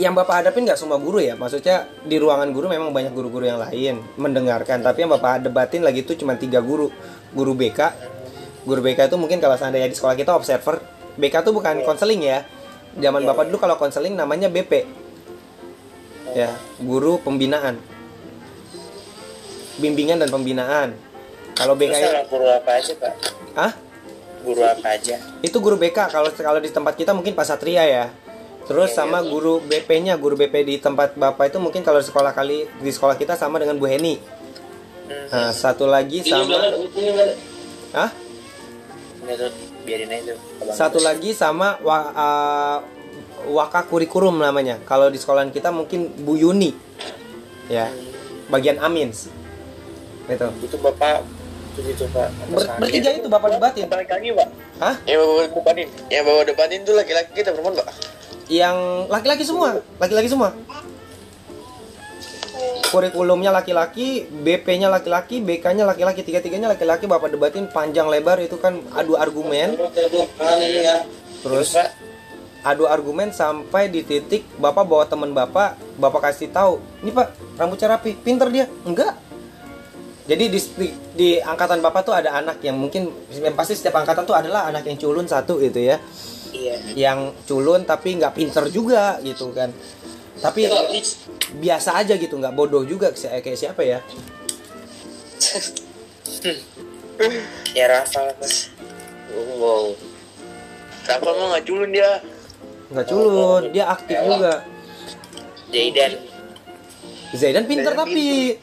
yang 0.00 0.16
bapak 0.16 0.40
hadapin 0.40 0.64
nggak 0.64 0.80
semua 0.80 0.96
guru 0.96 1.20
ya? 1.20 1.36
Maksudnya 1.36 1.84
di 2.04 2.16
ruangan 2.16 2.48
guru 2.56 2.72
memang 2.72 2.88
banyak 2.88 3.12
guru-guru 3.12 3.44
yang 3.44 3.60
lain 3.60 4.00
mendengarkan 4.16 4.80
tapi 4.80 5.04
yang 5.04 5.12
bapak 5.12 5.44
debatin 5.44 5.84
lagi 5.84 6.00
itu 6.00 6.16
cuma 6.16 6.36
tiga 6.40 6.64
guru. 6.64 6.88
Guru 7.36 7.52
BK 7.54 8.10
guru 8.64 8.80
BK 8.84 9.08
itu 9.08 9.16
mungkin 9.16 9.40
kalau 9.40 9.56
seandainya 9.56 9.88
di 9.88 9.96
sekolah 9.96 10.16
kita 10.16 10.36
observer 10.36 10.84
BK 11.16 11.48
itu 11.48 11.50
bukan 11.52 11.84
konseling 11.84 12.20
ya. 12.24 12.44
Zaman 12.96 13.22
bapak 13.22 13.48
dulu 13.48 13.62
kalau 13.62 13.76
konseling 13.78 14.16
namanya 14.16 14.48
BP 14.50 14.84
ya 16.36 16.50
guru 16.80 17.20
pembinaan. 17.20 17.76
Bimbingan 19.80 20.20
dan 20.20 20.28
pembinaan. 20.28 20.92
Kalau 21.56 21.76
BK 21.76 21.92
Terus 21.92 22.28
guru 22.28 22.46
apa 22.48 22.70
aja 22.80 22.92
pak? 22.96 23.12
ah 23.58 23.72
Guru 24.40 24.62
apa 24.64 24.96
aja? 24.96 25.20
itu 25.44 25.56
guru 25.60 25.76
BK 25.76 26.08
kalau 26.08 26.30
kalau 26.32 26.60
di 26.60 26.72
tempat 26.72 26.96
kita 26.96 27.12
mungkin 27.12 27.36
Pak 27.36 27.46
Satria 27.46 27.84
ya. 27.84 28.06
Terus 28.64 28.94
sama 28.94 29.18
guru 29.24 29.58
BP-nya 29.66 30.14
guru 30.14 30.38
BP 30.38 30.54
di 30.62 30.74
tempat 30.78 31.18
bapak 31.18 31.50
itu 31.50 31.58
mungkin 31.58 31.82
kalau 31.82 31.98
di 31.98 32.06
sekolah 32.06 32.30
kali 32.30 32.70
di 32.78 32.90
sekolah 32.94 33.18
kita 33.18 33.34
sama 33.34 33.58
dengan 33.58 33.74
Bu 33.76 33.90
Heni. 33.90 34.20
Nah, 35.10 35.50
satu 35.50 35.90
lagi 35.90 36.22
sama 36.22 36.70
ah 37.90 38.10
biarin 39.82 40.06
aja 40.06 40.38
satu 40.70 41.02
lagi 41.02 41.34
sama 41.34 41.82
wa, 41.82 41.98
uh, 42.14 42.78
waka 43.50 43.82
kurikulum 43.90 44.38
namanya. 44.38 44.78
Kalau 44.86 45.10
di 45.10 45.18
sekolahan 45.18 45.50
kita 45.50 45.74
mungkin 45.74 46.12
Bu 46.22 46.38
Yuni. 46.38 46.70
Ya 47.66 47.90
bagian 48.50 48.78
Amins. 48.82 49.30
Itu 50.30 50.46
Itu 50.62 50.76
bapak 50.78 51.26
itu 51.80 51.96
gitu 51.96 52.04
pak. 52.12 52.28
Ber- 52.52 52.68
bertiga 52.76 53.10
itu 53.16 53.26
bapak 53.26 53.48
debatin? 53.56 53.88
Balik 53.88 54.08
lagi 54.12 54.28
pak. 54.36 54.48
Hah? 54.80 54.94
Yang 55.08 55.20
bawa 55.24 55.42
depanin, 55.48 55.88
yang 56.12 56.24
bawa 56.28 56.42
depanin 56.44 56.80
tuh 56.84 56.94
laki-laki 56.94 57.30
kita 57.32 57.48
perempuan 57.56 57.80
pak. 57.80 57.88
yang 58.50 59.06
laki-laki 59.06 59.46
semua? 59.46 59.78
Laki-laki 60.02 60.26
semua? 60.26 60.50
Kurikulumnya 62.90 63.54
laki-laki 63.54 64.26
BP-nya 64.26 64.90
laki-laki 64.90 65.38
BK-nya 65.38 65.86
laki-laki. 65.86 66.26
Tiga-tiganya 66.26 66.74
laki-laki 66.74 67.06
bapak 67.06 67.30
debatin 67.30 67.70
panjang 67.70 68.10
lebar 68.10 68.42
itu 68.42 68.58
kan 68.58 68.82
adu 68.90 69.14
argumen. 69.14 69.78
Terus 71.46 71.78
adu 72.66 72.90
argumen 72.90 73.30
sampai 73.30 73.86
di 73.86 74.02
titik 74.02 74.42
bapak 74.58 74.82
bawa 74.82 75.06
teman 75.06 75.30
bapak 75.30 75.78
bapak 75.96 76.28
kasih 76.28 76.52
tahu 76.52 76.76
ini 77.00 77.08
pak 77.08 77.32
rambutnya 77.54 77.94
rapi 77.94 78.18
pinter 78.18 78.50
dia. 78.50 78.66
Enggak 78.82 79.14
jadi 80.30 80.44
di, 80.46 80.60
di, 80.78 80.88
di 81.18 81.30
angkatan 81.42 81.82
bapak 81.82 82.06
tuh 82.06 82.14
ada 82.14 82.38
anak 82.38 82.62
yang 82.62 82.78
mungkin 82.78 83.10
yang 83.34 83.58
pasti 83.58 83.74
setiap 83.74 83.98
angkatan 83.98 84.22
tuh 84.22 84.38
adalah 84.38 84.70
anak 84.70 84.86
yang 84.86 84.94
culun 84.94 85.26
satu 85.26 85.58
gitu 85.58 85.90
ya 85.90 85.98
iya. 86.54 86.78
yang 86.94 87.34
culun 87.50 87.82
tapi 87.82 88.14
nggak 88.14 88.38
pinter 88.38 88.70
juga 88.70 89.18
gitu 89.26 89.50
kan 89.50 89.74
tapi 90.38 90.70
biasa 91.58 91.98
aja 91.98 92.14
gitu 92.14 92.38
nggak 92.38 92.54
bodoh 92.54 92.86
juga 92.86 93.10
kayak 93.10 93.42
kayak 93.42 93.58
siapa 93.58 93.82
ya 93.82 93.98
Ya 97.76 97.84
Rafa 97.84 98.32
pak. 98.32 98.52
Wow. 99.60 99.92
Rafa 101.04 101.30
mah 101.36 101.46
nggak 101.52 101.64
culun 101.68 101.90
dia. 101.92 102.10
nggak 102.90 103.06
culun 103.06 103.62
dia 103.70 103.84
aktif 103.86 104.18
juga 104.18 104.66
Jaidan. 105.70 106.12
Zaidan 107.30 107.64
pinter 107.70 107.94
tapi 107.94 108.58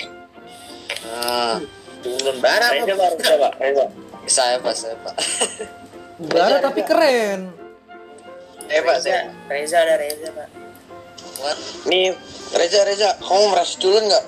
Ah. 1.06 1.58
Turun 2.02 2.38
barang 2.40 2.72
Reza 2.74 2.94
pak. 2.94 2.98
pak, 2.98 3.12
Reza 3.18 3.36
pak, 3.38 3.54
Reza. 3.62 3.86
Saya 4.28 4.56
pak, 4.62 4.74
saya 4.78 4.96
pak. 5.02 5.16
Bara 6.34 6.58
tapi 6.60 6.82
keren 6.82 7.54
Eh 8.68 8.82
pak, 8.84 8.96
Reza, 9.00 9.06
saya. 9.06 9.22
Reza 9.50 9.78
ada 9.82 9.96
Reza 9.98 10.30
pak. 10.34 10.48
What? 11.42 11.58
Nih, 11.90 12.14
Reza, 12.54 12.80
Reza, 12.86 13.10
kamu 13.22 13.44
merasa 13.54 13.74
culun 13.78 14.04
nggak? 14.10 14.26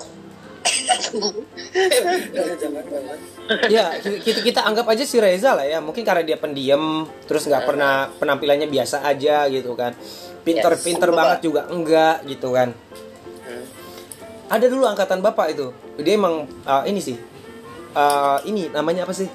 ya 3.73 3.95
kita 4.03 4.39
kita 4.43 4.61
anggap 4.61 4.85
aja 4.91 5.07
si 5.07 5.17
Reza 5.17 5.55
lah 5.55 5.65
ya 5.65 5.79
mungkin 5.79 6.03
karena 6.03 6.21
dia 6.21 6.35
pendiam 6.35 7.07
terus 7.25 7.47
nggak 7.47 7.63
pernah 7.63 8.11
penampilannya 8.19 8.67
biasa 8.67 9.07
aja 9.07 9.47
gitu 9.49 9.73
kan 9.73 9.95
pinter 10.43 10.73
Yes. 10.75 10.83
pinter 10.83 11.09
banget 11.11 11.39
juga 11.45 11.61
enggak 11.69 12.25
gitu 12.25 12.55
kan. 12.55 12.73
Ada 14.49 14.65
dulu 14.65 14.83
angkatan 14.89 15.21
bapak 15.21 15.53
itu. 15.53 15.69
Dia 16.01 16.17
emang 16.17 16.49
uh, 16.65 16.83
ini 16.89 16.99
sih. 16.99 17.15
Uh, 17.93 18.41
ini 18.49 18.69
namanya 18.73 19.05
apa 19.05 19.13
sih? 19.13 19.29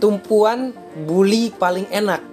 Tumpuan 0.00 0.72
bully 1.04 1.52
paling 1.52 1.86
enak. 1.92 2.24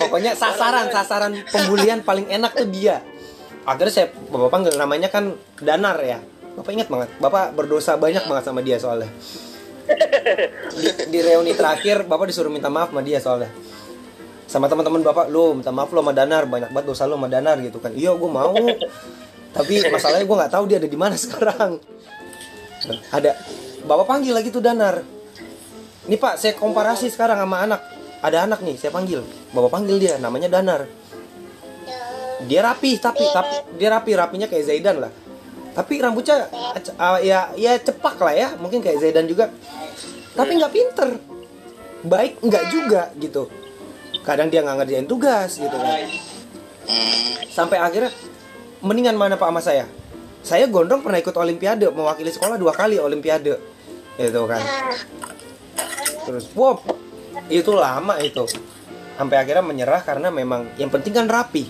Pokoknya 0.00 0.32
sasaran 0.32 0.88
sasaran 0.88 1.32
pembulian 1.52 2.00
paling 2.00 2.26
enak 2.26 2.56
tuh 2.56 2.66
dia. 2.72 3.04
Akhirnya 3.68 3.92
saya 3.92 4.06
bapak 4.32 4.48
panggil 4.50 4.74
namanya 4.80 5.12
kan 5.12 5.36
danar 5.60 6.00
ya. 6.00 6.18
Bapak 6.56 6.70
ingat 6.72 6.88
banget? 6.88 7.08
Bapak 7.20 7.52
berdosa 7.52 8.00
banyak 8.00 8.24
banget 8.24 8.44
sama 8.48 8.64
dia 8.64 8.80
soalnya. 8.80 9.12
Di, 10.72 10.88
di 11.12 11.18
reuni 11.20 11.52
terakhir 11.52 12.08
bapak 12.08 12.32
disuruh 12.32 12.48
minta 12.48 12.72
maaf 12.72 12.88
sama 12.88 13.04
dia 13.04 13.20
soalnya 13.20 13.52
sama 14.54 14.70
teman-teman 14.70 15.02
bapak 15.02 15.34
lo 15.34 15.58
minta 15.58 15.74
maaf 15.74 15.90
lo 15.90 15.98
sama 15.98 16.14
danar 16.14 16.46
banyak 16.46 16.70
banget 16.70 16.86
dosa 16.86 17.10
lo 17.10 17.18
sama 17.18 17.26
danar 17.26 17.58
gitu 17.58 17.82
kan. 17.82 17.90
Iya 17.90 18.14
gue 18.14 18.30
mau. 18.30 18.54
Tapi 19.50 19.74
masalahnya 19.90 20.22
gue 20.30 20.36
nggak 20.38 20.52
tahu 20.54 20.64
dia 20.70 20.78
ada 20.78 20.86
di 20.86 20.94
mana 20.94 21.18
sekarang. 21.26 21.82
Ada 23.10 23.34
bapak 23.82 24.06
panggil 24.06 24.30
lagi 24.30 24.54
tuh 24.54 24.62
danar. 24.62 25.02
Ini 26.06 26.14
pak 26.22 26.38
saya 26.38 26.54
komparasi 26.54 27.10
sekarang 27.10 27.42
sama 27.42 27.66
anak. 27.66 27.82
Ada 28.22 28.46
anak 28.46 28.62
nih 28.62 28.78
saya 28.78 28.94
panggil. 28.94 29.26
Bapak 29.50 29.74
panggil 29.74 29.98
dia 29.98 30.22
namanya 30.22 30.46
danar. 30.46 30.86
Dia 32.46 32.62
rapi 32.62 33.02
tapi 33.02 33.26
tapi 33.34 33.74
dia 33.74 33.90
rapi 33.90 34.14
rapinya 34.14 34.46
kayak 34.46 34.70
Zaidan 34.70 35.02
lah. 35.02 35.10
Tapi 35.74 35.98
rambutnya 35.98 36.46
uh, 36.94 37.18
ya 37.18 37.50
ya 37.58 37.74
cepak 37.82 38.22
lah 38.22 38.34
ya 38.38 38.48
mungkin 38.62 38.78
kayak 38.78 39.02
Zaidan 39.02 39.26
juga. 39.26 39.50
Tapi 40.38 40.62
nggak 40.62 40.70
pinter. 40.70 41.18
Baik 42.06 42.38
nggak 42.38 42.64
juga 42.70 43.10
gitu 43.18 43.63
kadang 44.24 44.48
dia 44.48 44.64
nggak 44.64 44.82
ngerjain 44.82 45.06
tugas 45.06 45.60
gitu 45.60 45.76
kan. 45.76 46.08
Sampai 47.52 47.78
akhirnya 47.78 48.10
mendingan 48.80 49.14
mana 49.14 49.36
pak 49.36 49.48
sama 49.52 49.60
saya? 49.60 49.84
Saya 50.44 50.68
gondrong 50.68 51.04
pernah 51.04 51.20
ikut 51.20 51.36
olimpiade 51.36 51.88
mewakili 51.92 52.32
sekolah 52.32 52.56
dua 52.56 52.72
kali 52.72 52.96
olimpiade 52.96 53.60
gitu 54.16 54.42
kan. 54.48 54.60
Terus 56.24 56.48
wow 56.56 56.80
itu 57.52 57.70
lama 57.76 58.16
itu. 58.24 58.48
Sampai 59.14 59.38
akhirnya 59.38 59.62
menyerah 59.62 60.02
karena 60.02 60.32
memang 60.32 60.74
yang 60.80 60.90
penting 60.90 61.14
kan 61.14 61.28
rapi 61.28 61.68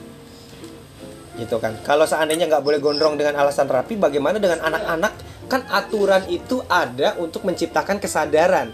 gitu 1.35 1.59
kan. 1.59 1.75
Kalau 1.83 2.07
seandainya 2.07 2.47
nggak 2.47 2.63
boleh 2.63 2.79
gondrong 2.79 3.19
dengan 3.19 3.35
alasan 3.43 3.67
rapi 3.67 3.99
bagaimana 3.99 4.39
dengan 4.39 4.63
anak-anak? 4.63 5.13
Kan 5.45 5.67
aturan 5.69 6.25
itu 6.33 6.65
ada 6.71 7.21
untuk 7.21 7.45
menciptakan 7.45 8.01
kesadaran 8.01 8.73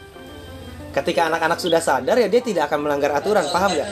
ketika 0.91 1.30
anak-anak 1.30 1.59
sudah 1.62 1.78
sadar 1.78 2.18
ya 2.18 2.26
dia 2.26 2.43
tidak 2.43 2.66
akan 2.66 2.82
melanggar 2.86 3.14
aturan 3.14 3.47
paham 3.51 3.78
nggak 3.78 3.88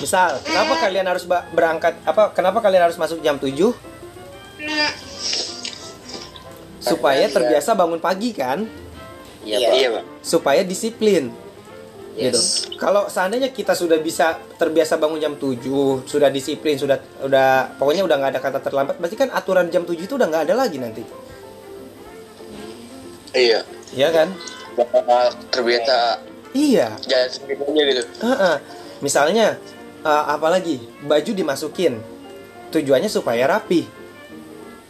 misal 0.00 0.40
kenapa 0.42 0.72
kalian 0.80 1.06
harus 1.06 1.24
berangkat 1.28 1.94
apa 2.02 2.32
kenapa 2.32 2.58
kalian 2.64 2.88
harus 2.88 2.98
masuk 2.98 3.20
jam 3.20 3.36
7 3.36 3.54
supaya 6.80 7.28
terbiasa 7.28 7.76
bangun 7.76 8.00
pagi 8.00 8.32
kan 8.32 8.64
Iya 9.40 9.56
Iya. 9.56 9.68
pak. 9.68 9.76
Iya 9.76 9.88
pak. 9.96 10.04
supaya 10.20 10.60
disiplin 10.64 11.32
gitu. 12.12 12.36
Yes. 12.36 12.68
Kalau 12.76 13.08
seandainya 13.08 13.48
kita 13.54 13.72
sudah 13.72 13.96
bisa 14.02 14.36
terbiasa 14.58 15.00
bangun 15.00 15.16
jam 15.22 15.34
7, 15.38 16.04
sudah 16.04 16.28
disiplin, 16.28 16.76
sudah 16.76 17.00
udah 17.24 17.72
pokoknya 17.80 18.04
udah 18.04 18.16
nggak 18.20 18.32
ada 18.36 18.40
kata 18.42 18.58
terlambat, 18.60 19.00
berarti 19.00 19.16
kan 19.16 19.30
aturan 19.32 19.70
jam 19.72 19.86
7 19.88 19.96
itu 20.04 20.18
udah 20.18 20.28
nggak 20.28 20.44
ada 20.50 20.54
lagi 20.58 20.76
nanti. 20.76 21.00
Iya. 23.32 23.62
Iya 23.94 24.08
kan? 24.12 24.28
Bakal 24.74 25.02
terbiasa 25.50 26.22
Iya. 26.50 26.98
jalan 27.06 27.28
sendiri 27.30 27.62
aja 27.62 27.82
gitu. 27.86 28.02
Heeh. 28.26 28.56
Misalnya 29.00 29.46
eh, 30.00 30.24
apa 30.26 30.48
lagi? 30.48 30.82
Baju 31.02 31.30
dimasukin. 31.30 32.00
Tujuannya 32.70 33.06
supaya 33.06 33.46
rapi. 33.46 33.86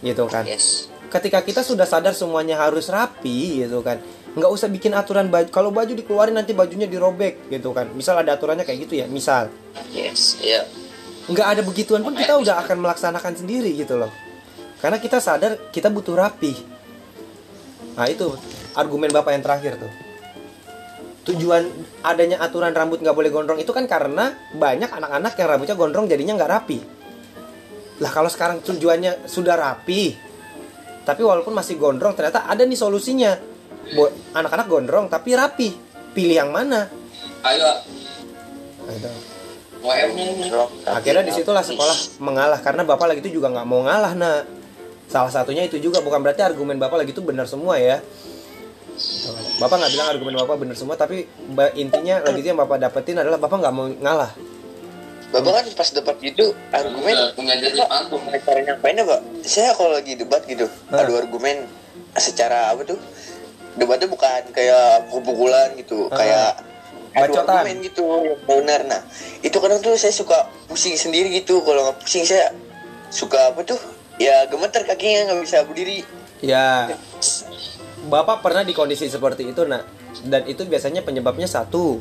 Gitu 0.01 0.25
kan. 0.27 0.45
Yes. 0.45 0.89
Ketika 1.11 1.43
kita 1.43 1.61
sudah 1.61 1.85
sadar 1.85 2.15
semuanya 2.15 2.57
harus 2.57 2.89
rapi 2.89 3.61
gitu 3.61 3.83
kan. 3.83 3.99
Nggak 4.33 4.51
usah 4.51 4.71
bikin 4.71 4.95
aturan 4.95 5.27
baju. 5.27 5.51
Kalau 5.51 5.69
baju 5.69 5.91
dikeluarin 5.91 6.33
nanti 6.33 6.55
bajunya 6.55 6.87
dirobek 6.87 7.51
gitu 7.51 7.75
kan. 7.75 7.91
Misal 7.93 8.23
ada 8.23 8.39
aturannya 8.39 8.63
kayak 8.63 8.87
gitu 8.87 8.95
ya. 8.97 9.07
Misal 9.07 9.51
Yes. 9.91 10.39
Iya. 10.39 10.65
nggak 11.31 11.47
ada 11.47 11.63
begituan 11.63 12.03
pun 12.03 12.11
kita 12.11 12.35
udah 12.35 12.59
akan 12.59 12.83
melaksanakan 12.83 13.39
sendiri 13.39 13.71
gitu 13.79 13.95
loh 13.95 14.11
karena 14.83 14.99
kita 14.99 15.23
sadar 15.23 15.71
kita 15.71 15.87
butuh 15.87 16.19
rapi 16.19 16.59
nah 17.95 18.11
itu 18.11 18.35
argumen 18.77 19.11
bapak 19.11 19.33
yang 19.35 19.45
terakhir 19.45 19.79
tuh. 19.81 19.93
Tujuan 21.31 21.69
adanya 22.03 22.41
aturan 22.41 22.73
rambut 22.73 22.99
nggak 23.05 23.15
boleh 23.15 23.31
gondrong 23.31 23.61
itu 23.61 23.71
kan 23.71 23.85
karena 23.85 24.35
banyak 24.57 24.89
anak-anak 24.89 25.33
yang 25.37 25.49
rambutnya 25.53 25.77
gondrong 25.77 26.07
jadinya 26.09 26.35
nggak 26.37 26.51
rapi. 26.51 26.79
Lah 28.01 28.11
kalau 28.11 28.33
sekarang 28.33 28.65
tujuannya 28.65 29.29
sudah 29.29 29.55
rapi 29.55 30.31
tapi 31.05 31.25
walaupun 31.25 31.57
masih 31.57 31.81
gondrong 31.81 32.13
ternyata 32.15 32.47
ada 32.47 32.63
nih 32.63 32.79
solusinya. 32.79 33.33
Bo- 33.97 34.13
anak-anak 34.37 34.67
gondrong 34.69 35.07
tapi 35.09 35.35
rapi. 35.35 35.69
Pilih 36.11 36.37
yang 36.37 36.51
mana? 36.51 36.91
Ayo. 37.47 37.71
Akhirnya 40.85 41.25
di 41.25 41.33
situlah 41.33 41.65
sekolah 41.65 42.21
mengalah 42.21 42.61
karena 42.61 42.85
bapak 42.85 43.07
lagi 43.11 43.21
itu 43.25 43.41
juga 43.41 43.49
nggak 43.49 43.67
mau 43.67 43.81
ngalah 43.87 44.13
nah 44.13 44.45
salah 45.11 45.33
satunya 45.33 45.67
itu 45.67 45.81
juga 45.81 46.05
bukan 46.05 46.21
berarti 46.21 46.45
argumen 46.45 46.77
bapak 46.77 47.03
lagi 47.03 47.11
itu 47.17 47.25
benar 47.25 47.49
semua 47.49 47.81
ya 47.81 47.99
bapak 49.61 49.77
nggak 49.77 49.93
bilang 49.93 50.09
argumen 50.09 50.35
bapak 50.41 50.57
benar 50.57 50.77
semua 50.77 50.97
tapi 50.97 51.29
intinya 51.77 52.25
lagi 52.25 52.41
yang 52.41 52.57
bapak 52.57 52.81
dapetin 52.81 53.21
adalah 53.21 53.37
bapak 53.37 53.61
nggak 53.61 53.75
mau 53.77 53.87
ngalah 53.87 54.33
Bapak 55.31 55.63
kan 55.63 55.65
pas 55.79 55.91
debat 55.95 56.17
gitu 56.19 56.47
argumen 56.75 57.15
pengajar 57.39 57.71
Jepang 57.71 58.03
tuh. 58.11 58.19
cara 58.19 58.61
nyampainnya 58.67 59.07
pak 59.07 59.21
saya 59.47 59.71
kalau 59.79 59.95
lagi 59.95 60.19
debat 60.19 60.43
gitu 60.43 60.67
Hah. 60.91 61.07
adu 61.07 61.15
argumen 61.15 61.71
secara 62.19 62.75
apa 62.75 62.83
tuh 62.83 62.99
debatnya 63.79 64.11
bukan 64.11 64.43
kayak 64.51 65.07
pukul-pukulan 65.07 65.79
gitu 65.79 66.11
Hah. 66.11 66.19
kayak 66.19 66.51
adu 67.15 67.39
Bacotan. 67.39 67.63
argumen 67.63 67.79
gitu 67.87 68.03
yang 68.27 68.43
benar 68.43 68.81
nah 68.91 69.01
itu 69.47 69.55
kadang 69.63 69.79
tuh 69.79 69.95
saya 69.95 70.11
suka 70.11 70.51
pusing 70.67 70.99
sendiri 70.99 71.31
gitu 71.31 71.63
kalau 71.63 71.87
nggak 71.87 72.03
pusing 72.03 72.27
saya 72.27 72.51
suka 73.15 73.55
apa 73.55 73.63
tuh 73.63 73.79
ya 74.19 74.51
gemeter 74.51 74.83
kakinya 74.83 75.31
nggak 75.31 75.47
bisa 75.47 75.63
berdiri 75.63 76.03
ya 76.43 76.91
bapak 78.09 78.41
pernah 78.41 78.65
di 78.65 78.73
kondisi 78.73 79.11
seperti 79.11 79.53
itu 79.53 79.69
nak? 79.69 79.85
Dan 80.25 80.49
itu 80.49 80.65
biasanya 80.65 81.05
penyebabnya 81.05 81.45
satu. 81.45 82.01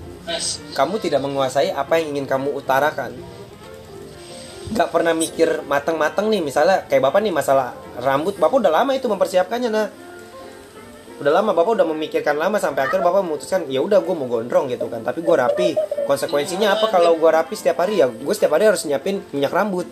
Kamu 0.73 0.95
tidak 1.01 1.19
menguasai 1.25 1.73
apa 1.75 1.99
yang 1.99 2.15
ingin 2.15 2.25
kamu 2.29 2.55
utarakan. 2.55 3.11
Nggak 4.69 4.89
pernah 4.93 5.13
mikir 5.17 5.65
matang-matang 5.65 6.29
nih 6.29 6.45
misalnya 6.45 6.85
kayak 6.85 7.09
bapak 7.09 7.19
nih 7.25 7.33
masalah 7.33 7.75
rambut. 7.99 8.37
Bapak 8.37 8.61
udah 8.61 8.71
lama 8.71 8.91
itu 8.95 9.09
mempersiapkannya 9.09 9.69
nah 9.69 9.87
udah 11.19 11.35
lama 11.35 11.51
bapak 11.51 11.83
udah 11.83 11.87
memikirkan 11.91 12.39
lama 12.39 12.63
sampai 12.63 12.87
akhir 12.87 13.03
bapak 13.03 13.19
memutuskan 13.27 13.67
ya 13.67 13.83
udah 13.83 13.99
gue 13.99 14.15
mau 14.15 14.29
gondrong 14.29 14.71
gitu 14.71 14.87
kan. 14.87 15.03
Tapi 15.03 15.19
gue 15.19 15.35
rapi. 15.35 15.69
Konsekuensinya 16.05 16.79
apa? 16.79 16.87
Kalau 16.89 17.17
gue 17.17 17.29
rapi 17.29 17.53
setiap 17.57 17.83
hari 17.83 17.99
ya 17.99 18.07
gue 18.07 18.33
setiap 18.33 18.55
hari 18.55 18.71
harus 18.71 18.85
nyiapin 18.87 19.21
minyak 19.35 19.51
rambut. 19.51 19.85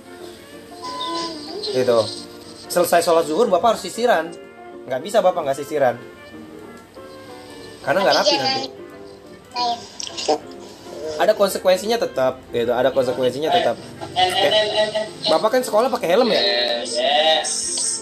Gitu. 1.74 2.00
Selesai 2.70 3.04
sholat 3.06 3.26
zuhur 3.28 3.50
bapak 3.50 3.76
harus 3.78 3.84
sisiran 3.86 4.47
nggak 4.88 5.02
bisa 5.04 5.20
bapak 5.20 5.44
nggak 5.44 5.60
sisiran. 5.60 5.96
Karena 7.84 8.00
nggak 8.08 8.16
rapi 8.16 8.36
nanti. 8.40 8.64
ada 11.18 11.34
konsekuensinya 11.34 11.98
tetap 12.00 12.40
gitu. 12.56 12.72
Ada 12.72 12.90
konsekuensinya 12.96 13.52
tetap. 13.52 13.76
Kayak- 14.16 15.12
bapak 15.28 15.60
kan 15.60 15.62
sekolah 15.64 15.88
pakai 15.92 16.08
helm 16.16 16.30
ya? 16.32 16.42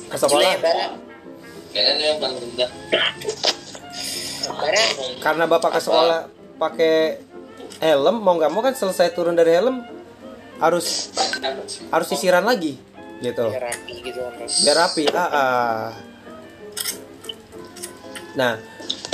Ke 0.05 0.17
sekolah. 0.19 0.51
Rendah. 0.61 0.93
karena 5.19 5.43
bapak 5.43 5.75
ke 5.75 5.79
sekolah 5.83 6.31
pakai 6.55 7.19
helm 7.83 8.23
mau 8.23 8.39
nggak 8.39 8.51
mau 8.53 8.63
kan 8.63 8.71
selesai 8.71 9.11
turun 9.11 9.35
dari 9.35 9.51
helm 9.51 9.83
harus 10.63 11.11
harus 11.91 12.07
sisiran 12.07 12.47
lagi 12.47 12.79
gitu. 13.19 13.51
Biar 13.51 13.73
rapi 13.73 13.93
gitu 14.05 14.21
biar 14.63 14.75
rapi 14.79 15.03
ah, 15.11 15.19
ah. 15.19 15.83
Nah 18.35 18.59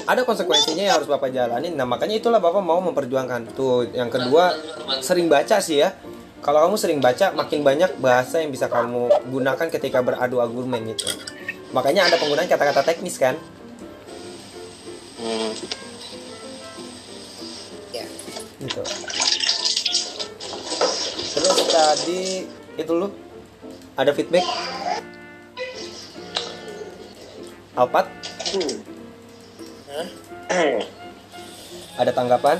ada 0.09 0.25
konsekuensinya 0.25 0.83
yang 0.83 0.95
harus 0.97 1.07
bapak 1.09 1.29
jalanin. 1.31 1.77
Nah 1.77 1.85
makanya 1.85 2.17
itulah 2.17 2.41
bapak 2.41 2.61
mau 2.63 2.81
memperjuangkan. 2.81 3.53
Tuh 3.53 3.87
yang 3.93 4.09
kedua 4.09 4.53
sering 4.99 5.29
baca 5.29 5.61
sih 5.61 5.81
ya. 5.81 5.93
Kalau 6.41 6.57
kamu 6.65 6.75
sering 6.77 6.99
baca 6.99 7.29
makin 7.37 7.61
banyak 7.61 8.01
bahasa 8.01 8.41
yang 8.41 8.49
bisa 8.49 8.65
kamu 8.65 9.13
gunakan 9.29 9.67
ketika 9.69 10.01
beradu 10.01 10.41
argumen 10.41 10.81
gitu. 10.89 11.05
Makanya 11.69 12.09
ada 12.09 12.17
penggunaan 12.17 12.49
kata-kata 12.49 12.81
teknis 12.81 13.21
kan? 13.21 13.37
Hmm. 15.21 15.53
ya. 17.93 18.05
Gitu. 18.57 18.81
Terus 21.31 21.57
tadi 21.69 22.49
itu 22.75 22.91
lu? 22.91 23.07
Ada 23.93 24.17
feedback? 24.17 24.43
Alpat 27.77 28.09
ada 31.97 32.11
tanggapan? 32.11 32.57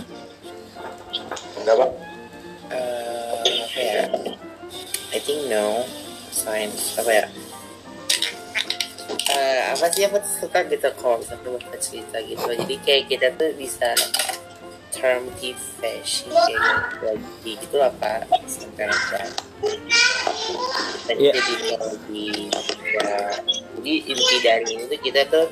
Enggak 1.61 1.75
pak. 1.77 1.89
Eh 2.71 3.59
apa 3.61 3.79
ya 3.79 4.03
I 5.11 5.19
think 5.19 5.47
no. 5.47 5.83
Science 6.31 6.95
apa 6.95 7.11
ya? 7.11 7.25
Eh, 9.31 9.61
apa 9.75 9.85
sih 9.91 10.07
apa 10.07 10.23
tuh 10.23 10.47
suka 10.47 10.63
gitu 10.67 10.87
kalau 10.95 11.19
misalnya 11.19 11.59
bapak 11.59 11.79
cerita 11.83 12.17
gitu. 12.23 12.47
Jadi 12.47 12.75
kayak 12.83 13.03
kita 13.11 13.27
tuh 13.35 13.51
bisa 13.59 13.91
term 14.91 15.27
di 15.39 15.51
fashion 15.79 16.31
kayak 16.31 16.55
gitu. 16.55 16.95
Lagi 17.03 17.51
gitu 17.59 17.75
lah 17.75 17.91
pak. 17.99 18.27
Sampai 18.47 18.87
aja. 18.87 19.19
Dan 21.07 21.15
Iya. 21.19 21.31
jadi 21.35 21.53
lebih 21.77 22.49
ya 22.91 23.11
jadi 23.77 23.93
inti 24.09 24.35
dari 24.41 24.65
ini 24.73 24.83
tuh 24.89 24.99
kita 25.03 25.21
tuh 25.29 25.45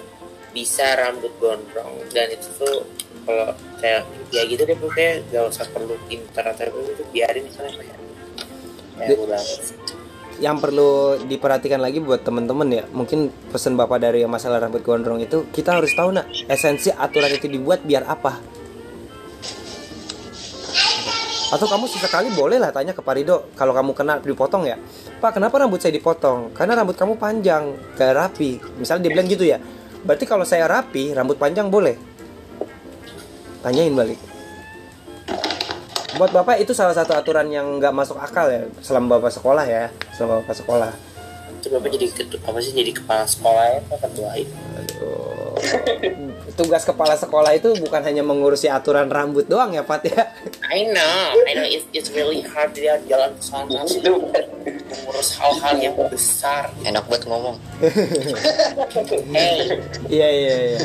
bisa 0.51 0.97
rambut 0.97 1.31
gondrong. 1.37 2.05
Dan 2.13 2.33
itu 2.33 2.49
tuh 2.57 2.85
kalau 3.29 3.53
kayak 3.77 4.09
ya 4.33 4.41
gitu 4.45 4.61
deh 4.65 4.77
pokoknya 4.77 5.11
gak 5.29 5.43
usah 5.53 5.65
perlu 5.69 5.93
pintar 6.09 6.49
atau 6.49 6.65
apa 6.65 6.77
itu 6.81 7.03
biarin 7.13 7.43
misalnya 7.45 7.73
kayak 7.77 7.97
ya. 8.99 9.39
Yang 10.39 10.57
perlu 10.63 11.19
diperhatikan 11.27 11.83
lagi 11.83 11.99
buat 11.99 12.23
temen-temen 12.23 12.67
ya 12.71 12.83
mungkin 12.95 13.27
pesan 13.51 13.75
bapak 13.75 13.99
dari 13.99 14.23
masalah 14.23 14.63
rambut 14.63 14.81
gondrong 14.81 15.19
itu 15.19 15.51
kita 15.51 15.75
harus 15.75 15.91
tahu 15.91 16.15
nak 16.15 16.31
esensi 16.47 16.89
aturan 16.89 17.31
itu 17.35 17.51
dibuat 17.51 17.83
biar 17.83 18.07
apa? 18.07 18.39
Atau 21.49 21.65
kamu 21.65 21.89
sesekali 21.89 22.29
boleh 22.37 22.61
lah 22.61 22.69
tanya 22.69 22.93
ke 22.93 23.01
Pak 23.01 23.13
Rido 23.17 23.49
kalau 23.57 23.73
kamu 23.73 23.97
kena 23.97 24.21
dipotong 24.21 24.69
ya. 24.69 24.77
Pak 25.17 25.41
kenapa 25.41 25.57
rambut 25.57 25.81
saya 25.81 25.91
dipotong? 25.97 26.53
Karena 26.53 26.77
rambut 26.77 26.93
kamu 26.93 27.17
panjang 27.17 27.73
gak 27.97 28.13
rapi. 28.13 28.61
Misalnya 28.77 29.09
dia 29.09 29.11
bilang 29.17 29.27
gitu 29.27 29.43
ya 29.43 29.57
berarti 30.03 30.25
kalau 30.27 30.45
saya 30.47 30.65
rapi 30.65 31.11
rambut 31.15 31.35
panjang 31.35 31.67
boleh? 31.67 31.95
Tanyain 33.59 33.91
balik. 33.91 34.19
Buat 36.15 36.31
bapak 36.35 36.59
itu 36.59 36.75
salah 36.75 36.95
satu 36.95 37.15
aturan 37.15 37.47
yang 37.51 37.79
nggak 37.79 37.95
masuk 37.95 38.19
akal 38.19 38.49
ya 38.49 38.67
selama 38.83 39.19
bapak 39.19 39.31
sekolah 39.35 39.65
ya 39.67 39.91
selama 40.15 40.43
bapak 40.43 40.55
sekolah. 40.59 40.91
Itu 41.59 41.67
bapak 41.75 41.89
jadi 41.95 42.05
apa 42.43 42.57
sih 42.63 42.71
jadi 42.71 42.91
kepala 42.95 43.23
sekolah 43.27 43.63
ya 43.67 43.79
pak 43.87 43.99
Aduh. 44.09 45.55
tugas 46.59 46.83
kepala 46.83 47.15
sekolah 47.15 47.55
itu 47.55 47.71
bukan 47.79 48.03
hanya 48.03 48.19
mengurusi 48.19 48.67
aturan 48.67 49.07
rambut 49.07 49.47
doang 49.47 49.71
ya 49.71 49.83
Pat 49.87 50.03
ya 50.03 50.27
I 50.69 50.85
know 50.85 51.33
I 51.49 51.51
know. 51.57 51.65
It's, 51.65 51.85
it's 51.89 52.09
really 52.13 52.45
hard 52.45 52.77
dia 52.77 53.01
jalan 53.09 53.33
ke 53.33 53.41
sana. 53.41 53.81
Mengurus 54.85 55.33
hal-hal 55.41 55.75
yang 55.81 55.97
besar. 56.13 56.69
Enak 56.85 57.09
banget 57.09 57.25
ngomong. 57.25 57.57
hey. 59.33 59.81
Iya 60.05 60.29
iya 60.29 60.55
iya. 60.61 60.81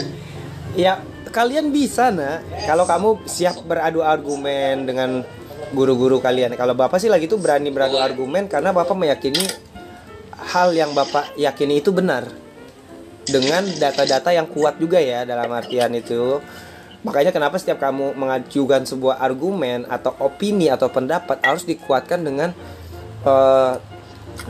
Ya 0.74 0.92
kalian 1.28 1.68
bisa 1.68 2.08
nah 2.08 2.40
kalau 2.64 2.88
kamu 2.88 3.28
siap 3.28 3.60
beradu 3.68 4.00
argumen 4.00 4.88
dengan 4.88 5.20
guru-guru 5.76 6.16
kalian. 6.16 6.56
Kalau 6.56 6.72
bapak 6.72 6.96
sih 6.96 7.12
lagi 7.12 7.28
tuh 7.28 7.36
berani 7.36 7.68
beradu 7.68 8.00
argumen 8.00 8.48
karena 8.48 8.72
bapak 8.72 8.96
meyakini 8.96 9.44
hal 10.48 10.72
yang 10.72 10.96
bapak 10.96 11.36
yakini 11.36 11.84
itu 11.84 11.92
benar. 11.92 12.24
Dengan 13.24 13.68
data-data 13.68 14.32
yang 14.32 14.48
kuat 14.48 14.80
juga 14.80 14.96
ya 15.00 15.28
dalam 15.28 15.48
artian 15.52 15.92
itu 15.92 16.40
makanya 17.04 17.30
kenapa 17.30 17.60
setiap 17.60 17.78
kamu 17.78 18.16
mengajukan 18.16 18.88
sebuah 18.88 19.20
argumen 19.20 19.84
atau 19.86 20.16
opini 20.18 20.72
atau 20.72 20.88
pendapat 20.88 21.38
harus 21.44 21.68
dikuatkan 21.68 22.24
dengan 22.24 22.50
eh, 23.22 23.72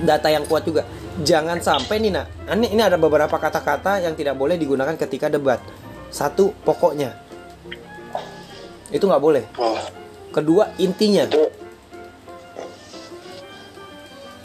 data 0.00 0.28
yang 0.30 0.46
kuat 0.46 0.64
juga. 0.64 0.86
Jangan 1.22 1.62
sampai 1.62 2.02
nih 2.02 2.10
nak. 2.10 2.26
Ini, 2.50 2.66
ini 2.74 2.82
ada 2.82 2.98
beberapa 2.98 3.38
kata-kata 3.38 4.02
yang 4.02 4.18
tidak 4.18 4.34
boleh 4.34 4.58
digunakan 4.58 4.94
ketika 4.98 5.30
debat. 5.30 5.62
Satu 6.10 6.50
pokoknya. 6.66 7.14
Itu 8.90 9.06
nggak 9.06 9.22
boleh. 9.22 9.44
Kedua 10.34 10.74
intinya. 10.78 11.26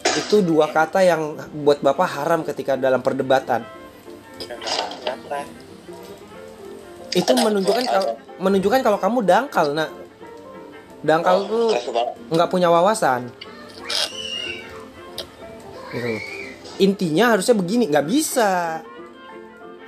Itu 0.09 0.41
dua 0.45 0.69
kata 0.69 1.01
yang 1.05 1.37
buat 1.65 1.81
bapak 1.81 2.09
haram 2.17 2.41
ketika 2.45 2.77
dalam 2.77 3.01
perdebatan 3.01 3.65
itu 7.13 7.31
menunjukkan 7.33 7.85
kalau 7.89 8.11
menunjukkan 8.37 8.81
kalau 8.85 8.99
kamu 9.01 9.19
dangkal 9.25 9.73
nak. 9.73 9.89
Dangkal 10.99 11.47
tuh 11.47 11.71
keras 11.73 11.85
kepala 11.87 12.11
nggak 12.29 12.49
punya 12.49 12.67
wawasan. 12.69 13.29
Gitu. 15.89 16.21
intinya 16.85 17.33
harusnya 17.33 17.57
begini 17.57 17.89
nggak 17.89 18.07
bisa. 18.07 18.79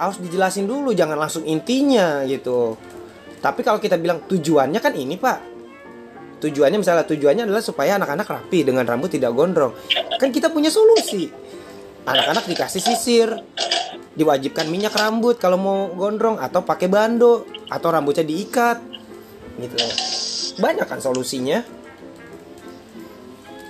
Harus 0.01 0.17
dijelasin 0.17 0.65
dulu 0.65 0.91
jangan 0.97 1.15
langsung 1.15 1.45
intinya 1.45 2.26
gitu. 2.26 2.74
Tapi 3.38 3.61
kalau 3.61 3.78
kita 3.78 4.01
bilang 4.01 4.26
tujuannya 4.26 4.80
kan 4.82 4.93
ini 4.97 5.15
pak. 5.15 5.39
Tujuannya 6.41 6.82
misalnya 6.82 7.05
tujuannya 7.05 7.45
adalah 7.45 7.61
supaya 7.61 8.01
anak-anak 8.01 8.26
rapi 8.26 8.65
dengan 8.65 8.82
rambut 8.82 9.13
tidak 9.13 9.30
gondrong. 9.38 9.78
Kan 10.17 10.34
kita 10.34 10.49
punya 10.49 10.74
solusi 10.74 11.30
anak-anak 12.06 12.45
dikasih 12.49 12.82
sisir. 12.82 13.30
Diwajibkan 14.12 14.68
minyak 14.68 14.91
rambut 14.91 15.39
kalau 15.39 15.56
mau 15.56 15.88
gondrong 15.95 16.36
atau 16.36 16.68
pakai 16.68 16.91
bando 16.91 17.47
atau 17.72 17.88
rambutnya 17.89 18.28
diikat 18.28 18.78
gitu. 19.56 19.76
Banyak 20.60 20.84
kan 20.84 20.99
solusinya. 20.99 21.64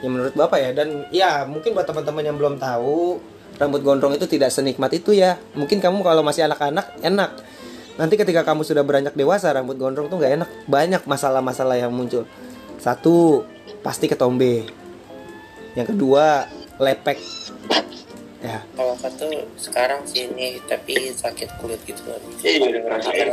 Ya 0.02 0.08
menurut 0.10 0.34
bapak 0.34 0.58
ya 0.58 0.70
dan 0.74 1.06
ya 1.14 1.46
mungkin 1.46 1.78
buat 1.78 1.86
teman-teman 1.86 2.26
yang 2.26 2.38
belum 2.42 2.58
tahu 2.58 3.22
rambut 3.62 3.86
gondrong 3.86 4.18
itu 4.18 4.26
tidak 4.26 4.50
senikmat 4.50 4.90
itu 4.98 5.14
ya. 5.14 5.38
Mungkin 5.54 5.78
kamu 5.78 6.02
kalau 6.02 6.26
masih 6.26 6.50
anak-anak 6.50 6.98
enak. 7.06 7.38
Nanti 8.02 8.18
ketika 8.18 8.42
kamu 8.42 8.66
sudah 8.66 8.82
beranjak 8.82 9.14
dewasa 9.14 9.54
rambut 9.54 9.78
gondrong 9.78 10.10
tuh 10.10 10.18
nggak 10.18 10.34
enak. 10.42 10.50
Banyak 10.66 11.06
masalah-masalah 11.06 11.78
yang 11.78 11.94
muncul. 11.94 12.26
Satu 12.82 13.46
pasti 13.86 14.10
ketombe. 14.10 14.66
Yang 15.78 15.94
kedua 15.94 16.50
lepek 16.82 17.22
ya 18.42 18.60
Kalau 18.74 18.98
apa 18.98 19.08
tuh 19.14 19.46
sekarang 19.56 20.02
sih 20.10 20.30
ini 20.30 20.58
tapi 20.66 21.14
sakit 21.14 21.62
kulit 21.62 21.82
gitu 21.86 22.02
kan. 22.10 22.22
Iya, 22.42 22.68
ngerasain. 22.82 23.28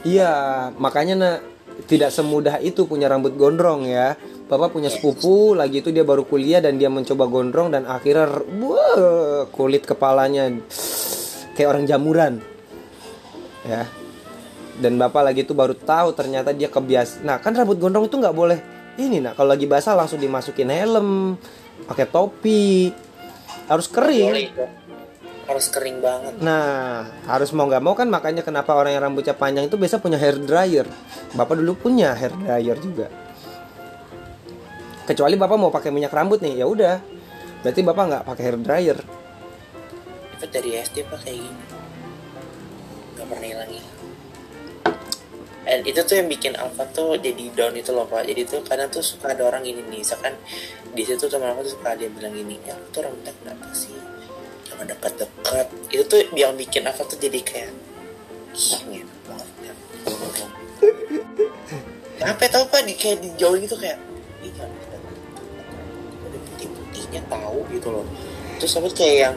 Iya, 0.00 0.32
makanya 0.80 1.14
nak 1.16 1.36
tidak 1.84 2.12
semudah 2.12 2.60
itu 2.60 2.88
punya 2.88 3.08
rambut 3.08 3.36
gondrong 3.36 3.88
ya. 3.88 4.16
Bapak 4.50 4.74
punya 4.74 4.90
sepupu, 4.90 5.54
lagi 5.54 5.78
itu 5.78 5.94
dia 5.94 6.02
baru 6.02 6.26
kuliah 6.26 6.58
dan 6.58 6.74
dia 6.74 6.90
mencoba 6.90 7.30
gondrong 7.30 7.70
dan 7.70 7.86
akhirnya 7.86 8.26
wah, 8.58 9.46
kulit 9.54 9.86
kepalanya 9.86 10.50
kayak 11.54 11.68
orang 11.70 11.84
jamuran. 11.86 12.42
Ya. 13.62 13.86
Dan 14.80 14.96
Bapak 14.96 15.22
lagi 15.22 15.44
itu 15.44 15.54
baru 15.54 15.76
tahu 15.76 16.16
ternyata 16.16 16.50
dia 16.50 16.66
kebias. 16.72 17.22
Nah, 17.22 17.38
kan 17.38 17.54
rambut 17.54 17.78
gondrong 17.78 18.08
itu 18.08 18.16
nggak 18.16 18.34
boleh 18.34 18.58
ini 18.98 19.22
nak 19.22 19.38
kalau 19.38 19.54
lagi 19.54 19.64
basah 19.64 19.96
langsung 19.96 20.18
dimasukin 20.18 20.68
helm, 20.68 21.38
pakai 21.86 22.06
topi. 22.10 22.90
Harus 23.70 23.86
kering. 23.86 24.50
Harus 25.46 25.66
kering 25.70 26.02
banget. 26.02 26.34
Nah, 26.42 27.06
harus 27.30 27.54
mau 27.54 27.70
nggak 27.70 27.82
mau 27.82 27.94
kan 27.94 28.10
makanya 28.10 28.42
kenapa 28.42 28.74
orang 28.74 28.98
yang 28.98 29.02
rambutnya 29.06 29.34
panjang 29.34 29.70
itu 29.70 29.78
biasa 29.78 30.02
punya 30.02 30.18
hair 30.18 30.42
dryer. 30.42 30.90
Bapak 31.38 31.54
dulu 31.54 31.78
punya 31.78 32.18
hair 32.18 32.34
dryer 32.34 32.74
juga. 32.82 33.06
Kecuali 35.06 35.34
bapak 35.38 35.58
mau 35.58 35.70
pakai 35.70 35.90
minyak 35.94 36.10
rambut 36.10 36.42
nih, 36.42 36.62
ya 36.62 36.66
udah. 36.66 36.98
Berarti 37.62 37.80
bapak 37.82 38.04
nggak 38.10 38.24
pakai 38.26 38.42
hair 38.42 38.58
dryer. 38.58 38.98
Itu 40.38 40.46
dari 40.50 40.70
SD 40.78 41.06
pak 41.06 41.18
kayak 41.22 41.38
gini. 41.38 41.62
Gak 43.18 43.26
pernah 43.26 43.46
hilang 43.46 43.70
hilang. 43.70 43.98
Dan 45.60 45.86
itu 45.86 46.00
tuh 46.02 46.18
yang 46.18 46.26
bikin 46.26 46.56
Alfa 46.58 46.82
tuh 46.90 47.14
jadi 47.20 47.46
down 47.54 47.76
itu 47.76 47.94
loh 47.94 48.08
pak. 48.08 48.26
Jadi 48.26 48.42
tuh 48.48 48.64
kadang 48.66 48.90
tuh 48.90 49.04
suka 49.04 49.36
ada 49.36 49.46
orang 49.46 49.62
gini 49.62 49.84
nih. 49.86 50.02
Misalkan 50.02 50.34
di 50.90 51.02
situ 51.06 51.30
teman 51.30 51.54
aku 51.54 51.70
tuh 51.70 51.78
suka 51.78 51.94
dia 51.94 52.10
bilang 52.10 52.34
gini, 52.34 52.58
ya 52.66 52.74
aku 52.74 52.86
tuh 52.90 53.00
rambutnya 53.06 53.32
kenapa 53.38 53.66
sih? 53.70 53.94
Jangan 54.66 54.86
dekat-dekat. 54.90 55.66
Itu 55.90 56.02
tuh 56.10 56.20
yang 56.34 56.58
bikin 56.58 56.82
Alfa 56.86 57.06
tuh 57.06 57.18
jadi 57.18 57.38
kayak 57.42 57.72
Ih, 58.50 59.06
banget 59.30 59.48
ya. 59.62 59.72
Kenapa 62.18 62.42
tau 62.50 62.66
pak 62.66 62.82
di 62.82 62.94
kayak 62.98 63.22
dijauh 63.22 63.54
gitu 63.62 63.78
kayak 63.78 64.02
dekat-dekat. 64.42 65.00
Ada 66.26 66.38
putih-putihnya 66.50 67.22
tahu 67.30 67.58
gitu 67.70 67.88
loh. 67.94 68.06
Terus 68.58 68.72
aku 68.74 68.90
kayak 68.90 69.16
yang? 69.16 69.36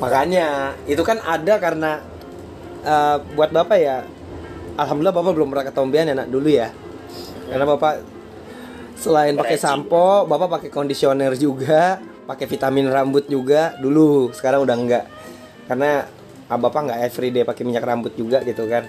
Makanya 0.00 0.46
itu 0.88 1.02
kan 1.04 1.20
ada 1.20 1.60
karena 1.60 2.00
eh, 2.80 3.16
buat 3.36 3.52
bapak 3.52 3.78
ya. 3.78 4.08
Alhamdulillah 4.80 5.12
bapak 5.12 5.32
belum 5.36 5.48
pernah 5.52 5.66
ketombean 5.68 6.08
ya 6.08 6.14
nak 6.16 6.32
dulu 6.32 6.48
ya. 6.48 6.72
Karena 7.52 7.68
bapak 7.68 8.19
selain 9.00 9.32
pakai 9.32 9.56
sampo, 9.56 10.28
bapak 10.28 10.60
pakai 10.60 10.70
kondisioner 10.70 11.32
juga, 11.40 11.96
pakai 12.28 12.44
vitamin 12.44 12.92
rambut 12.92 13.24
juga 13.26 13.74
dulu. 13.80 14.28
Sekarang 14.36 14.62
udah 14.62 14.76
enggak. 14.76 15.04
Karena 15.64 16.04
ah, 16.46 16.58
bapak 16.60 16.92
nggak 16.92 17.00
everyday 17.08 17.42
pakai 17.48 17.64
minyak 17.64 17.82
rambut 17.82 18.12
juga 18.12 18.44
gitu 18.44 18.68
kan. 18.68 18.84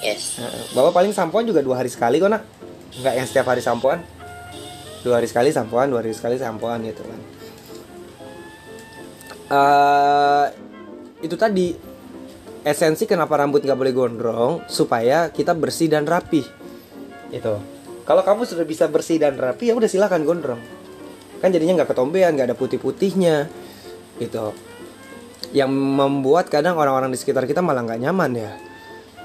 Yes. 0.00 0.40
Bapak 0.72 0.96
paling 0.96 1.12
sampoan 1.12 1.44
juga 1.44 1.60
dua 1.60 1.84
hari 1.84 1.92
sekali 1.92 2.16
kok 2.16 2.32
nak. 2.32 2.42
Nggak 2.96 3.14
yang 3.20 3.26
setiap 3.28 3.46
hari 3.52 3.60
sampoan. 3.60 4.00
Dua 5.04 5.20
hari 5.20 5.28
sekali 5.28 5.52
sampoan, 5.52 5.92
dua 5.92 6.00
hari 6.00 6.16
sekali 6.16 6.40
sampoan 6.40 6.80
gitu 6.88 7.04
kan. 7.04 7.20
eh 9.46 10.46
itu 11.22 11.38
tadi 11.38 11.70
esensi 12.66 13.06
kenapa 13.06 13.38
rambut 13.38 13.62
nggak 13.62 13.78
boleh 13.78 13.94
gondrong 13.94 14.66
supaya 14.66 15.30
kita 15.30 15.54
bersih 15.54 15.86
dan 15.86 16.02
rapi. 16.02 16.42
Itu. 17.30 17.75
Kalau 18.06 18.22
kamu 18.22 18.46
sudah 18.46 18.62
bisa 18.62 18.86
bersih 18.86 19.18
dan 19.18 19.34
rapi 19.34 19.68
ya 19.68 19.74
udah 19.74 19.90
silahkan 19.90 20.22
gondrong. 20.22 20.62
Kan 21.42 21.50
jadinya 21.50 21.82
nggak 21.82 21.90
ketombean, 21.90 22.38
nggak 22.38 22.54
ada 22.54 22.56
putih-putihnya. 22.56 23.50
Gitu. 24.22 24.54
Yang 25.50 25.70
membuat 25.74 26.46
kadang 26.46 26.78
orang-orang 26.78 27.10
di 27.10 27.18
sekitar 27.18 27.50
kita 27.50 27.60
malah 27.66 27.82
nggak 27.82 28.00
nyaman 28.06 28.30
ya. 28.38 28.50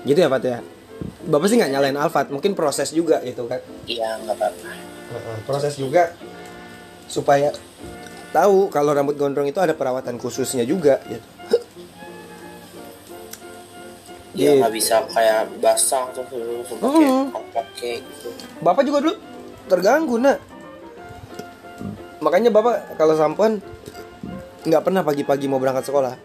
Gitu 0.02 0.18
ya 0.18 0.28
Pat 0.34 0.42
ya. 0.42 0.60
Bapak 1.22 1.46
sih 1.50 1.62
nggak 1.62 1.72
nyalain 1.78 1.98
Alfat, 1.98 2.34
mungkin 2.34 2.58
proses 2.58 2.90
juga 2.90 3.22
gitu 3.22 3.46
kan. 3.46 3.62
Iya 3.86 4.18
nggak 4.26 4.36
apa-apa. 4.38 4.70
Proses 5.46 5.78
juga 5.78 6.18
supaya 7.06 7.54
tahu 8.34 8.74
kalau 8.74 8.98
rambut 8.98 9.14
gondrong 9.14 9.46
itu 9.46 9.62
ada 9.62 9.78
perawatan 9.78 10.18
khususnya 10.18 10.66
juga 10.66 10.98
gitu. 11.06 11.26
Iya. 14.32 14.64
nggak 14.64 14.74
bisa 14.74 15.04
kayak 15.12 15.60
basah 15.60 16.08
tuh 16.16 16.24
tuh 16.32 16.64
tuh 16.64 16.78
pakai 16.80 17.08
pakai 17.52 17.94
gitu. 18.00 18.28
Bapak 18.64 18.84
juga 18.88 19.04
dulu 19.04 19.16
terganggu 19.68 20.16
nak. 20.24 20.40
Makanya 22.24 22.48
bapak 22.48 22.96
kalau 22.96 23.20
sampoan 23.20 23.60
nggak 24.64 24.84
pernah 24.88 25.04
pagi-pagi 25.04 25.52
mau 25.52 25.60
berangkat 25.60 25.92
sekolah. 25.92 26.16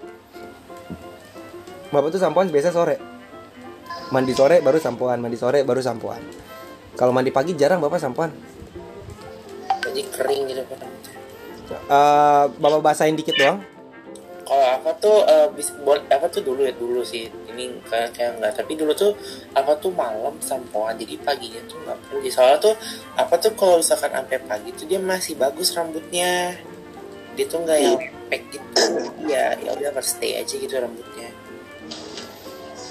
Bapak 1.90 2.08
tuh 2.14 2.22
sampoan 2.22 2.46
biasa 2.46 2.70
sore. 2.70 2.96
Mandi 4.14 4.38
sore 4.38 4.62
baru 4.62 4.78
sampoan, 4.78 5.18
mandi 5.18 5.34
sore 5.34 5.66
baru 5.66 5.82
sampoan. 5.82 6.22
Kalau 6.94 7.10
mandi 7.10 7.34
pagi 7.34 7.58
jarang 7.58 7.82
bapak 7.82 7.98
sampoan. 7.98 8.30
Jadi 9.82 10.02
kering 10.14 10.42
gitu 10.54 10.62
kan. 10.62 10.78
Eh, 11.74 12.44
bapak 12.54 12.80
basahin 12.86 13.18
dikit 13.18 13.34
doang. 13.34 13.58
Kalau 14.46 14.66
apa 14.78 14.90
tuh 15.02 15.26
eh, 15.26 15.50
bis, 15.58 15.74
apa 16.06 16.26
tuh 16.30 16.46
dulu 16.46 16.62
ya 16.62 16.70
dulu 16.70 17.02
sih 17.02 17.26
ini 17.56 17.72
kayak 17.88 18.12
kayak 18.12 18.36
enggak. 18.36 18.52
Tapi 18.60 18.72
dulu 18.76 18.92
tuh 18.92 19.16
apa 19.56 19.72
tuh 19.80 19.90
malam 19.96 20.36
sampoan 20.44 21.00
jadi 21.00 21.16
paginya 21.24 21.64
tuh 21.64 21.80
nggak 21.80 21.98
perlu 22.04 22.20
soalnya 22.28 22.58
tuh 22.60 22.74
apa 23.16 23.34
tuh 23.40 23.56
kalau 23.56 23.80
misalkan 23.80 24.12
sampai 24.12 24.38
pagi 24.44 24.70
tuh 24.76 24.84
dia 24.84 25.00
masih 25.00 25.34
bagus 25.40 25.72
rambutnya. 25.72 26.60
Dia 27.32 27.44
tuh 27.48 27.64
nggak 27.64 27.78
yang 27.80 27.96
pek 28.28 28.42
gitu. 28.52 28.84
Ya 29.24 29.56
ya 29.56 29.72
udah 29.72 29.96
harus 29.96 30.12
stay 30.12 30.36
aja 30.36 30.54
gitu 30.54 30.76
rambutnya. 30.76 31.32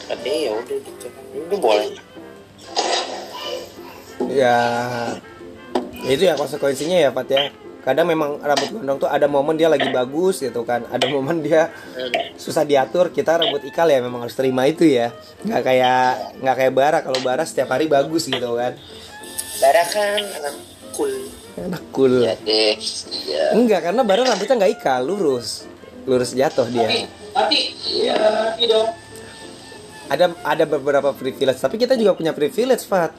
Katanya 0.09 0.39
ya 0.41 0.51
udah 0.57 0.78
gitu. 0.82 1.07
Itu 1.38 1.55
boleh. 1.61 1.93
Ya 4.34 4.57
itu 6.05 6.22
ya 6.26 6.34
konsekuensinya 6.34 6.97
ya 6.97 7.09
Pat 7.13 7.30
ya. 7.30 7.49
Kadang 7.86 8.09
memang 8.09 8.41
rambut 8.41 8.69
gondrong 8.73 8.97
tuh 8.97 9.09
ada 9.09 9.29
momen 9.29 9.53
dia 9.53 9.69
lagi 9.69 9.86
bagus 9.93 10.41
gitu 10.41 10.65
kan. 10.65 10.89
Ada 10.89 11.05
momen 11.05 11.45
dia 11.45 11.69
susah 12.33 12.65
diatur. 12.65 13.13
Kita 13.13 13.38
rambut 13.38 13.61
ikal 13.61 13.86
ya 13.93 14.01
memang 14.01 14.25
harus 14.25 14.33
terima 14.33 14.65
itu 14.65 14.89
ya. 14.89 15.13
Nggak 15.45 15.61
kayak 15.61 16.09
nggak 16.41 16.55
kayak 16.57 16.73
bara. 16.73 16.99
Kalau 17.05 17.21
bara 17.21 17.45
setiap 17.45 17.69
hari 17.69 17.86
bagus 17.86 18.25
gitu 18.25 18.57
kan. 18.57 18.73
Bara 19.61 19.83
kan 19.86 20.19
anak 20.41 20.55
cool 20.97 21.13
Enak 21.55 21.83
cool. 21.95 22.19
Iya 22.19 22.36
deh. 22.43 22.75
Iya. 23.31 23.43
Enggak 23.55 23.88
karena 23.88 24.01
bara 24.03 24.27
rambutnya 24.27 24.55
nggak 24.59 24.73
ikal, 24.75 25.01
lurus. 25.07 25.63
Lurus 26.03 26.36
jatuh 26.36 26.67
dia. 26.67 27.07
Tapi, 27.31 27.59
ya, 28.03 28.15
dong. 28.59 28.89
Ada 30.05 30.25
ada 30.45 30.63
beberapa 30.69 31.09
privilege, 31.15 31.57
tapi 31.57 31.81
kita 31.81 31.97
juga 31.97 32.13
punya 32.13 32.36
privilege, 32.36 32.86
Fat. 32.86 33.15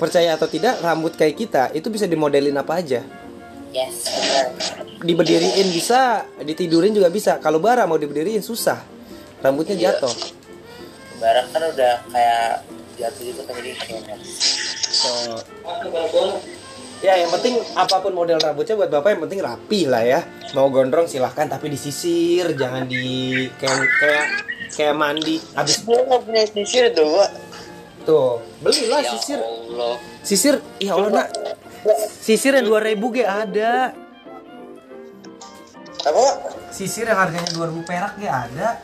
Percaya 0.00 0.32
atau 0.32 0.48
tidak, 0.48 0.80
rambut 0.80 1.12
kayak 1.12 1.36
kita 1.36 1.62
itu 1.76 1.92
bisa 1.92 2.08
dimodelin 2.08 2.56
apa 2.56 2.80
aja. 2.80 3.04
Yes 3.70 3.96
diberdiriin 5.00 5.68
bisa, 5.70 6.28
ditidurin 6.38 6.92
juga 6.92 7.08
bisa. 7.08 7.40
Kalau 7.40 7.56
bara 7.56 7.88
mau 7.88 7.96
diberdiriin 7.96 8.44
susah. 8.44 8.84
Rambutnya 9.40 9.72
Iya. 9.74 9.96
jatuh. 9.96 10.12
Bara 11.16 11.40
kan 11.48 11.62
udah 11.66 11.94
kayak 12.06 12.68
jatuh 12.96 13.22
gitu 13.24 13.40
kan 13.44 13.54
jadi 13.56 13.72
So, 14.90 15.08
ya 17.00 17.16
yang 17.16 17.32
penting 17.32 17.56
apa 17.72 18.02
pun 18.02 18.12
model 18.12 18.36
rambutnya 18.36 18.76
buat 18.76 18.90
bapak 18.90 19.08
yang 19.10 19.22
penting 19.24 19.40
rapi 19.40 19.80
lah 19.86 20.04
ya. 20.04 20.20
Mau 20.52 20.68
gondrong 20.68 21.08
silahkan 21.08 21.48
tapi 21.48 21.72
disisir, 21.72 22.52
jangan 22.52 22.84
di 22.84 23.48
kayak 23.56 23.86
kayak 23.96 24.26
kayak 24.68 24.94
mandi 24.94 25.40
habis 25.52 25.80
gue 25.80 25.96
nggak 25.96 26.20
punya 26.22 26.42
sisir 26.46 26.84
tuh 26.92 27.24
tuh 28.00 28.38
belilah 28.60 29.00
Ya 29.00 29.10
sisir 29.12 29.38
Allah. 29.38 29.94
sisir 30.22 30.54
ya 30.78 30.94
Allah 30.94 31.10
nak 31.10 31.28
sisir 32.20 32.52
yang 32.56 32.66
2000 32.66 33.14
ge 33.16 33.24
ada 33.24 33.96
apa 36.00 36.24
sisir 36.72 37.04
yang 37.04 37.18
harganya 37.18 37.50
2000 37.52 37.88
perak 37.88 38.14
ge 38.20 38.28
ada 38.28 38.80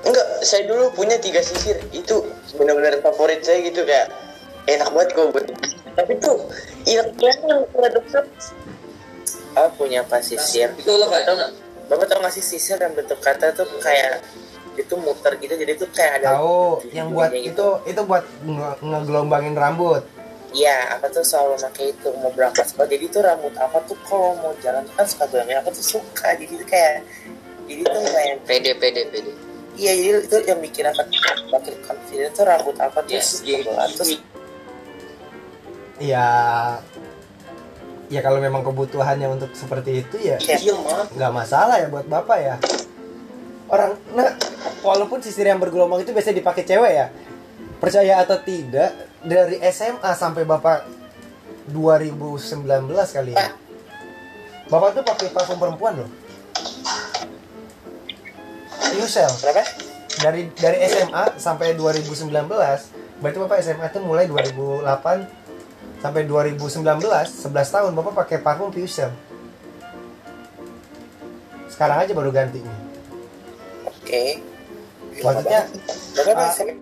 Enggak, 0.00 0.26
saya 0.40 0.64
dulu 0.64 0.96
punya 0.96 1.20
tiga 1.20 1.44
sisir. 1.44 1.76
Itu 1.92 2.24
benar-benar 2.56 3.04
favorit 3.04 3.44
saya 3.44 3.60
gitu 3.60 3.84
kayak 3.84 4.08
enak 4.64 4.88
banget 4.96 5.08
kok 5.12 5.28
buat. 5.28 5.44
Tapi 5.92 6.12
tuh 6.16 6.40
hilang 6.88 7.12
kelihatan 7.20 7.68
produk 7.68 8.24
Ah 9.52 9.68
punya 9.76 10.00
apa 10.00 10.24
sisir? 10.24 10.72
Itu 10.72 10.96
lo 10.96 11.04
nggak? 11.04 11.52
Bapak 11.92 12.06
tau 12.08 12.16
nggak 12.24 12.32
sih 12.32 12.40
sisir 12.40 12.80
yang 12.80 12.96
bentuk 12.96 13.20
kata 13.20 13.52
tuh 13.52 13.68
kayak 13.84 14.24
itu 14.78 14.94
muter 14.96 15.36
gitu 15.36 15.54
jadi 15.58 15.72
tuh 15.76 15.88
kayak 15.92 16.22
ada 16.22 16.40
tahu 16.40 16.80
yang 16.94 17.12
buat 17.12 17.28
bunyinya 17.28 17.52
itu 17.52 17.66
itu 17.90 18.00
buat 18.06 18.24
nge- 18.46 18.78
ngegelombangin 18.80 19.54
rambut 19.58 20.02
Iya, 20.50 20.98
apa 20.98 21.06
tuh 21.14 21.22
selalu 21.22 21.62
pakai 21.62 21.94
itu 21.94 22.08
mau 22.18 22.30
berangkat 22.34 22.66
sekolah. 22.74 22.90
Jadi 22.90 23.04
tuh 23.06 23.22
rambut 23.22 23.54
apa 23.54 23.78
tuh 23.86 23.94
kalau 24.02 24.34
mau 24.42 24.50
jalan 24.58 24.82
tuh 24.82 24.94
kan 24.98 25.06
suka 25.06 25.24
goyang. 25.30 25.62
Aku 25.62 25.70
tuh 25.70 25.86
suka. 25.98 26.34
Jadi 26.34 26.58
tuh 26.58 26.66
kayak 26.66 27.06
jadi 27.70 27.82
tuh 27.86 28.02
kayak 28.02 28.36
pede 28.50 28.72
pede 28.82 29.02
pede 29.14 29.32
iya 29.78 29.92
jadi 29.94 30.10
itu 30.26 30.36
yang 30.50 30.60
bikin 30.60 30.84
aku 30.90 31.02
makin 31.54 31.74
confident 31.86 32.32
tuh 32.34 32.44
rambut 32.44 32.76
apa 32.82 32.98
tuh 33.06 33.14
Yes, 33.14 33.40
sebelah. 33.40 33.86
terus 33.94 34.18
ya 36.02 36.26
ya 38.10 38.20
kalau 38.24 38.42
memang 38.42 38.66
kebutuhannya 38.66 39.30
untuk 39.30 39.54
seperti 39.54 40.02
itu 40.02 40.16
ya 40.18 40.36
kayak 40.42 40.60
iya 40.66 40.74
mah 40.74 41.06
nggak 41.14 41.32
masalah 41.32 41.76
ya 41.78 41.86
buat 41.86 42.06
bapak 42.10 42.38
ya 42.42 42.56
orang 43.70 43.94
nah 44.18 44.34
walaupun 44.82 45.22
sisir 45.22 45.46
yang 45.46 45.62
bergelombang 45.62 46.02
itu 46.02 46.10
biasanya 46.10 46.42
dipakai 46.42 46.66
cewek 46.66 46.92
ya 46.92 47.06
percaya 47.78 48.20
atau 48.20 48.36
tidak 48.42 49.09
dari 49.20 49.60
SMA 49.68 50.10
sampai 50.16 50.48
bapak 50.48 50.88
2019 51.68 52.56
kali 52.88 53.36
ya 53.36 53.52
bapak 54.72 54.88
tuh 54.96 55.04
pakai 55.04 55.28
parfum 55.28 55.58
perempuan 55.60 56.00
loh 56.00 56.10
Yusel 58.96 59.28
berapa? 59.44 59.62
dari 60.24 60.48
dari 60.56 60.78
SMA 60.88 61.36
sampai 61.36 61.76
2019 61.76 62.32
berarti 63.20 63.38
bapak 63.44 63.58
SMA 63.60 63.86
itu 63.92 64.00
mulai 64.00 64.24
2008 64.24 64.88
sampai 66.00 66.24
2019 66.24 66.80
11 66.80 67.52
tahun 67.52 67.92
bapak 67.92 68.12
pakai 68.24 68.38
parfum 68.40 68.72
Fusion 68.72 69.12
sekarang 71.68 72.08
aja 72.08 72.12
baru 72.16 72.32
ganti 72.32 72.64
nih 72.64 72.78
Oke. 73.84 74.24
maksudnya 75.20 75.68
ah, 76.32 76.52
SMA? 76.56 76.74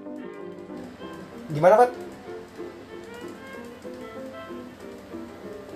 gimana 1.50 1.82
pak 1.82 2.07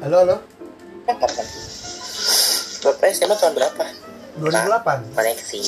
halo 0.03 0.17
halo? 0.27 0.37
Bapak 2.83 3.07
SMA 3.15 3.39
tahun 3.39 3.55
berapa? 3.55 3.85
2008 4.43 5.15
Koneksi. 5.15 5.61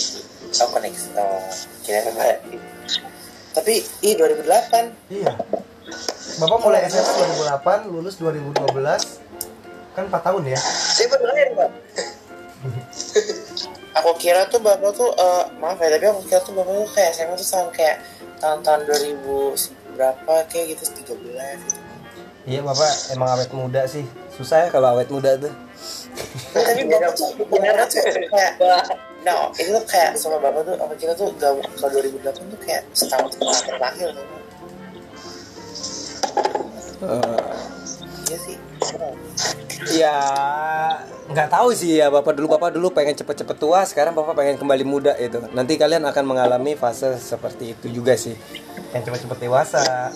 Oh 0.58 0.68
koneksi. 0.74 1.06
Oh, 1.14 1.46
kira 1.86 2.02
apa? 2.02 2.42
Tapi 3.54 3.86
ih 4.02 4.18
2008. 4.18 5.14
iya 5.14 5.38
bapak 6.42 6.58
mulai 6.66 6.82
SMA 6.90 7.14
2008 7.62 7.94
lulus 7.94 8.18
2012 8.18 8.58
kan 9.94 10.04
4 10.10 10.26
tahun 10.26 10.42
ya 10.50 10.58
saya 10.58 11.06
baru 11.14 11.24
lahir 11.30 11.48
pak 11.54 11.70
Aku 14.02 14.10
kira 14.18 14.50
tuh 14.50 14.58
bapak 14.58 14.90
tuh 14.98 15.14
eh, 15.14 15.44
maaf 15.62 15.78
ya 15.78 15.94
tapi 15.94 16.10
aku 16.10 16.26
kira 16.26 16.42
tuh 16.42 16.50
bapak 16.58 16.74
tuh 16.74 16.90
kayak 16.90 17.10
SMA 17.14 17.38
tuh 17.38 17.46
tahun 17.46 17.68
kayak 17.70 17.96
tahun-tahun 18.42 18.80
2000 18.90 19.94
berapa 19.94 20.34
kayak 20.50 20.74
gitu 20.74 20.82
13 21.14 21.70
gitu. 21.70 21.83
Iya 22.44 22.60
bapak 22.60 22.92
emang 23.16 23.28
awet 23.32 23.50
muda 23.56 23.82
sih. 23.88 24.04
Susah 24.36 24.66
ya 24.66 24.68
kalau 24.68 24.96
awet 24.96 25.08
muda 25.08 25.36
tuh. 25.40 25.52
Tapi 26.52 26.84
bapak 26.88 27.12
tuh 27.16 27.28
beneran 27.48 27.86
tuh 27.88 28.00
kayak 28.04 28.52
no 29.24 29.48
itu 29.56 29.72
tuh 29.72 29.84
kayak 29.88 30.20
sama 30.20 30.36
bapak 30.36 30.68
tuh 30.68 30.74
aku 30.76 30.94
kira 31.00 31.16
tuh 31.16 31.32
gak 31.40 31.56
kalau 31.80 31.96
2008 31.96 32.52
tuh 32.52 32.60
kayak 32.60 32.82
setahun 32.92 33.28
setelah 33.32 33.56
terakhir. 33.64 34.08
Tuh. 34.12 34.24
Iya 38.28 38.36
sih. 38.40 38.56
Ya 39.96 40.16
nggak 41.24 41.48
tahu 41.48 41.72
sih 41.72 41.96
ya 42.00 42.12
bapak 42.12 42.36
dulu 42.36 42.56
bapak 42.56 42.76
dulu 42.76 42.92
pengen 42.92 43.16
cepet-cepet 43.16 43.56
tua 43.56 43.80
sekarang 43.88 44.12
bapak 44.12 44.36
pengen 44.36 44.56
kembali 44.60 44.84
muda 44.84 45.16
itu 45.16 45.40
nanti 45.56 45.80
kalian 45.80 46.04
akan 46.04 46.24
mengalami 46.28 46.76
fase 46.76 47.16
seperti 47.16 47.72
itu 47.72 47.88
juga 47.88 48.12
sih. 48.20 48.36
Yang 48.92 49.08
cepet-cepet 49.08 49.38
dewasa 49.40 50.12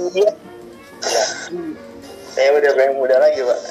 saya 2.39 2.55
udah 2.55 2.71
pengen 2.79 2.95
muda 2.95 3.19
lagi 3.19 3.43
pak. 3.43 3.59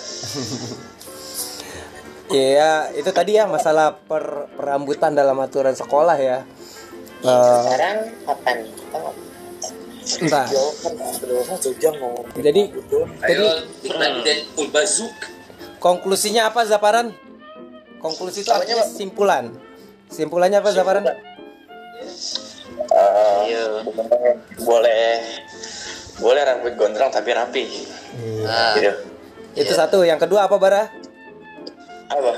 Iya 2.27 2.91
itu 2.91 3.07
tadi 3.15 3.39
ya 3.39 3.47
masalah 3.47 4.03
per 4.03 4.51
perambutan 4.59 5.15
dalam 5.15 5.39
aturan 5.39 5.71
sekolah 5.71 6.19
ya. 6.19 6.43
Iya, 7.23 7.31
Eh, 7.31 7.59
sekarang 7.63 7.97
kapan? 8.27 8.57
Nih? 8.67 10.27
Entah 10.27 10.45
kan 10.51 11.55
jadi 12.35 12.61
jadi 13.23 13.43
Bazook. 14.75 15.15
konklusinya 15.79 16.51
apa 16.51 16.67
Zaparan 16.67 17.15
konklusi 18.03 18.43
itu 18.43 18.51
artinya 18.51 18.83
simpulan. 18.83 19.55
Simpulannya 20.11 20.59
apa 20.59 20.75
Zaparan 20.75 21.07
iya. 23.47 23.63
boleh 24.59 25.07
boleh 26.17 26.41
rambut 26.41 26.73
gondrong 26.73 27.11
tapi 27.13 27.29
rapi. 27.33 27.65
Iya. 28.17 28.65
gitu. 28.77 28.91
Itu 29.57 29.73
satu. 29.73 30.01
Yang 30.05 30.25
kedua 30.25 30.45
apa 30.49 30.55
Bara? 30.57 30.83
Apa? 32.09 32.31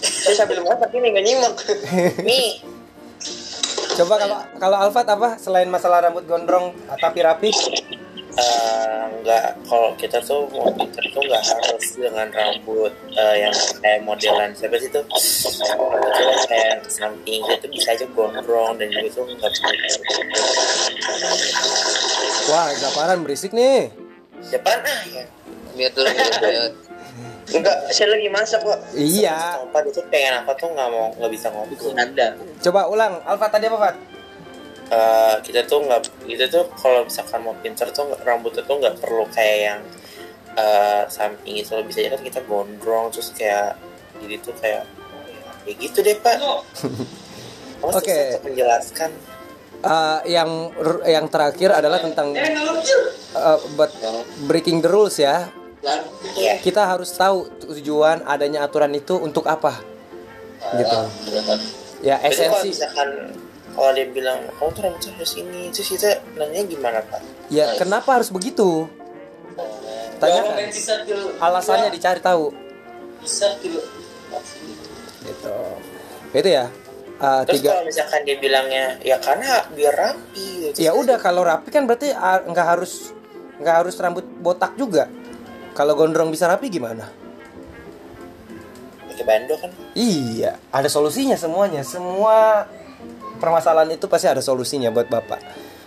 Saya 0.00 0.34
sambil 0.36 0.60
masak 0.62 0.90
ini 0.94 1.06
nggak 1.10 1.24
nyimak. 1.24 1.54
Nih, 2.28 2.60
coba 3.96 4.14
kalau 4.20 4.38
kalau 4.60 4.76
Alfat 4.78 5.06
apa? 5.08 5.28
Selain 5.40 5.68
masalah 5.70 6.04
rambut 6.06 6.24
gondrong 6.28 6.76
tapi 7.00 7.24
rapi? 7.24 7.50
Eh, 8.30 9.02
nggak. 9.20 9.66
Kalau 9.66 9.90
kita 9.98 10.22
tuh 10.22 10.46
mau 10.54 10.70
pinter 10.70 11.02
tuh 11.10 11.22
nggak 11.24 11.42
harus 11.42 11.86
dengan 11.98 12.28
rambut 12.30 12.92
eh, 13.16 13.34
yang 13.48 13.54
kayak 13.82 14.00
modelan 14.06 14.50
siapa 14.54 14.76
sih 14.78 14.92
tuh? 14.92 15.02
Rambutnya 15.66 16.36
kayak 16.46 16.86
samping 16.86 17.42
itu 17.42 17.66
bisa 17.72 17.96
aja 17.96 18.06
gondrong 18.12 18.78
dan 18.78 18.88
juga 18.92 19.08
tuh 19.18 19.24
nggak 19.26 19.50
perlu 19.50 19.88
wah 22.48 22.68
Zaparan 22.74 23.22
berisik 23.22 23.52
nih. 23.52 23.90
Depan 24.50 24.78
ah 24.80 25.00
ya 25.06 25.24
biar 25.76 25.90
dulu 25.94 26.08
biar 26.10 26.72
enggak 27.50 27.76
saya 27.90 28.14
lagi 28.14 28.28
masak 28.30 28.60
kok 28.62 28.78
iya. 28.94 29.58
Tempat 29.60 29.82
itu 29.90 30.00
pengen 30.08 30.42
apa 30.42 30.52
tuh 30.54 30.70
nggak 30.70 30.88
mau 30.90 31.10
nggak 31.18 31.30
bisa 31.30 31.46
ngobrol 31.50 31.94
ada 31.94 32.38
coba 32.62 32.80
ulang 32.86 33.18
Alfat 33.26 33.50
tadi 33.54 33.66
apa 33.66 33.78
Fat? 33.78 33.96
Eh, 34.90 35.34
kita 35.46 35.62
tuh 35.70 35.86
nggak 35.86 36.26
kita 36.26 36.50
tuh 36.50 36.66
kalau 36.74 37.06
misalkan 37.06 37.40
mau 37.46 37.54
pinter 37.62 37.86
tuh 37.94 38.10
nggak- 38.10 38.22
rambutnya 38.26 38.62
tuh 38.66 38.76
nggak 38.78 38.98
perlu 38.98 39.22
kayak 39.30 39.58
yang 39.70 39.80
eh, 40.58 41.02
samping 41.06 41.62
itu. 41.62 41.70
Bisa 41.86 42.02
aja 42.02 42.18
kan 42.18 42.22
kita 42.26 42.40
gondrong 42.46 43.14
terus 43.14 43.30
kayak 43.34 43.78
jadi 44.18 44.34
tuh 44.42 44.54
kayak 44.58 44.82
ya 45.62 45.72
gitu 45.78 46.02
deh 46.02 46.18
pak. 46.18 46.38
Oke. 47.86 48.02
susah 48.02 48.42
untuk 48.42 48.42
Eh, 49.80 50.18
yang 50.28 50.68
yang 51.08 51.24
terakhir 51.32 51.72
adalah 51.72 52.04
tentang 52.04 52.36
eh, 52.36 53.58
but 53.80 53.88
breaking 54.44 54.84
the 54.84 54.90
rules 54.92 55.16
ya. 55.16 55.48
Iya. 56.36 56.60
kita 56.60 56.84
harus 56.84 57.08
tahu 57.16 57.48
tujuan 57.64 58.20
adanya 58.28 58.68
aturan 58.68 58.92
itu 58.92 59.16
untuk 59.16 59.48
apa. 59.48 59.80
Gitu. 60.76 60.98
Ya 62.04 62.20
Jadi 62.20 62.36
kalau 62.36 62.60
esensi. 62.60 62.84
kalau 63.72 63.90
dia 63.96 64.06
bilang 64.12 64.44
kamu 64.60 64.70
tuh 64.76 64.82
rambutnya 64.84 65.10
harus 65.16 65.32
ini 65.40 65.72
terus 65.72 65.88
kita 65.88 66.20
nanya 66.36 66.60
gimana 66.68 67.00
pak? 67.00 67.24
Ya 67.48 67.80
kenapa 67.80 68.20
harus 68.20 68.28
begitu? 68.28 68.84
Tanyakan. 70.20 70.68
Alasannya 71.40 71.88
dicari 71.88 72.20
tahu. 72.20 72.52
Bisa 73.24 73.56
gitu. 73.64 73.80
Itu 76.36 76.48
ya 76.52 76.68
Eh, 77.20 77.42
terus 77.44 77.60
tiga 77.60 77.76
kalau 77.76 77.84
misalkan 77.84 78.20
dia 78.24 78.36
bilangnya 78.40 78.96
ya 79.04 79.20
karena 79.20 79.68
biar 79.76 79.92
rapi. 79.92 80.72
Gitu. 80.72 80.76
ya 80.80 80.96
udah 80.96 81.20
kalau 81.20 81.44
rapi 81.44 81.68
kan 81.68 81.84
berarti 81.84 82.16
nggak 82.16 82.66
harus 82.76 83.12
nggak 83.60 83.74
harus 83.84 83.94
rambut 84.00 84.24
botak 84.40 84.72
juga. 84.80 85.04
Kalau 85.76 85.92
gondrong 85.92 86.32
bisa 86.32 86.48
rapi 86.48 86.72
gimana? 86.72 87.04
Pakai 89.04 89.24
bando 89.28 89.54
kan? 89.60 89.68
Iya 89.92 90.56
ada 90.72 90.88
solusinya 90.88 91.36
semuanya. 91.36 91.84
Semua 91.84 92.64
permasalahan 93.36 93.92
itu 93.92 94.08
pasti 94.08 94.24
ada 94.24 94.40
solusinya 94.40 94.88
buat 94.88 95.12
bapak. 95.12 95.40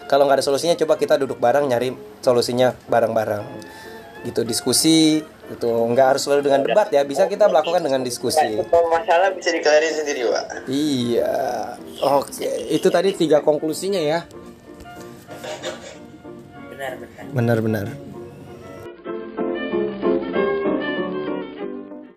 Kalau 0.06 0.30
nggak 0.30 0.38
ada 0.38 0.46
solusinya 0.46 0.78
coba 0.78 1.02
kita 1.02 1.18
duduk 1.18 1.42
bareng 1.42 1.66
nyari 1.66 1.98
solusinya 2.22 2.78
bareng-bareng. 2.86 3.42
Gitu 4.22 4.46
diskusi 4.46 5.26
itu 5.52 5.68
nggak 5.68 6.16
harus 6.16 6.22
selalu 6.24 6.42
dengan 6.48 6.62
debat 6.64 6.88
ya 6.88 7.04
bisa 7.04 7.28
kita 7.28 7.52
melakukan 7.52 7.84
dengan 7.84 8.00
diskusi. 8.06 8.64
Masalah 8.72 9.36
bisa 9.36 9.52
dikelarin 9.52 9.92
sendiri 9.92 10.22
pak. 10.32 10.46
Iya. 10.72 11.36
Oke 12.00 12.48
itu 12.72 12.88
tadi 12.88 13.12
tiga 13.12 13.44
konklusinya 13.44 14.00
ya. 14.00 14.24
Benar 16.72 16.92
benar. 17.00 17.24
Benar-benar 17.34 18.13